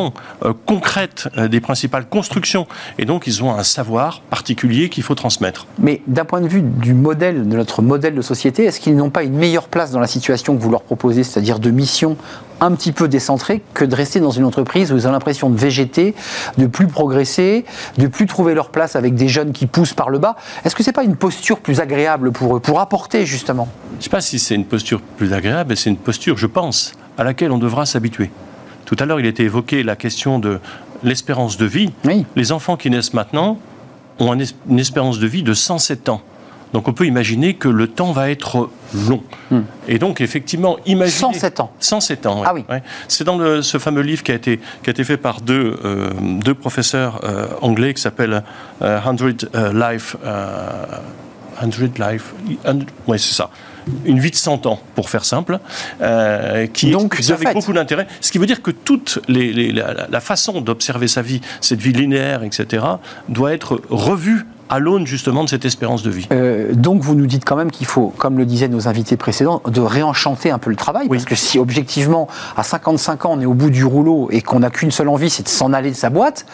concrètes, 0.65 1.27
des 1.37 1.61
principales 1.61 2.07
constructions. 2.07 2.67
Et 2.97 3.05
donc 3.05 3.27
ils 3.27 3.43
ont 3.43 3.53
un 3.53 3.63
savoir 3.63 4.21
particulier 4.29 4.89
qu'il 4.89 5.03
faut 5.03 5.15
transmettre. 5.15 5.67
Mais 5.77 6.01
d'un 6.07 6.25
point 6.25 6.41
de 6.41 6.47
vue 6.47 6.61
du 6.61 6.93
modèle, 6.93 7.47
de 7.47 7.55
notre 7.55 7.81
modèle 7.81 8.15
de 8.15 8.21
société, 8.21 8.65
est-ce 8.65 8.79
qu'ils 8.79 8.95
n'ont 8.95 9.09
pas 9.09 9.23
une 9.23 9.35
meilleure 9.35 9.67
place 9.67 9.91
dans 9.91 9.99
la 9.99 10.07
situation 10.07 10.55
que 10.55 10.61
vous 10.61 10.69
leur 10.69 10.83
proposez, 10.83 11.23
c'est-à-dire 11.23 11.59
de 11.59 11.71
mission 11.71 12.17
un 12.61 12.71
petit 12.71 12.91
peu 12.91 13.07
décentrée, 13.07 13.61
que 13.73 13.85
de 13.85 13.95
rester 13.95 14.19
dans 14.19 14.31
une 14.31 14.43
entreprise 14.43 14.91
où 14.91 14.97
ils 14.97 15.07
ont 15.07 15.11
l'impression 15.11 15.49
de 15.49 15.57
végéter, 15.57 16.13
de 16.57 16.67
plus 16.67 16.87
progresser, 16.87 17.63
de 17.97 18.07
plus 18.07 18.25
trouver 18.25 18.53
leur 18.53 18.69
place 18.69 18.97
avec 18.97 19.15
des 19.15 19.29
jeunes 19.29 19.53
qui 19.53 19.65
poussent 19.65 19.93
par 19.93 20.09
le 20.09 20.19
bas? 20.19 20.35
Est-ce 20.65 20.75
que 20.75 20.83
c'est 20.83 20.91
pas 20.91 21.03
une 21.03 21.15
posture 21.15 21.59
plus 21.59 21.79
agréable 21.79 22.33
pour 22.33 22.57
eux, 22.57 22.59
pour 22.59 22.81
apporter 22.81 23.25
justement? 23.25 23.69
Je 23.93 23.97
ne 23.97 24.03
sais 24.03 24.09
pas 24.09 24.21
si 24.21 24.39
c'est 24.39 24.55
une 24.55 24.65
posture 24.65 25.01
plus 25.17 25.31
agréable, 25.31 25.77
c'est 25.77 25.89
une 25.89 25.97
posture, 25.97 26.37
je 26.37 26.47
pense, 26.47 26.93
à 27.17 27.23
laquelle 27.23 27.51
on 27.51 27.59
devra 27.59 27.85
s'habituer. 27.85 28.29
Tout 28.89 28.95
à 28.97 29.05
l'heure, 29.05 29.19
il 29.19 29.27
était 29.27 29.43
évoqué 29.43 29.83
la 29.83 29.95
question 29.95 30.39
de 30.39 30.59
l'espérance 31.03 31.57
de 31.57 31.65
vie. 31.67 31.91
Les 32.35 32.51
enfants 32.51 32.75
qui 32.75 32.89
naissent 32.89 33.13
maintenant, 33.13 33.59
ont 34.17 34.33
une 34.33 34.79
espérance 34.79 35.19
de 35.19 35.27
vie 35.27 35.43
de 35.43 35.53
107 35.53 36.09
ans. 36.09 36.21
Donc 36.73 36.87
on 36.87 36.93
peut 36.93 37.05
imaginer 37.05 37.53
que 37.53 37.67
le 37.67 37.87
temps 37.87 38.11
va 38.11 38.31
être 38.31 38.71
long. 39.07 39.21
Hmm. 39.51 39.61
Et 39.87 39.99
donc 39.99 40.21
effectivement, 40.21 40.77
imaginez... 40.87 41.33
107 41.33 41.59
ans 41.59 41.71
107 41.79 42.25
ans, 42.25 42.41
Ah 42.43 42.53
oui. 42.55 42.63
C'est 43.07 43.23
dans 43.23 43.61
ce 43.61 43.77
fameux 43.77 44.01
livre 44.01 44.23
qui 44.23 44.31
a 44.31 44.35
été, 44.35 44.59
qui 44.83 44.89
a 44.89 44.91
été 44.91 45.03
fait 45.03 45.17
par 45.17 45.41
deux, 45.41 45.79
euh, 45.85 46.09
deux 46.43 46.55
professeurs 46.55 47.21
euh, 47.23 47.47
anglais 47.61 47.93
qui 47.93 48.01
s'appelle 48.01 48.43
euh, 48.81 48.99
100 49.03 49.21
euh, 49.55 49.91
Life... 49.91 50.15
100 51.61 51.99
Life... 51.99 52.33
Oui, 53.07 53.19
c'est 53.19 53.35
ça 53.35 53.51
une 54.05 54.19
vie 54.19 54.31
de 54.31 54.35
100 54.35 54.65
ans, 54.65 54.79
pour 54.95 55.09
faire 55.09 55.25
simple, 55.25 55.59
euh, 56.01 56.67
qui 56.67 56.91
Donc, 56.91 57.19
avec 57.29 57.53
beaucoup 57.53 57.73
d'intérêt. 57.73 58.07
Ce 58.21 58.31
qui 58.31 58.37
veut 58.37 58.45
dire 58.45 58.61
que 58.61 58.71
toute 58.71 59.19
les, 59.27 59.71
la, 59.71 60.19
façon 60.19 60.61
d'observer 60.61 61.07
sa 61.07 61.21
vie, 61.21 61.41
cette 61.61 61.79
vie 61.79 61.93
linéaire, 61.93 62.43
etc., 62.43 62.85
doit 63.29 63.53
être 63.53 63.81
revue 63.89 64.45
à 64.69 64.77
l'aune 64.77 65.07
justement 65.07 65.43
de 65.43 65.49
cette 65.49 65.65
espérance 65.65 66.03
de 66.03 66.11
vie. 66.11 66.27
Euh, 66.31 66.73
donc 66.73 67.01
vous 67.01 67.15
nous 67.15 67.25
dites 67.25 67.43
quand 67.43 67.55
même 67.55 67.71
qu'il 67.71 67.87
faut, 67.87 68.13
comme 68.17 68.37
le 68.37 68.45
disaient 68.45 68.67
nos 68.67 68.87
invités 68.87 69.17
précédents, 69.17 69.61
de 69.65 69.81
réenchanter 69.81 70.51
un 70.51 70.59
peu 70.59 70.69
le 70.69 70.75
travail, 70.75 71.09
parce 71.09 71.25
que 71.25 71.35
si 71.35 71.57
objectivement 71.57 72.27
à 72.55 72.63
55 72.63 73.25
ans 73.25 73.31
on 73.33 73.41
est 73.41 73.47
au 73.47 73.55
bout 73.55 73.71
du 73.71 73.83
rouleau 73.83 74.29
et 74.31 74.41
qu'on 74.41 74.59
n'a 74.59 74.69
qu'une 74.69 74.91
seule 74.91 75.09
envie, 75.09 75.31
c'est 75.31 75.43
de 75.43 75.49
s'en 75.49 75.73
aller 75.73 75.89
de 75.89 75.95
sa 75.95 76.11
boîte, 76.11 76.45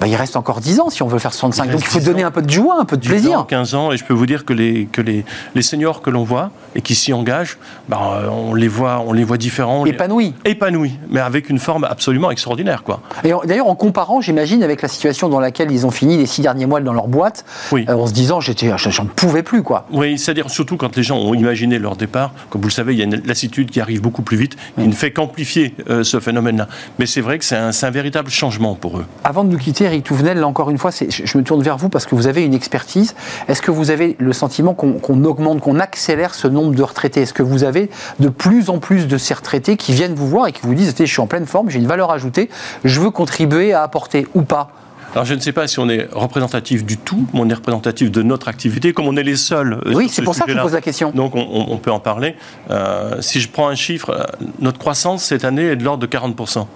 bah, 0.00 0.06
il 0.06 0.16
reste 0.16 0.36
encore 0.36 0.60
10 0.60 0.80
ans 0.80 0.90
si 0.90 1.02
on 1.02 1.08
veut 1.08 1.18
faire 1.18 1.32
65. 1.32 1.70
Donc 1.70 1.80
il 1.80 1.86
faut 1.86 2.00
donner 2.00 2.22
un 2.22 2.30
peu 2.30 2.42
de 2.42 2.50
joie, 2.50 2.76
un 2.80 2.84
peu 2.84 2.96
de 2.96 3.06
plaisir. 3.06 3.46
15 3.48 3.74
ans, 3.74 3.92
et 3.92 3.96
je 3.96 4.04
peux 4.04 4.14
vous 4.14 4.26
dire 4.26 4.44
que 4.44 4.52
les, 4.52 4.86
que 4.86 5.00
les, 5.00 5.24
les 5.54 5.62
seniors 5.62 6.02
que 6.02 6.10
l'on 6.10 6.24
voit 6.24 6.50
et 6.74 6.82
qui 6.82 6.94
s'y 6.94 7.12
engagent, 7.12 7.58
bah, 7.88 8.22
on, 8.30 8.54
les 8.54 8.68
voit, 8.68 9.02
on 9.06 9.12
les 9.12 9.24
voit 9.24 9.38
différents. 9.38 9.86
Épanouis. 9.86 10.34
Épanouis, 10.44 10.98
mais 11.10 11.20
avec 11.20 11.50
une 11.50 11.58
forme 11.58 11.84
absolument 11.84 12.30
extraordinaire. 12.30 12.82
Quoi. 12.82 13.00
Et 13.24 13.32
d'ailleurs, 13.44 13.68
en 13.68 13.74
comparant, 13.74 14.20
j'imagine, 14.20 14.62
avec 14.62 14.82
la 14.82 14.88
situation 14.88 15.28
dans 15.28 15.40
laquelle 15.40 15.70
ils 15.70 15.86
ont 15.86 15.90
fini 15.90 16.16
les 16.16 16.26
six 16.26 16.42
derniers 16.42 16.66
mois 16.66 16.80
dans 16.80 16.92
leur 16.92 17.08
boîte, 17.08 17.44
oui. 17.72 17.84
Euh, 17.88 17.94
en 17.94 18.06
se 18.06 18.12
disant, 18.12 18.40
j'étais, 18.40 18.70
j'en 18.76 19.06
pouvais 19.06 19.42
plus. 19.42 19.62
Quoi. 19.62 19.86
Oui, 19.92 20.18
c'est-à-dire 20.18 20.50
surtout 20.50 20.76
quand 20.76 20.96
les 20.96 21.02
gens 21.02 21.18
ont 21.18 21.34
imaginé 21.34 21.78
leur 21.78 21.96
départ, 21.96 22.32
comme 22.50 22.60
vous 22.60 22.68
le 22.68 22.72
savez, 22.72 22.92
il 22.92 22.98
y 22.98 23.02
a 23.02 23.04
une 23.04 23.22
lassitude 23.24 23.70
qui 23.70 23.80
arrive 23.80 24.00
beaucoup 24.00 24.22
plus 24.22 24.36
vite, 24.36 24.56
qui 24.78 24.86
ne 24.86 24.92
fait 24.92 25.10
qu'amplifier 25.10 25.74
euh, 25.88 26.04
ce 26.04 26.20
phénomène-là. 26.20 26.68
Mais 26.98 27.06
c'est 27.06 27.20
vrai 27.20 27.38
que 27.38 27.44
c'est 27.44 27.56
un, 27.56 27.70
un, 27.82 27.90
véritable 27.90 28.30
changement 28.30 28.74
pour 28.74 28.98
eux. 28.98 29.06
Avant 29.24 29.44
de 29.44 29.50
nous 29.50 29.58
quitter, 29.58 29.87
Eric 29.88 30.04
Touvenel, 30.04 30.38
là 30.38 30.46
encore 30.46 30.70
une 30.70 30.78
fois, 30.78 30.90
je 30.90 31.38
me 31.38 31.42
tourne 31.42 31.62
vers 31.62 31.76
vous 31.76 31.88
parce 31.88 32.06
que 32.06 32.14
vous 32.14 32.26
avez 32.26 32.44
une 32.44 32.54
expertise. 32.54 33.14
Est-ce 33.48 33.62
que 33.62 33.70
vous 33.70 33.90
avez 33.90 34.16
le 34.18 34.32
sentiment 34.32 34.74
qu'on 34.74 35.24
augmente, 35.24 35.60
qu'on 35.60 35.80
accélère 35.80 36.34
ce 36.34 36.46
nombre 36.46 36.74
de 36.74 36.82
retraités? 36.82 37.22
Est-ce 37.22 37.32
que 37.32 37.42
vous 37.42 37.64
avez 37.64 37.90
de 38.20 38.28
plus 38.28 38.70
en 38.70 38.78
plus 38.78 39.06
de 39.06 39.18
ces 39.18 39.34
retraités 39.34 39.76
qui 39.76 39.92
viennent 39.92 40.14
vous 40.14 40.28
voir 40.28 40.46
et 40.46 40.52
qui 40.52 40.60
vous 40.62 40.74
disent 40.74 40.94
Je 40.98 41.04
suis 41.04 41.20
en 41.20 41.26
pleine 41.26 41.46
forme, 41.46 41.70
j'ai 41.70 41.78
une 41.78 41.86
valeur 41.86 42.10
ajoutée, 42.10 42.50
je 42.84 43.00
veux 43.00 43.10
contribuer 43.10 43.72
à 43.72 43.82
apporter 43.82 44.26
ou 44.34 44.42
pas? 44.42 44.70
Alors 45.14 45.24
je 45.24 45.34
ne 45.34 45.40
sais 45.40 45.52
pas 45.52 45.66
si 45.66 45.78
on 45.78 45.88
est 45.88 46.08
représentatif 46.12 46.84
du 46.84 46.98
tout, 46.98 47.26
mais 47.32 47.40
on 47.40 47.48
est 47.48 47.54
représentatif 47.54 48.10
de 48.10 48.22
notre 48.22 48.48
activité, 48.48 48.92
comme 48.92 49.06
on 49.06 49.16
est 49.16 49.22
les 49.22 49.36
seuls. 49.36 49.80
Euh, 49.86 49.94
oui, 49.94 50.08
c'est 50.10 50.22
pour 50.22 50.34
ça 50.34 50.44
que 50.44 50.52
je 50.52 50.58
pose 50.58 50.74
la 50.74 50.80
question. 50.80 51.12
Donc 51.12 51.32
on, 51.34 51.78
peut 51.78 51.90
en 51.90 52.00
parler. 52.00 52.36
Euh, 52.70 53.16
si 53.20 53.40
je 53.40 53.48
prends 53.48 53.68
un 53.68 53.74
chiffre, 53.74 54.10
euh, 54.10 54.24
notre 54.60 54.78
croissance 54.78 55.22
cette 55.22 55.44
année 55.44 55.64
est 55.64 55.76
de 55.76 55.84
l'ordre 55.84 56.06
de 56.06 56.06
40%. 56.06 56.66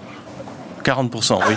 40%, 0.83 1.39
oui. 1.47 1.53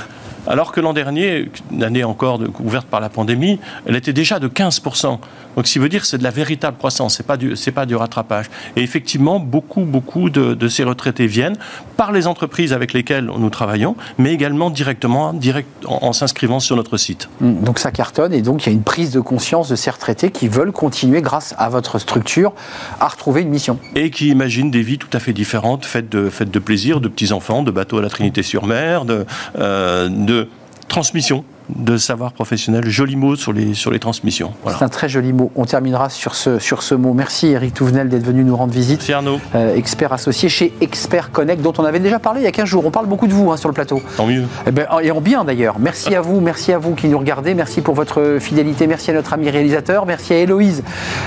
Alors 0.47 0.73
que 0.73 0.81
l'an 0.81 0.93
dernier, 0.93 1.51
une 1.73 1.83
année 1.83 2.05
encore 2.05 2.41
ouverte 2.61 2.87
par 2.87 3.01
la 3.01 3.09
pandémie, 3.09 3.59
elle 3.87 3.97
était 3.97 4.13
déjà 4.13 4.39
de 4.39 4.49
15%. 4.49 5.19
Donc, 5.57 5.67
ce 5.67 5.73
qui 5.73 5.79
veut 5.79 5.89
dire 5.89 6.03
que 6.03 6.07
c'est 6.07 6.19
de 6.19 6.23
la 6.23 6.31
véritable 6.31 6.77
croissance, 6.77 7.17
c'est 7.17 7.27
pas 7.27 7.37
du, 7.37 7.57
c'est 7.57 7.73
pas 7.73 7.87
du 7.87 7.97
rattrapage. 7.97 8.47
Et 8.77 8.83
effectivement, 8.83 9.41
beaucoup, 9.41 9.83
beaucoup 9.83 10.31
de, 10.31 10.69
ces 10.69 10.85
retraités 10.85 11.27
viennent 11.27 11.57
par 11.97 12.13
les 12.13 12.27
entreprises 12.27 12.73
avec 12.73 12.93
lesquelles 12.93 13.25
nous 13.25 13.51
travaillons, 13.51 13.97
mais 14.19 14.33
également 14.33 14.71
directement, 14.71 15.33
direct, 15.33 15.69
en, 15.87 16.13
s'inscrivant 16.13 16.61
sur 16.61 16.77
notre 16.77 16.97
site. 16.97 17.29
Donc 17.41 17.79
ça 17.79 17.91
cartonne 17.91 18.35
et 18.35 18.43
donc 18.43 18.65
il 18.65 18.71
y 18.71 18.73
a 18.73 18.73
une 18.73 18.83
prise 18.83 19.13
de 19.13 19.21
conscience 19.21 19.69
de 19.69 19.77
ces 19.77 19.91
retraités 19.91 20.31
qui 20.31 20.49
veulent 20.49 20.73
continuer, 20.73 21.23
grâce 21.23 21.55
à 21.59 21.69
votre 21.69 21.99
structure, 21.99 22.53
à 23.01 23.09
retrouver 23.09 23.43
une 23.43 23.49
mission. 23.49 23.79
Et 23.95 24.11
qui 24.11 24.29
imaginent 24.29 24.71
des 24.71 24.83
vies 24.83 24.99
tout 24.99 25.09
à 25.13 25.21
fait 25.21 25.33
différentes, 25.33 25.85
faites 25.87 26.11
de, 26.11 26.29
faites 26.29 26.51
de 26.51 26.59
plaisir, 26.59 27.01
de 27.01 27.09
petits 27.09 27.33
enfants, 27.33 27.63
de 27.63 27.71
bateaux 27.71 27.99
à 27.99 28.03
la 28.03 28.11
Trinité-sur-Mer, 28.11 29.05
de, 29.05 29.25
euh, 29.59 30.09
de 30.09 30.49
transmission 30.89 31.45
de 31.69 31.97
savoir 31.97 32.33
professionnel. 32.33 32.85
Joli 32.87 33.17
mot 33.17 33.37
sur 33.37 33.53
les, 33.53 33.75
sur 33.75 33.91
les 33.91 33.99
transmissions. 33.99 34.53
C'est 34.67 34.85
un 34.85 34.89
très 34.89 35.09
joli 35.09 35.33
mot. 35.33 35.51
On 35.57 35.65
terminera 35.65 36.09
sur 36.09 36.35
ce, 36.35 36.59
sur 36.59 36.83
ce 36.83 36.95
mot. 36.95 37.13
Merci 37.13 37.49
Eric 37.49 37.75
Touvenel 37.75 38.09
d'être 38.09 38.25
venu 38.25 38.45
nous 38.45 38.57
rendre 38.57 38.73
visite. 38.73 38.99
Merci 38.99 39.13
Arnaud. 39.13 39.41
Euh, 39.55 39.75
expert 39.75 40.13
associé 40.13 40.49
chez 40.49 40.73
Expert 40.81 41.31
Connect, 41.31 41.63
dont 41.63 41.73
on 41.79 41.85
avait 41.85 42.01
déjà 42.01 42.19
parlé 42.19 42.41
il 42.41 42.45
y 42.45 42.49
a 42.49 42.53
15 42.53 42.67
jours. 42.67 42.87
On 42.87 42.91
parle 42.91 43.07
beaucoup 43.07 43.27
de 43.27 43.33
vous 43.33 43.51
hein, 43.51 43.57
sur 43.57 43.69
le 43.69 43.75
plateau. 43.75 44.01
Tant 44.17 44.27
mieux. 44.27 44.45
Eh 44.67 44.71
ben, 44.71 44.87
et 45.03 45.11
en 45.11 45.21
bien 45.21 45.45
d'ailleurs. 45.45 45.79
Merci 45.79 46.15
à 46.15 46.21
vous, 46.21 46.41
merci 46.41 46.73
à 46.73 46.79
vous 46.79 46.95
qui 46.95 47.09
nous 47.09 47.19
regardez, 47.19 47.55
merci 47.55 47.81
pour 47.81 47.95
votre 47.95 48.39
fidélité, 48.41 48.87
merci 48.87 49.11
à 49.11 49.15
notre 49.15 49.33
ami 49.33 49.51
réalisateur, 49.51 50.07
merci 50.07 50.35
à 50.35 50.39
Héloïse 50.39 50.83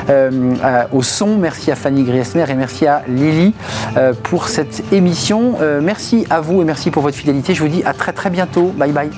euh, 0.10 0.54
au 0.92 1.04
son, 1.04 1.38
merci 1.38 1.72
à 1.72 1.76
Fanny 1.76 2.04
Griesmer 2.04 2.46
et 2.50 2.56
merci 2.56 2.88
à 2.88 3.04
Lily 3.08 3.54
euh, 3.98 4.14
pour 4.24 4.48
cette 4.48 4.84
émission. 4.92 5.56
merci 5.82 6.26
à 6.30 6.42
vous 6.42 6.62
et 6.62 6.66
merci 6.66 6.92
pour 6.92 7.04
votre 7.04 7.18
fidélité. 7.18 7.54
Je 7.54 7.62
vous 7.62 7.70
dis 7.70 7.84
à 7.84 7.94
très 7.94 8.14
très 8.14 8.30
bientôt. 8.30 8.74
Bye 8.78 8.92
bye. 8.92 9.10